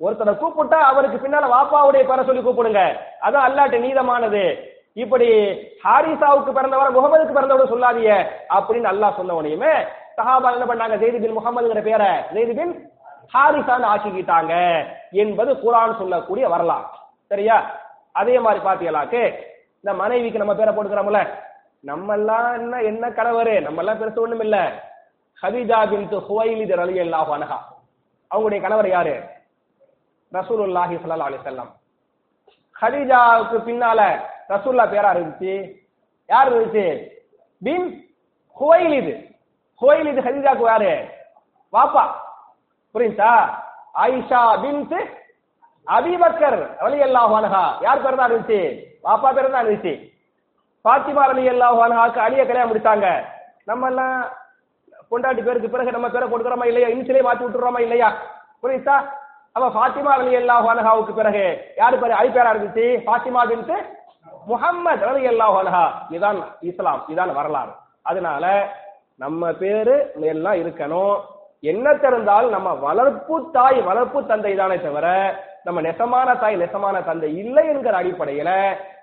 ஒருத்தனை 0.01 0.33
கூப்பிட்டா 0.41 0.79
அவருக்கு 0.91 1.19
பின்னால 1.19 1.47
வாப்பாவுடைய 1.53 2.03
பேரை 2.09 2.25
சொல்லி 2.25 2.43
கூப்பிடுங்க. 2.43 2.83
அதான் 3.27 3.47
அல்லாட்டு 3.49 3.79
நீதமானது. 3.85 4.43
இப்படி 5.03 5.29
ஹாரிசாவுக்கு 5.85 6.51
பிறந்தவரை 6.59 6.91
முகமதுக்கு 6.97 7.37
பிறந்தவர் 7.37 7.73
சொல்லாதீங்க 7.73 8.13
அப்படின்னு 8.57 8.89
அல்லாஹ் 8.93 9.17
சொன்ன 9.17 9.35
உடனேயுமே 9.39 9.73
சஹாபா 10.19 10.53
என்ன 10.57 10.67
பண்ணாங்க? 10.69 10.97
ஜெயிது 11.01 11.19
பின் 11.23 11.37
முகமதுங்கிற 11.39 11.81
பேரை 11.89 12.11
ஜெயிது 12.35 12.55
பின் 12.59 12.75
ஹாரிசான்னு 13.35 13.91
ஆக்கிக்கிட்டாங்க 13.93 14.55
என்பது 15.23 15.51
குரான் 15.63 15.99
சொல்லக்கூடிய 15.99 16.49
வரலாறு. 16.49 16.87
சரியா? 17.31 17.57
அதே 18.13 18.37
மாதிரி 18.41 18.61
பாத்தீங்களாக்கு 18.67 19.23
இந்த 19.81 19.93
மனைவிக்கு 20.03 20.43
நம்ம 20.43 20.55
பேரை 20.55 20.73
போட்டுக்கிறோம்ல. 20.75 21.23
நம்ம 21.85 22.15
எல்லாம் 22.15 22.55
என்ன 22.61 22.83
என்ன 22.83 23.09
கணவரு? 23.09 23.61
நம்ம 23.61 23.81
எல்லாம் 23.83 23.99
பெருசு 24.01 24.23
ஒண்ணும் 24.25 24.45
இல்ல 24.47 24.59
ஹதீஜா 25.43 25.81
பின் 25.91 26.07
ஹுவைலித் 26.29 26.77
ரலியல்லாஹு 26.83 27.33
அன்ஹா. 27.39 27.59
அவங்களுடைய 28.31 28.61
கணவர் 28.63 28.89
யாரு? 28.89 29.15
ரசூலுல்லாஹி 30.33 30.95
சல்லா 31.03 31.27
அலி 31.31 31.39
செல்லம் 31.45 31.71
ஹதீஜாவுக்கு 32.77 33.59
பின்னால 33.67 34.01
ரசூல்லா 34.53 34.85
பேரா 34.93 35.11
இருந்துச்சு. 35.15 35.53
யார் 36.29 36.49
இருந்துச்சு? 36.51 36.87
பின் 37.63 37.87
ஹுவைலித். 38.57 39.13
இது 40.13 40.27
ஹதீஜாக்கு 40.27 40.65
யாரு? 40.71 40.93
வாப்பா. 41.73 42.05
புரியுதா? 42.95 43.33
ஆயிஷா 44.03 44.43
பின் 44.65 44.83
அபிபக்கர் 45.87 46.61
அலி 46.87 46.99
அல்லாஹ் 47.07 47.35
அனஹா. 47.39 47.65
யார் 47.87 48.03
பேர் 48.05 48.21
தான் 48.21 48.31
இருந்துச்சு? 48.31 48.61
வாப்பா 49.07 49.29
பேர் 49.37 49.55
தான் 49.55 49.65
இருந்துச்சு. 49.65 49.95
பாத்திமா 50.85 51.23
அல்லாஹ் 51.29 51.75
ஹோஹானஹாக்கு 51.75 52.21
அலிய 52.27 52.43
கல்யாணம் 52.47 52.71
முடித்தாங்க 52.71 53.07
நம்ம 53.71 53.89
எல்லாம் 53.93 54.17
பொண்டாட்டி 55.11 55.43
பேருக்கு 55.47 55.69
பிறகு 55.69 55.97
நம்ம 55.97 56.09
பேரை 56.09 56.27
கொடுக்குறோமா 56.29 56.67
இல்லையா? 56.71 56.89
இன்சிலே 56.95 57.23
மாத்தி 57.27 57.45
விட்டுறோமா 57.45 57.81
இல்லையா? 57.87 58.09
புரியுதா? 58.63 58.97
அப்ப 59.57 59.67
ஃபாத்திமா 59.75 60.11
அலி 60.17 60.33
அல்லாஹ் 60.37 60.67
அன்ஹாவுக்கு 60.71 61.13
பிறகு 61.15 61.45
யாரு 61.77 61.97
பேரு? 61.97 62.15
அலி 62.15 62.31
பேரா 62.31 62.51
இருந்துச்சு? 62.55 62.87
ஃபாத்திமா 63.05 63.43
பின்ட்டு 63.51 63.77
முகம்மது 64.47 65.05
அலி 65.11 65.23
அல்லாஹ் 65.27 65.57
அன்ஹா. 65.61 65.85
இதான் 66.11 66.39
இஸ்லாம் 66.63 67.01
இதான் 67.09 67.33
வரலாறு. 67.39 67.73
அதனால 68.05 68.45
நம்ம 69.21 69.53
பேரு 69.55 69.95
எல்லாம் 70.33 70.59
இருக்கணும். 70.63 71.17
என்ன 71.63 71.87
திறந்தாலும் 71.95 72.55
நம்ம 72.57 72.71
வளர்ப்பு 72.85 73.37
தாய் 73.53 73.79
வளர்ப்பு 73.83 74.19
தந்தை 74.25 74.53
தானே 74.57 74.77
தவிர 74.79 75.07
நம்ம 75.65 75.79
நெசமான 75.81 76.29
தாய் 76.37 76.61
நெசமான 76.63 76.97
தந்தை 77.03 77.31
இல்லை 77.43 77.65
என்கிற 77.73 77.95
அடிப்படையில 78.01 78.51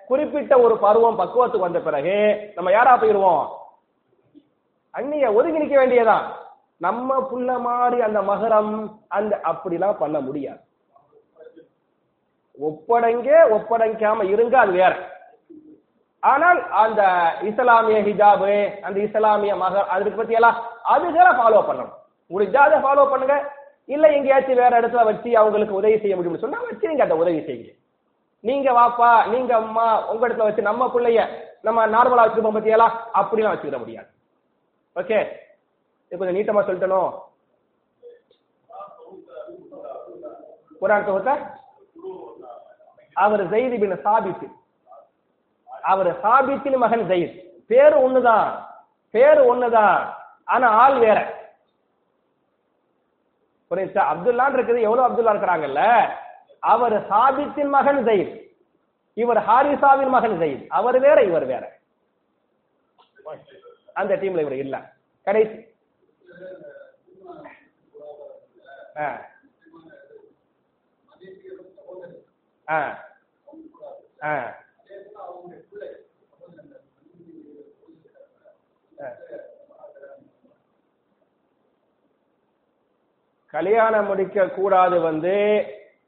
குறிப்பிட்ட 0.08 0.54
ஒரு 0.58 0.74
பருவம் 0.84 1.20
பக்குவத்துக்கு 1.20 1.66
வந்த 1.66 1.80
பிறகு 1.80 2.16
நம்ம 2.56 2.70
யாரா 2.70 2.92
போயிருவோம்? 2.96 3.42
அந்நிய 4.94 5.26
ஒதுங்கி 5.38 5.62
நிக்க 5.62 5.76
வேண்டியதான் 5.78 6.24
நம்ம 6.84 7.16
புள்ள 7.30 7.50
மாதிரி 7.66 7.98
அந்த 8.08 8.20
மகரம் 8.30 8.72
அந்த 9.16 9.32
அப்படிலாம் 9.50 10.00
பண்ண 10.02 10.16
முடியாது. 10.26 10.60
ஒப்படைங்க 12.68 13.30
ஒப்படைக்காம 13.56 14.24
இருங்க 14.34 14.54
அது 14.64 14.72
வேற. 14.80 14.94
ஆனால் 16.22 16.60
அந்த 16.82 17.02
இஸ்லாமிய 17.48 17.98
ஹிஜாபு 18.06 18.54
அந்த 18.86 18.98
இஸ்லாமிய 19.06 19.54
மகர் 19.62 19.90
அதுக்கு 19.94 20.20
பத்தி 20.20 20.38
எல்லாம் 20.38 20.58
அதுகளை 20.94 21.32
ஃபாலோ 21.38 21.60
பண்ணணும். 21.68 21.96
முடிஞ்சா 22.30 22.60
அதை 22.68 22.78
ஃபாலோ 22.84 23.04
பண்ணுங்க. 23.12 23.36
இல்ல 23.94 24.04
எங்கேயாச்சும் 24.16 24.60
வேற 24.62 24.72
இடத்துல 24.80 25.02
வச்சு 25.08 25.30
அவங்களுக்கு 25.40 25.78
உதவி 25.80 25.96
செய்ய 26.02 26.14
முடியும்னு 26.16 26.44
சொன்னா 26.44 26.60
வச்சு 26.68 26.90
நீங்க 26.90 27.04
அந்த 27.06 27.16
உதவி 27.22 27.40
செய்யுங்க. 27.48 27.72
நீங்க 28.44 28.68
வாப்பா 28.78 29.10
நீங்க 29.32 29.52
அம்மா 29.62 29.86
உங்க 30.12 30.22
இடத்துல 30.26 30.46
வச்சு 30.48 30.68
நம்ம 30.70 30.88
பிள்ளைய 30.94 31.22
நம்ம 31.66 31.86
நார்மலா 31.96 32.24
வச்சுருப்போம் 32.24 32.56
பத்தியெல்லாம் 32.58 32.94
அப்படிலாம் 33.20 33.54
வச்சுக்கிட 33.54 33.80
முடியாது. 33.82 34.08
ஓகே 34.96 35.18
இது 36.08 36.18
கொஞ்சம் 36.18 36.36
நீட்டமா 36.36 36.60
சொல்லிட்டனும் 36.60 37.22
குரான் 40.80 41.04
தொகுத்த 41.04 41.62
அவர் 43.12 43.50
ஜெயித் 43.50 43.80
பின் 43.80 43.92
சாபித். 43.92 44.52
அவர் 45.82 46.20
சாபித்தின் 46.20 46.76
மகன் 46.76 47.00
ஜெயித். 47.00 47.48
பேரு 47.66 48.10
ஒண்ணுதான். 48.10 48.64
பேரு 49.10 49.56
ஒண்ணுதான். 49.56 50.12
ஆனா 50.44 50.68
ஆள் 50.68 50.98
வேற. 50.98 51.48
புரியுதா? 53.70 54.04
அப்துல்லான் 54.12 54.54
இருக்குது 54.54 54.80
எவ்வளவு 54.80 55.08
அப்துல்லா 55.08 55.34
இருக்கிறாங்கல்ல? 55.34 56.10
அவர் 56.58 57.08
சாபித்தின் 57.08 57.68
மகன் 57.68 58.04
ஜெயித். 58.04 58.56
இவர் 59.14 59.38
ஹாரிசாவின் 59.38 60.08
மகன் 60.08 60.40
ஜெயித். 60.40 60.66
அவர் 60.66 61.00
வேற 61.00 61.22
இவர் 61.22 61.44
வேற. 61.44 61.78
அந்த 63.92 64.16
டீம்ல 64.16 64.40
இவர் 64.40 64.52
இல்ல. 64.52 64.92
கடைசி. 65.22 65.73
ஆ. 68.96 69.08
ஆ. 72.68 72.80
ஆ. 74.22 74.54
ஆ. 79.00 79.12
கல்யாணம் 83.46 84.06
முடிக்க 84.06 84.46
கூடாது 84.48 85.00
வந்து 85.00 85.34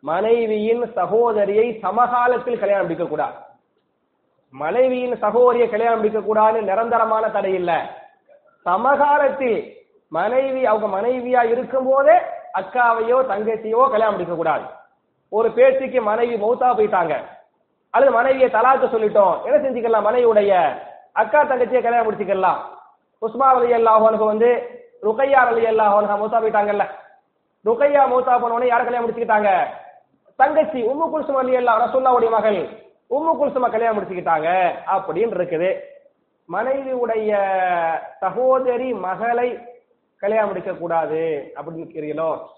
மனைவியின் 0.01 0.93
சகோதரியை 0.93 1.79
சமகாலத்தில் 1.83 2.59
கல்யாணம் 2.59 2.83
முடிக்க 2.83 3.05
கூடாது 3.05 3.37
மனைவியின் 4.55 5.16
சகோதரியை 5.16 5.68
கல்யாணம் 5.68 5.97
முடிக்க 5.97 6.20
கூடாதுன்னு 6.20 6.61
நிரந்தரமான 6.62 7.29
தடை 7.29 7.55
இல்ல 7.55 7.72
சமகாலத்தில் 8.66 9.76
மனைவி 10.09 10.67
அவங்க 10.67 10.89
மனைவியா 10.97 11.43
இருக்கும் 11.53 11.87
போதே 11.91 12.17
அக்காவையோ 12.59 13.17
தங்கச்சியோ 13.31 13.91
கல்யாணம் 13.91 14.15
முடிக்க 14.15 14.35
கூடாது. 14.35 14.65
ஒரு 15.29 15.51
பேச்சுக்கு 15.53 16.03
மனைவி 16.03 16.35
மௌத்தா 16.35 16.69
போயிட்டாங்க. 16.79 17.15
அல்லது 17.91 18.13
மனைவியை 18.13 18.51
தலாக்க 18.51 18.87
சொல்லிட்டோம். 18.93 19.35
என்ன 19.45 19.57
செஞ்சுக்கலாம்? 19.57 20.07
மனைவியுடைய 20.09 20.53
அக்கா 21.13 21.45
தங்கச்சியை 21.45 21.83
கல்யாணம் 21.83 22.07
முடிச்சுக்கலாம். 22.07 22.61
உஸ்மா 23.23 23.47
அலி 23.49 23.73
அல்லாஹனுக்கு 23.73 24.27
வந்து 24.27 24.49
ருக்கையா 25.03 25.41
அலி 25.51 25.67
அல்லாஹனுக்கு 25.67 26.21
மௌத்தா 26.23 26.41
போயிட்டாங்கல்ல. 26.43 26.87
ருக்கையா 27.65 28.03
மௌத்தா 28.13 28.35
போனவனே 28.41 28.67
யார 28.71 28.85
கல்யாணம் 28.85 29.05
முடிச்சுக்கிட்டாங்க? 29.05 29.51
தங்கச்சி 30.37 30.81
உம்மு 30.83 31.07
குல்சும் 31.13 31.41
அலி 31.43 31.57
அல்லா 31.57 31.77
ரசுல்லாவுடைய 31.85 32.31
மகள். 32.31 32.61
உம்மு 33.11 33.33
குல்சுமா 33.41 33.71
கல்யாணம் 33.71 33.97
முடிச்சுக்கிட்டாங்க. 33.97 34.49
அப்படின்னு 34.95 35.37
இருக்குது. 35.39 35.71
மனைவியுடைய 36.49 37.31
சகோதரி 38.21 38.95
மகளை 38.95 39.49
கல்யாணம் 40.17 40.49
முடிக்க 40.49 40.73
கூடாது 40.73 41.53
அப்படின்னு 41.55 41.85
இருக்கிறீங்களோ 41.85 42.49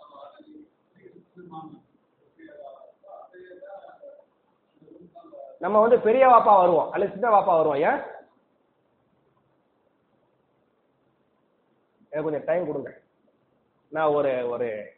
நம்ம 5.58 5.80
வந்து 5.80 5.98
பெரிய 5.98 6.28
வாப்பா 6.28 6.58
வருவோம். 6.58 6.90
அல்லது 6.90 7.10
சின்ன 7.10 7.28
வாப்பா 7.28 7.56
வருவோம். 7.56 7.76
ஏன்? 7.76 8.00
எனக்கு 12.10 12.22
கொஞ்சம் 12.22 12.44
டைம் 12.44 12.66
கொடுங்க. 12.66 13.00
நான் 13.88 14.06
ஒரு 14.06 14.48
ஒரு 14.48 14.92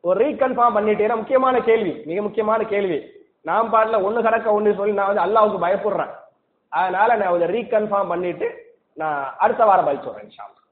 ஒரு 0.00 0.28
ரீகன்ஃபார்ம் 0.28 0.76
பண்ணிட்டேன் 0.76 1.16
முக்கியமான 1.16 1.60
கேள்வி. 1.60 2.02
மிக 2.04 2.22
முக்கியமான 2.22 2.64
கேள்வி. 2.64 3.12
நான் 3.40 3.72
பாடல 3.72 4.02
ஒண்ணு 4.06 4.22
கடக்க 4.22 4.60
ஒண்ணு 4.60 4.76
சொல்லி 4.76 4.92
நான் 4.92 5.14
வந்து 5.14 5.22
அல்லாவுக்கு 5.22 5.62
பயப்படுறேன். 5.62 6.14
அதனால 6.68 7.16
நான் 7.16 7.30
கொஞ்சம் 7.30 7.52
ரீகன்ஃபார்ம் 7.52 8.08
பண்ணிட்டு 8.08 8.76
நான் 8.94 9.34
அடுத்த 9.38 9.64
வாரம் 9.64 9.84
பதில் 9.84 10.02
சொல்றேன் 10.02 10.28
ஷாம்பு 10.28 10.62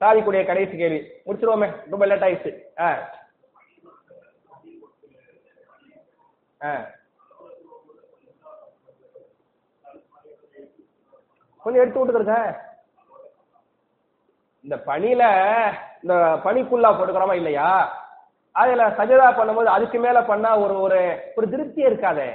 சாதிக்குடைய 0.00 0.46
கடைசி 0.46 0.76
கேள்வி. 0.76 1.12
முடிச்சிருவோமே. 1.26 1.88
ரொம்ப 1.90 2.06
லேட் 2.06 2.22
ஆயிடுச்சு. 2.22 2.80
ஆ. 2.80 3.10
ஆ. 6.62 6.90
கொஞ்சம் 11.58 11.82
எடுத்து 11.82 12.06
விட்டுருங்க 12.06 12.58
இந்த 14.62 14.76
பனியில 14.76 15.22
இந்த 16.02 16.14
பனிக்குள்ளா 16.44 16.96
போட்டுக்கிறோமா 16.96 17.34
இல்லையா? 17.34 17.98
அதுல 18.52 18.88
சஜதா 18.88 19.36
பண்ணும்போது 19.36 19.64
அதுக்கு 19.64 19.98
மேல 19.98 20.22
பண்ணா 20.22 20.58
ஒரு 20.58 20.80
ஒரு 20.80 21.18
ஒரு 21.36 21.46
திருப்தியே 21.48 21.86
இருக்காதே. 21.86 22.34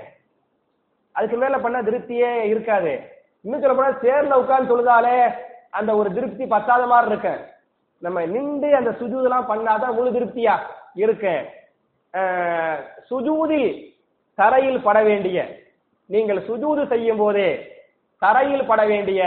அதுக்கு 1.12 1.38
மேல 1.38 1.57
பண்ணா 1.57 1.80
திருப்தியே 1.80 2.41
இருக்காது. 2.41 2.99
இன்னும் 3.41 3.62
சொல்ல 3.62 3.76
போனா 3.76 3.97
சேர்ல 3.97 4.34
உட்கார்ந்து 4.34 4.70
தொழுதாலே 4.70 5.47
அந்த 5.78 5.92
ஒரு 6.00 6.10
திருப்தி 6.18 6.46
பத்தாத 6.54 6.84
மாதிரி 6.92 7.10
இருக்கேன். 7.12 7.42
நம்ம 8.04 8.26
நின்று 8.34 8.70
அந்த 8.80 8.92
சுஜூதெல்லாம் 9.00 9.50
பண்ணாதான் 9.52 9.96
முழு 9.98 10.10
திருப்தியா 10.16 10.56
இருக்கேன். 11.04 11.44
சுஜூதில் 13.10 13.70
தரையில் 14.40 14.86
பட 14.88 14.98
வேண்டிய 15.10 15.40
நீங்கள் 16.10 16.40
சுஜூது 16.48 16.84
செய்யும் 16.94 17.22
போதே 17.22 17.50
தரையில் 18.22 18.70
பட 18.70 18.82
வேண்டிய 18.92 19.22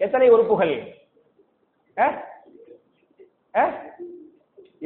எத்தனை 0.00 0.28
உறுப்புகள்? 0.34 0.74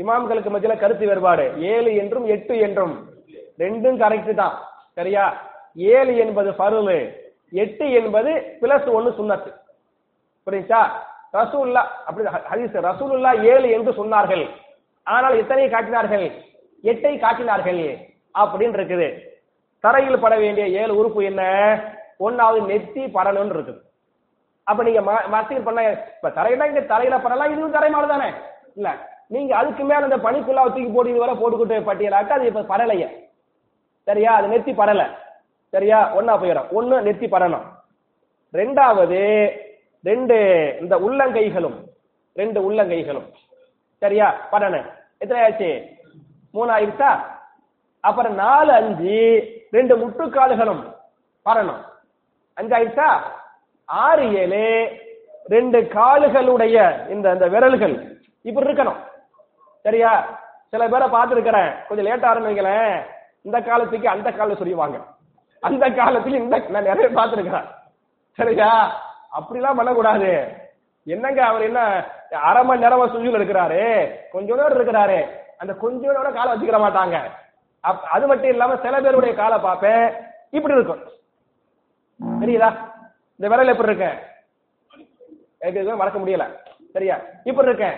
இமாம்களுக்கு 0.01 0.51
மத்தியில 0.53 0.75
கருத்து 0.81 1.05
வேறுபாடு. 1.09 1.45
ஏழு 1.73 1.91
என்றும் 2.03 2.27
எட்டு 2.35 2.55
என்றும். 2.67 2.95
ரெண்டும் 3.63 3.99
கரெக்ட் 4.03 4.35
தான். 4.43 4.55
சரியா? 4.99 5.25
ஏழு 5.95 6.13
என்பது 6.23 6.51
ஃபருளு 6.59 6.99
எட்டு 7.63 7.87
என்பது 7.99 8.31
பிளஸ் 8.63 8.89
ஒன்னு 8.97 9.11
சுன்னத்து 9.19 9.51
புரியுதா 10.47 10.87
ரசூல்லா 11.33 11.85
அப்படி 12.07 12.29
ஹ- 12.29 12.55
ஹதீஸ் 12.55 12.85
ரசூலுல்லா 12.85 13.43
ஏழு 13.43 13.71
என்று 13.71 13.93
சொன்னார்கள். 13.93 14.51
ஆனால் 15.03 15.37
எத்தனை 15.37 15.69
காட்டினார்கள்? 15.69 16.33
எட்டை 16.83 17.19
காட்டினார்கள். 17.19 18.09
அப்படின்னு 18.39 18.75
இருக்குது. 18.75 19.21
தரையில் 19.81 20.19
பட 20.19 20.37
வேண்டிய 20.37 20.69
ஏழு 20.69 20.97
உறுப்பு 20.97 21.25
என்ன? 21.25 21.43
ஒன்னாவது 22.21 22.63
நெத்தி 22.63 23.09
படணும்னு 23.09 23.53
இருக்குது. 23.53 23.79
அப்ப 24.63 24.83
நீங்க 24.83 25.01
ம- 25.01 25.33
மசீர் 25.33 25.63
பண்ண 25.63 25.91
இப்ப 25.91 26.29
தரையில 26.29 26.67
இங்க 26.67 26.81
தலையில 26.81 27.19
படலாம் 27.19 27.51
இதுவும் 27.51 27.71
தரை 27.71 27.91
மாதிரி 27.91 28.19
தானே? 28.19 28.31
இல்ல. 28.75 29.09
நீங்க 29.27 29.57
அதுக்கு 29.57 29.85
மேல 29.85 30.03
அந்த 30.03 30.17
பனிக்குள்ளா 30.17 30.63
தூக்கி 30.63 30.85
போட்டு 30.85 31.11
இது 31.11 31.27
போட்டுக்கிட்டு 31.27 31.81
பட்டியலாக்க 31.81 32.29
அது 32.29 32.47
இப்ப 32.47 32.61
படலைய. 32.61 33.11
சரியா? 34.03 34.35
அது 34.35 34.47
நெத்தி 34.47 34.73
படல. 34.73 35.07
சரியா? 35.69 36.17
ஒன்னா 36.17 36.31
போயிடும். 36.31 36.69
ஒன்னு 36.69 37.01
நெத்தி 37.01 37.25
படணும். 37.25 37.63
ரெண்டாவது 38.53 39.51
ரெண்டு 40.03 40.37
இந்த 40.81 40.99
உள்ளங்கைகளும் 40.99 41.79
ரெண்டு 42.35 42.71
உள்ளங்கைகளும். 42.71 43.29
சரியா? 43.99 44.35
படணும் 44.53 44.87
எத்தனை 45.19 45.45
ஆச்சு 45.45 45.89
மூணு 46.53 46.77
ஆயிடுச்சா 46.77 47.21
அப்புறம் 48.01 48.35
நாலு 48.35 48.73
அஞ்சு 48.73 49.19
ரெண்டு 49.71 49.97
முட்டுக்கால்களும். 49.97 50.83
படணும் 51.45 51.83
அஞ்சு 52.55 52.77
ஆயிடுச்சா 52.77 53.21
ஆறு 53.85 54.33
ஏழு 54.33 54.91
ரெண்டு 55.47 55.81
காலுகளுடைய 55.81 57.09
இந்த 57.09 57.33
இந்த 57.33 57.49
விரல்கள். 57.49 58.21
இப்படி 58.43 58.67
இருக்கணும். 58.67 59.01
சரியா? 59.83 60.41
சில 60.71 60.89
பேரை 60.89 61.09
பார்த்துருக்கிறேன். 61.09 61.87
கொஞ்சம் 61.89 62.07
லேட்டா 62.07 62.27
ஆரம்பிங்களேன் 62.27 63.03
இந்த 63.43 63.61
காலத்துக்கு 63.61 64.09
அந்த 64.09 64.33
காலம் 64.33 64.57
சொல்லுவாங்க 64.57 64.99
அந்த 65.61 65.91
காலத்துக்கு 65.91 66.39
இந்த 66.39 66.59
நான் 66.69 66.83
நிறைய 66.83 67.09
பார்த்துருக்கிறேன். 67.09 67.69
சரியா? 68.33 68.71
அப்படிலாம் 69.41 69.75
பண்ணக்கூடாது. 69.75 70.49
என்னங்க 71.05 71.45
அவர் 71.45 71.63
என்ன 71.63 72.07
அரை 72.31 72.65
மணி 72.65 72.87
நேரமா 72.87 73.09
சுஜூல் 73.09 73.41
இருக்கிறாரு? 73.41 74.15
கொஞ்ச 74.31 74.55
நேரம் 74.55 74.87
இருக்கிறாரு. 74.87 75.27
அந்த 75.59 75.73
கொஞ்ச 75.73 76.07
நேரம் 76.07 76.35
காலை 76.35 76.53
வச்சுக்கிற 76.53 76.73
மாட்டாங்க. 76.73 77.19
அப்- 77.89 78.01
அது 78.01 78.27
மட்டும் 78.27 78.51
இல்லாம 78.51 78.77
சில 78.77 79.01
பேருடைய 79.01 79.35
காலை 79.35 79.59
பார்ப்பேன். 79.59 80.13
இப்படி 80.51 80.75
இருக்கும். 80.75 81.01
தெரியுதா? 82.41 82.91
இந்த 83.37 83.57
விரல் 83.57 83.69
எப்படி 83.69 83.93
இருக்கேன் 83.93 84.19
எனக்கு 85.59 85.81
எதுவும் 85.81 85.97
மறக்க 85.97 86.19
முடியல. 86.19 86.45
சரியா? 86.93 87.19
இப்படி 87.45 87.69
இருக்கேன் 87.69 87.95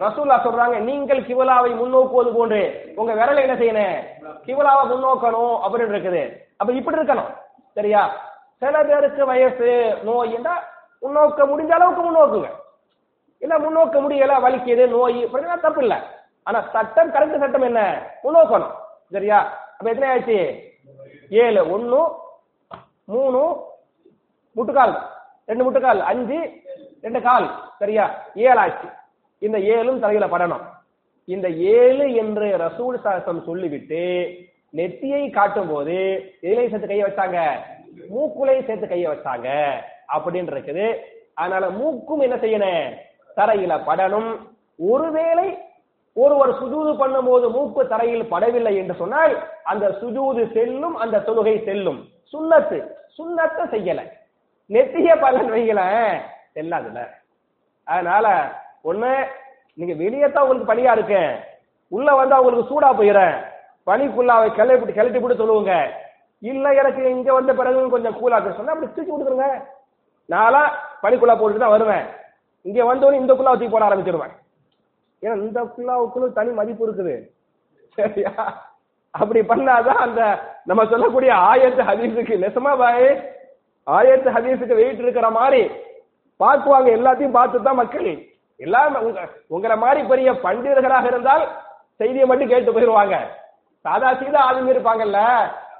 ரசூல்லா 0.00 0.36
சொல்றாங்க 0.38 0.78
நீங்கள் 0.78 1.22
கிவலாவை 1.22 1.74
முன்னோக்குவது 1.76 2.34
போன்று 2.34 2.92
உங்க 2.96 3.14
விரலை 3.14 3.40
என்ன 3.40 3.54
செய்யணும்? 3.54 4.26
கிவலாவை 4.46 4.88
முன்னோக்கணும் 4.88 5.60
அப்படின்னு 5.64 5.96
இருக்குது. 5.96 6.36
அப்ப 6.56 6.72
இப்படி 6.72 6.96
இருக்கணும். 6.96 7.34
சரியா? 7.74 8.27
சில 8.58 8.84
பேருக்கு 8.84 9.26
வயசு 9.26 9.68
நோய் 10.04 10.36
முன்னோக்க 11.02 11.40
முடிஞ்ச 11.50 11.70
அளவுக்கு 11.70 12.02
முன்னோக்குங்க. 12.04 12.48
இல்ல 13.38 13.54
முன்னோக்க 13.58 13.96
முடியல 14.04 14.32
வலிக்குது 14.44 14.88
நோய் 14.88 15.26
அப்படின்னா 15.26 15.60
தப்பு 15.60 15.80
இல்லை 15.80 15.98
ஆனா 16.42 16.60
சட்டம் 16.72 17.12
கரெக்ட் 17.12 17.38
சட்டம் 17.38 17.62
என்ன? 17.62 17.80
முன்னோக்கணும். 18.24 18.74
சரியா? 19.12 19.38
அப்ப 19.78 19.90
எத்தனை 19.90 20.08
ஆயிடுச்சு? 20.08 20.38
ஏழு. 21.30 21.70
ஒன்னு 21.70 22.00
மூணு 23.04 23.40
முட்டுக்கால். 24.52 24.94
ரெண்டு 25.46 25.64
முட்டுக்கால். 25.64 26.00
அஞ்சு 26.00 26.38
ரெண்டு 27.02 27.22
கால். 27.22 27.48
சரியா? 27.78 28.04
ஏழு 28.34 28.58
ஆச்சு 28.58 28.88
இந்த 29.38 29.58
ஏழும் 29.58 29.98
தலையில 29.98 30.26
படணும். 30.26 30.64
இந்த 31.24 31.48
ஏழு 31.48 32.14
என்று 32.14 32.56
ரசூல் 32.56 33.00
சாசம் 33.00 33.44
சொல்லிவிட்டு 33.44 34.02
நெத்தியை 34.76 35.30
காட்டும் 35.30 35.68
போது 35.68 35.96
எதிலையும் 36.42 36.70
சேர்த்து 36.70 36.86
கையை 36.86 37.06
வச்சாங்க. 37.08 37.38
மூக்குலையும் 38.10 38.66
சேர்த்து 38.66 38.86
கைய 38.86 39.06
வச்சாங்க 39.10 39.48
அப்படின்னு 40.14 40.52
இருக்குது. 40.54 40.86
அதனால 41.34 41.70
மூக்கும் 41.70 42.20
என்ன 42.20 42.36
செய்யணும்? 42.36 42.94
தரையில 43.36 43.74
படணும். 43.88 44.30
ஒருவேளை 44.78 45.58
ஒருவர் 46.12 46.52
சுஜூது 46.60 46.92
பண்ணும்போது 47.00 47.50
மூக்கு 47.50 47.88
தரையில் 47.88 48.30
படவில்லை 48.30 48.76
என்று 48.76 48.94
சொன்னால் 48.94 49.34
அந்த 49.62 49.88
சுஜூது 49.88 50.52
செல்லும் 50.52 50.96
அந்த 50.96 51.18
தொழுகை 51.18 51.64
செல்லும். 51.64 52.00
சுண்ணத்து. 52.32 52.78
சுண்ணத்தை 53.18 53.64
செய்யல. 53.74 54.00
நெத்திய 54.70 55.20
பலன் 55.20 55.52
வைக்கல. 55.52 55.82
செல்லாதுல 56.54 57.00
அதனால 57.84 58.26
ஒண்ணு 58.84 59.26
நீங்க 59.74 59.94
வெளியே 59.94 60.30
தான் 60.30 60.42
உங்களுக்கு 60.42 60.72
பனியா 60.72 60.92
இருக்கேன். 60.92 61.30
உள்ள 61.88 62.14
வந்தா 62.14 62.40
உங்களுக்கு 62.40 62.70
சூடா 62.70 62.88
போயிடுறேன். 62.98 63.36
பனிக்குள்ளாவை 63.86 64.48
கிளப்பி 64.54 64.92
கிளட்டி 64.92 65.20
போட்டு 65.20 65.36
சொல்லுவோங்க 65.36 65.74
இல்ல 66.42 66.66
எனக்கு 66.80 67.02
இங்க 67.16 67.30
வந்த 67.38 67.52
பிறகு 67.60 67.88
கொஞ்சம் 67.94 68.16
கூலா 68.18 68.36
சொன்னால் 68.38 68.58
சொன்னா 68.58 68.74
அப்படி 68.74 68.88
தூக்கி 68.96 69.10
கொடுத்துருங்க 69.12 69.48
நாளா 70.28 70.62
பனிக்குள்ளா 71.02 71.34
போட்டுட்டு 71.38 71.64
தான் 71.64 71.74
வருவேன். 71.74 72.04
இங்க 72.68 72.78
வந்தோடனே 72.90 73.20
இந்த 73.22 73.32
குள்ளா 73.34 73.52
தூக்கி 73.54 73.72
போட 73.74 73.84
ஆரம்பிச்சிருவேன். 73.88 74.34
ஏன்னா 75.22 75.34
இந்த 75.44 75.60
குள்ளாவுக்குள்ள 75.74 76.26
தனி 76.38 76.50
மதிப்பு 76.58 76.86
இருக்குது. 76.86 77.14
சரியா? 77.98 78.32
அப்படி 79.14 79.40
பண்ணாதான் 79.50 80.00
அந்த 80.06 80.22
நம்ம 80.70 80.82
சொல்லக்கூடிய 80.92 81.30
ஆயத்து 81.50 81.82
ஹதீஸுக்கு 81.90 82.34
நெசமா 82.42 82.72
பாய் 82.82 83.08
ஆயத்து 83.86 84.34
ஹதீஸுக்கு 84.36 84.80
வெயிட் 84.80 85.04
இருக்கிற 85.04 85.28
மாதிரி 85.38 85.62
பார்க்குவாங்க. 86.40 86.88
எல்லாத்தையும் 86.98 87.36
பார்த்து 87.38 87.66
தான் 87.68 87.80
மக்கள். 87.82 88.10
எல்லாம் 88.60 88.94
உங்க 89.06 89.20
உங்களை 89.54 89.76
மாதிரி 89.84 90.00
பெரிய 90.10 90.28
பண்டிதர்களாக 90.44 91.06
இருந்தால் 91.10 91.44
செய்தியை 92.00 92.26
மட்டும் 92.28 92.50
கேட்டு 92.52 92.74
போயிடுவாங்க 92.76 93.16
சாதா 93.84 94.10
சீதா 94.20 94.40
ஆளுங்க 94.48 94.70
இருப்பாங்கல்ல. 94.74 95.20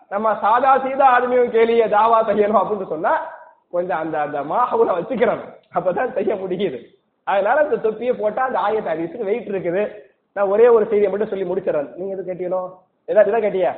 நம்ம 0.08 0.38
சாதா 0.40 0.78
சீதா 0.78 1.20
ஆதமியும் 1.20 1.54
கேளிய 1.56 1.88
தாவா 1.88 2.20
செய்யணும் 2.26 2.60
அப்படின்னு 2.60 2.88
சொன்னா 2.88 3.36
கொஞ்சம் 3.70 3.98
அந்த 3.98 4.20
அந்த 4.20 4.40
மாஹவுல 4.40 4.96
வச்சுக்கிறோம் 4.98 5.40
அப்பதான் 5.74 6.12
செய்ய 6.12 6.34
முடியுது. 6.34 6.84
அதனால 7.24 7.60
அந்த 7.60 7.76
தொப்பியை 7.76 8.14
போட்டா 8.14 8.44
அந்த 8.44 8.58
ஆயத்த 8.58 8.94
ஹதீஸுக்கு 8.94 9.24
வெயிட் 9.24 9.48
இருக்குது. 9.48 10.02
நான் 10.32 10.48
ஒரே 10.48 10.68
ஒரு 10.68 10.86
செய்தியை 10.86 11.10
மட்டும் 11.10 11.28
சொல்லி 11.28 11.44
முடிச்சிடறேன். 11.44 11.94
நீங்க 11.94 12.16
எது 12.16 12.32
கேட்டீங்களோ? 12.32 12.74
ஏதாவது 13.04 13.32
இதான் 13.32 13.44
கேட்டியா? 13.44 13.74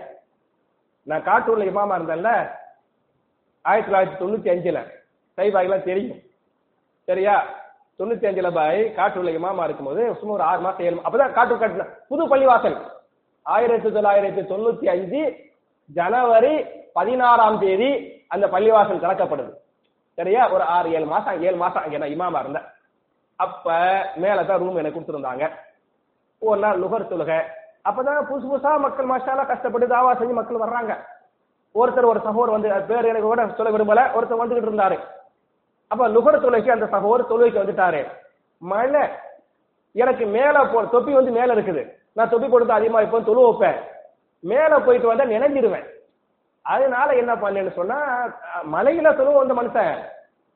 நான் 1.03 1.23
காட்டூர்ல 1.23 1.63
இமாமா 1.63 1.99
இருந்தேன்ல 2.01 2.51
ஆயிரத்தி 3.63 3.93
தொள்ளாயிரத்தி 3.93 4.29
தொண்ணூத்தி 4.29 4.53
அஞ்சுல. 4.53 4.91
சைபாய்லாம் 5.37 5.83
தெரியும். 5.83 6.19
சரியா? 7.05 7.47
தொண்ணூத்தி 7.99 8.29
அஞ்சுல 8.29 8.53
பாய் 8.53 8.93
காட்டூர்ல 8.97 9.39
இமாமா 9.39 9.65
இருக்கும்போது 9.65 10.15
சும்மா 10.15 10.35
ஒரு 10.35 10.43
ஆறு 10.43 10.61
மாசம் 10.61 10.87
ஏழு 10.87 11.01
அப்பதான் 11.05 11.33
காட்டூர் 11.33 11.63
கட்டின. 11.63 11.89
புது 12.09 12.37
பள்ளிவாசல். 12.37 12.77
ஆயிரத்தி 13.43 13.89
தொள்ளாயிரத்தி 13.89 14.43
தொண்ணூத்தி 14.47 14.87
அஞ்சு 14.87 15.49
ஜனவரி 15.93 16.65
பதினாறாம் 16.93 17.59
தேதி 17.59 18.23
அந்த 18.29 18.47
பள்ளிவாசல் 18.47 19.05
திறக்கப்படுது. 19.05 19.53
சரியா? 20.15 20.51
ஒரு 20.51 20.63
ஆறு 20.63 20.93
ஏழு 20.93 21.07
மாசம் 21.07 21.43
ஏழு 21.43 21.57
மாசம் 21.57 21.83
அங்கே 21.83 21.99
நான் 21.99 22.15
இமாமா 22.15 22.39
இருந்தேன் 22.39 22.67
அப்ப 23.37 23.73
மேலதான் 24.17 24.59
ரூம் 24.59 24.77
எனக்கு 24.77 25.01
கொடுத்துருந்தாங்க. 25.01 25.51
ஒரு 26.39 26.61
நாள் 26.61 26.79
நுகர் 26.79 27.09
தொழுகை. 27.09 27.39
அப்பதான் 27.85 28.27
புதுசு 28.31 28.49
புதுசா 28.51 28.79
மக்கள் 28.79 29.07
மாஷாலா 29.07 29.47
கஷ்டப்பட்டு 29.47 29.87
தாவா 29.87 30.17
செஞ்சு 30.17 30.33
மக்கள் 30.33 30.57
வர்றாங்க. 30.57 30.97
ஒருத்தர் 31.75 32.11
ஒரு 32.13 32.21
சகோர் 32.21 32.51
வந்து 32.51 32.73
அது 32.73 32.85
பேர் 32.85 33.05
எனக்கு 33.05 33.27
கூட 33.27 33.49
சொல்ல 33.49 33.79
விரும்பல. 33.79 34.13
ஒருத்தர் 34.13 34.43
வந்துகிட்டு 34.43 34.71
இருந்தாரு. 34.71 34.99
அப்ப 35.89 36.09
நுகர் 36.09 36.43
தொழுகைக்கு 36.43 36.71
அந்த 36.71 36.87
சகோதரர் 36.87 37.31
தொழுகைக்கு 37.31 37.63
வந்துட்டாரு. 37.63 38.07
மழை. 38.59 39.09
எனக்கு 39.93 40.27
மேல 40.27 40.65
போ 40.65 40.85
தொப்பி 40.85 41.13
வந்து 41.13 41.31
மேல 41.31 41.55
இருக்குது. 41.55 41.93
நான் 42.13 42.29
தொப்பி 42.29 42.49
போட்டு 42.49 42.73
அதிகமா 42.73 43.01
இப்போ 43.01 43.21
தொழு 43.21 43.41
வைப்பேன். 43.49 43.90
மேல 44.41 44.79
போயிட்டு 44.79 45.09
வந்தா 45.09 45.25
நினைஞ்சிருவேன். 45.25 45.87
அதனால 46.63 47.09
என்ன 47.17 47.33
பண்ணேன்னு 47.35 47.73
சொன்னா 47.73 47.99
மலையில 48.73 49.13
தொழுவ 49.17 49.35
வந்த 49.35 49.55
மனுஷன் 49.55 49.99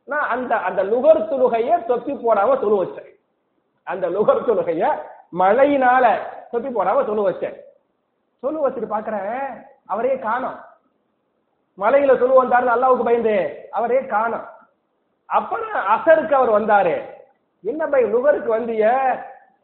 நான் 0.04 0.28
அந்த 0.28 0.56
அந்த 0.56 0.82
நுகர் 0.82 1.28
தொழுகைய 1.28 1.84
தொப்பி 1.84 2.12
போடாம 2.12 2.60
தொழு 2.60 2.76
வச்சேன். 2.82 3.10
அந்த 3.82 4.08
நுகர் 4.08 4.46
தொழுகைய 4.46 4.84
மழையினால 5.38 6.04
தொப்பி 6.50 6.68
போடாம 6.68 7.04
தொழு 7.06 7.22
வச்சேன். 7.28 7.56
தொழு 8.40 8.68
வச்சுட்டு 8.68 8.94
பாக்குறேன் 8.94 9.66
அவரே 9.86 10.18
காணும். 10.18 10.58
மலையில 11.78 12.18
தொழு 12.18 12.34
வந்தாரு 12.44 12.68
அல்லாவுக்கு 12.74 13.04
பயந்து 13.04 13.68
அவரே 13.70 14.06
காணும். 14.06 14.44
அப்ப 15.26 15.58
அசருக்கு 15.94 16.32
அவர் 16.32 16.54
வந்தாரு. 16.56 16.96
என்ன 17.62 17.86
பை 17.86 18.04
நுகருக்கு 18.04 18.50
வந்திய 18.56 18.84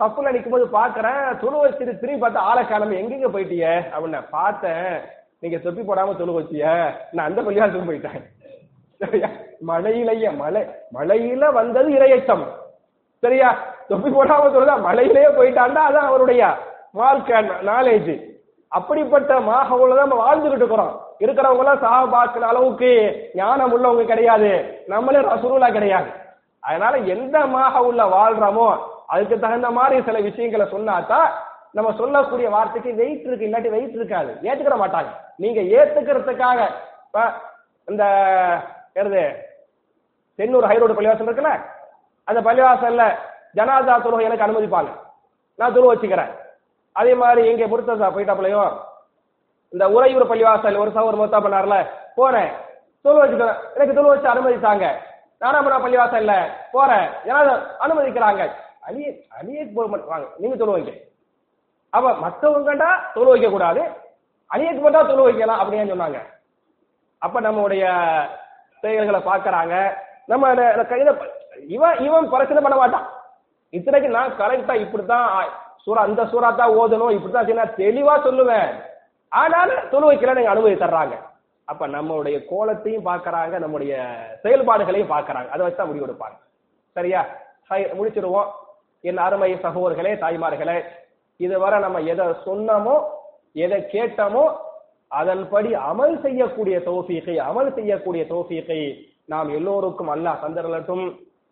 தப்புல 0.01 0.33
நிற்கும் 0.33 0.53
போது 0.53 0.67
பாக்குறேன். 0.67 1.39
தொழு 1.41 1.57
வச்சுட்டு 1.63 1.99
திரும்பி 1.99 2.27
பார்த்தா 2.27 2.47
ஆளை 2.51 2.63
காணாம 2.65 2.97
எங்கெங்க 3.01 3.29
போயிட்டிய? 3.29 3.65
அப்படின்னா 3.95 4.21
பார்த்தேன். 4.31 4.93
நீங்க 5.41 5.59
தொப்பி 5.59 5.83
போடாம 5.83 6.17
தொழு 6.17 6.33
வச்சிய. 6.39 6.95
நான் 7.13 7.27
அந்த 7.27 7.41
பள்ளியாசம் 7.43 7.89
போயிட்டேன். 7.91 8.23
சரியா? 9.01 9.29
மழையிலேயே 9.69 10.31
மழை 10.37 10.63
மழையில 10.95 11.53
வந்தது 11.53 11.91
இரையச்சம் 11.91 12.45
சரியா? 13.23 13.51
தொப்பி 13.89 14.11
போடாம 14.11 14.51
சொல்லுதா 14.55 14.77
மழையிலேயே 14.89 15.31
போயிட்டாண்டா 15.39 15.83
அதான் 15.89 16.09
அவருடைய 16.11 16.43
வாழ்க்கை 16.93 17.39
நாலேஜ் 17.71 18.13
அப்படிப்பட்ட 18.69 19.33
மாகவுல 19.41 19.97
தான் 19.97 20.09
நம்ம 20.09 20.19
வாழ்ந்துகிட்டு 20.25 20.63
இருக்கிறோம். 20.65 20.93
இருக்கிறவங்க 21.21 21.63
எல்லாம் 21.63 21.83
சஹாபாக்கள் 21.85 22.51
அளவுக்கு 22.51 22.91
ஞானம் 23.35 23.73
உள்ளவங்க 23.73 24.05
கிடையாது. 24.05 24.51
நம்மளே 24.87 25.21
ரசூலா 25.21 25.69
கிடையாது. 25.73 26.11
அதனால 26.61 26.97
எந்த 27.15 27.47
மாக 27.47 27.83
உள்ள 27.83 28.03
வாழ்றோமோ 28.05 28.69
அதுக்கு 29.11 29.39
தகுந்த 29.39 29.71
மாதிரி 29.71 30.03
சில 30.03 30.19
விஷயங்களை 30.21 30.67
சொன்னாதான் 30.67 31.29
நம்ம 31.71 31.95
சொல்லக்கூடிய 31.97 32.51
வார்த்தைக்கு 32.51 32.95
வெயிட் 32.95 33.27
இருக்கு 33.27 33.47
இல்லாட்டி 33.47 33.71
வெயிட் 33.71 33.95
இருக்காது. 33.95 34.37
ஏத்துக்கிற 34.43 34.77
மாட்டாங்க. 34.83 35.11
நீங்க 35.37 35.61
ஏத்துக்கிறதுக்காக 35.61 36.69
இப்ப 37.07 37.33
இந்த 37.85 38.05
என்னது 38.95 39.23
தென்னூர் 40.39 40.69
ஹைரோடு 40.71 40.95
பள்ளிவாசல் 40.95 41.29
இருக்குல்ல 41.29 41.61
அந்த 42.25 42.41
பள்ளிவாசல்ல 42.41 43.03
ஜனாதா 43.57 43.95
தொழுகை 44.01 44.23
எனக்கு 44.23 44.47
அனுமதிப்பாங்க. 44.47 44.89
நான் 45.55 45.73
தொழு 45.73 45.95
வச்சுக்கிறேன். 45.95 46.31
அதே 46.93 47.15
மாதிரி 47.15 47.49
எங்க 47.49 47.65
முருத்தசா 47.67 48.09
போயிட்டாப்புலையும் 48.13 48.77
இந்த 49.69 49.91
உறையூர் 49.91 50.31
பள்ளிவாசல் 50.31 50.79
ஒரு 50.79 50.91
சவர் 50.91 51.21
மொத்தா 51.21 51.39
பண்ணார்ல 51.43 51.87
போறேன். 52.15 52.51
தொழு 53.03 53.25
வச்சுக்கிறேன். 53.25 53.57
எனக்கு 53.75 53.95
தொழு 53.95 54.09
வச்சு 54.09 54.29
அனுமதித்தாங்க. 54.29 54.91
பள்ளிவாசல் 55.41 55.85
பள்ளிவாசல்ல 55.85 56.33
போறேன். 56.73 57.09
ஜனாதா 57.25 57.61
அனுமதிக்கிறாங்க. 57.81 58.51
அழிய 58.83 59.09
அழிய 59.39 59.65
போக 59.77 59.87
மாட்டாங்க 59.93 60.29
நீங்க 60.43 60.57
தொழு 60.61 60.77
வைக்க 60.77 60.93
அப்ப 61.93 62.13
மற்றவங்கண்டா 62.25 62.91
தொழு 63.15 63.31
வைக்க 63.33 63.49
கூடாது 63.51 63.83
அழியக்கு 64.51 64.91
தான் 64.97 65.11
தொழு 65.11 65.23
வைக்கலாம் 65.27 65.61
அப்படின்னு 65.63 65.93
சொன்னாங்க? 65.93 66.21
அப்ப 67.23 67.41
நம்மளுடைய 67.47 67.85
செயல்களை 68.83 69.21
பாக்குறாங்க 69.31 69.75
நம்ம 70.31 70.53
கையில 70.93 71.11
இவன் 71.77 71.99
இவன் 72.07 72.31
பிரச்சனை 72.35 72.61
பண்ண 72.63 72.77
மாட்டான். 72.81 73.07
இத்தனைக்கு 73.73 74.09
நான் 74.17 74.39
கரெக்டா 74.41 74.75
இப்படித்தான் 74.85 75.27
சூறா 75.85 76.01
அந்த 76.09 76.23
சூறா 76.33 76.49
தான் 76.61 76.75
ஓதணும் 76.81 77.15
இப்படித்தான் 77.17 77.61
நான் 77.61 77.79
தெளிவா 77.83 78.15
சொல்லுவேன். 78.27 78.71
ஆனாலும் 79.33 79.85
தொழு 79.93 80.09
வைக்கல 80.11 80.37
நீங்க 80.39 80.53
அனுமதி 80.55 80.77
தர்றாங்க. 80.85 81.17
அப்ப 81.69 81.87
நம்மளுடைய 81.97 82.37
கோலத்தையும் 82.51 83.07
பாக்குறாங்க 83.11 83.59
நம்முடைய 83.65 83.93
செயல்பாடுகளையும் 84.45 85.13
பார்க்கறாங்க. 85.15 85.49
அதை 85.55 85.63
வச்சு 85.65 85.81
தான் 85.81 85.91
முடிவெடுப்பாங்க. 85.91 86.37
சரியா? 86.97 87.23
முடிச்சிருவோம் 87.99 88.49
என் 89.05 89.21
அருமை 89.27 89.51
சகோதர்களே 89.65 90.13
தாய்மார்களே 90.23 90.79
இதுவரை 91.41 91.77
நம்ம 91.85 91.99
எதை 92.13 92.27
சொன்னோமோ 92.47 92.97
எதை 93.65 93.79
கேட்டோமோ 93.93 94.43
அதன்படி 95.21 95.71
அமல் 95.91 96.17
செய்யக்கூடிய 96.25 96.77
தௌஃபீகை 96.89 97.37
அமல் 97.49 97.71
செய்யக்கூடிய 97.77 98.23
தௌஃபீகை 98.33 98.81
நாம் 99.33 99.49
எல்லோருக்கும் 99.59 100.11
அல்லாஹ் 100.15 100.43
தந்திரலட்டும். 100.43 101.05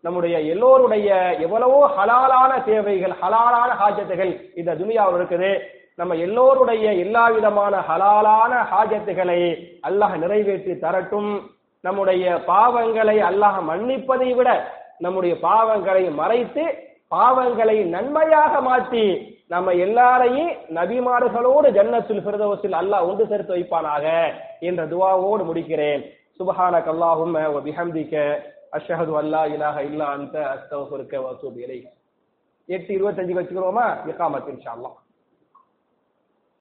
நம்முடைய 0.05 0.37
எல்லோருடைய 0.53 1.09
எவ்வளவோ 1.45 1.79
ஹலாலான 1.97 2.53
தேவைகள் 2.69 3.15
ஹலாலான 3.21 3.71
ஹாஜத்துகள் 3.81 4.33
இந்த 4.61 4.71
துனியாவில் 4.81 5.17
இருக்குது. 5.19 5.51
நம்ம 6.01 6.17
எல்லோருடைய 6.27 6.87
எல்லா 7.05 7.25
விதமான 7.37 7.75
ஹலாலான 7.89 8.53
ஹாஜத்துகளை 8.73 9.41
அல்லாஹ் 9.89 10.15
நிறைவேற்றி 10.25 10.75
தரட்டும். 10.85 11.31
நம்முடைய 11.85 12.25
பாவங்களை 12.51 13.17
அல்லாஹ் 13.31 13.59
மன்னிப்பதை 13.71 14.31
விட 14.39 14.51
நம்முடைய 15.07 15.35
பாவங்களை 15.47 16.05
மறைத்து 16.21 16.65
பாவங்களை 17.13 17.77
நன்மையாக 17.95 18.55
மாற்றி 18.69 19.05
நம்ம 19.53 19.73
எல்லாரையும் 19.85 20.51
நபிமார்களோடு 20.79 21.69
ஜன்னத்தில் 21.77 22.23
ஃபிர்தௌஸில் 22.25 22.77
அல்லாஹ் 22.81 23.07
ஒன்று 23.11 23.25
சேர்த்து 23.31 23.53
வைப்பானாக 23.55 24.07
என்ற 24.69 24.81
துவாவோடு 24.93 25.43
முடிக்கிறேன். 25.51 26.03
சுபஹான 26.39 26.75
கல்லாஹும் 26.89 27.37
வ 27.55 27.59
அஷஹது 28.79 29.13
அல்லா 29.21 29.41
இலாக 29.55 29.77
இல்லா 29.91 30.07
அந்த 30.17 30.37
அஸ்தக்ஃபிருக்க 30.55 31.15
வ 31.25 31.29
எட்டு 32.69 32.91
இருபத்தஞ்சு 32.99 33.35
வச்சுக்கிறோமா? 33.39 33.87
இக்காமத்தின் 34.11 34.57
இன்ஷா 34.57 34.73
அல்லாஹ். 34.77 34.97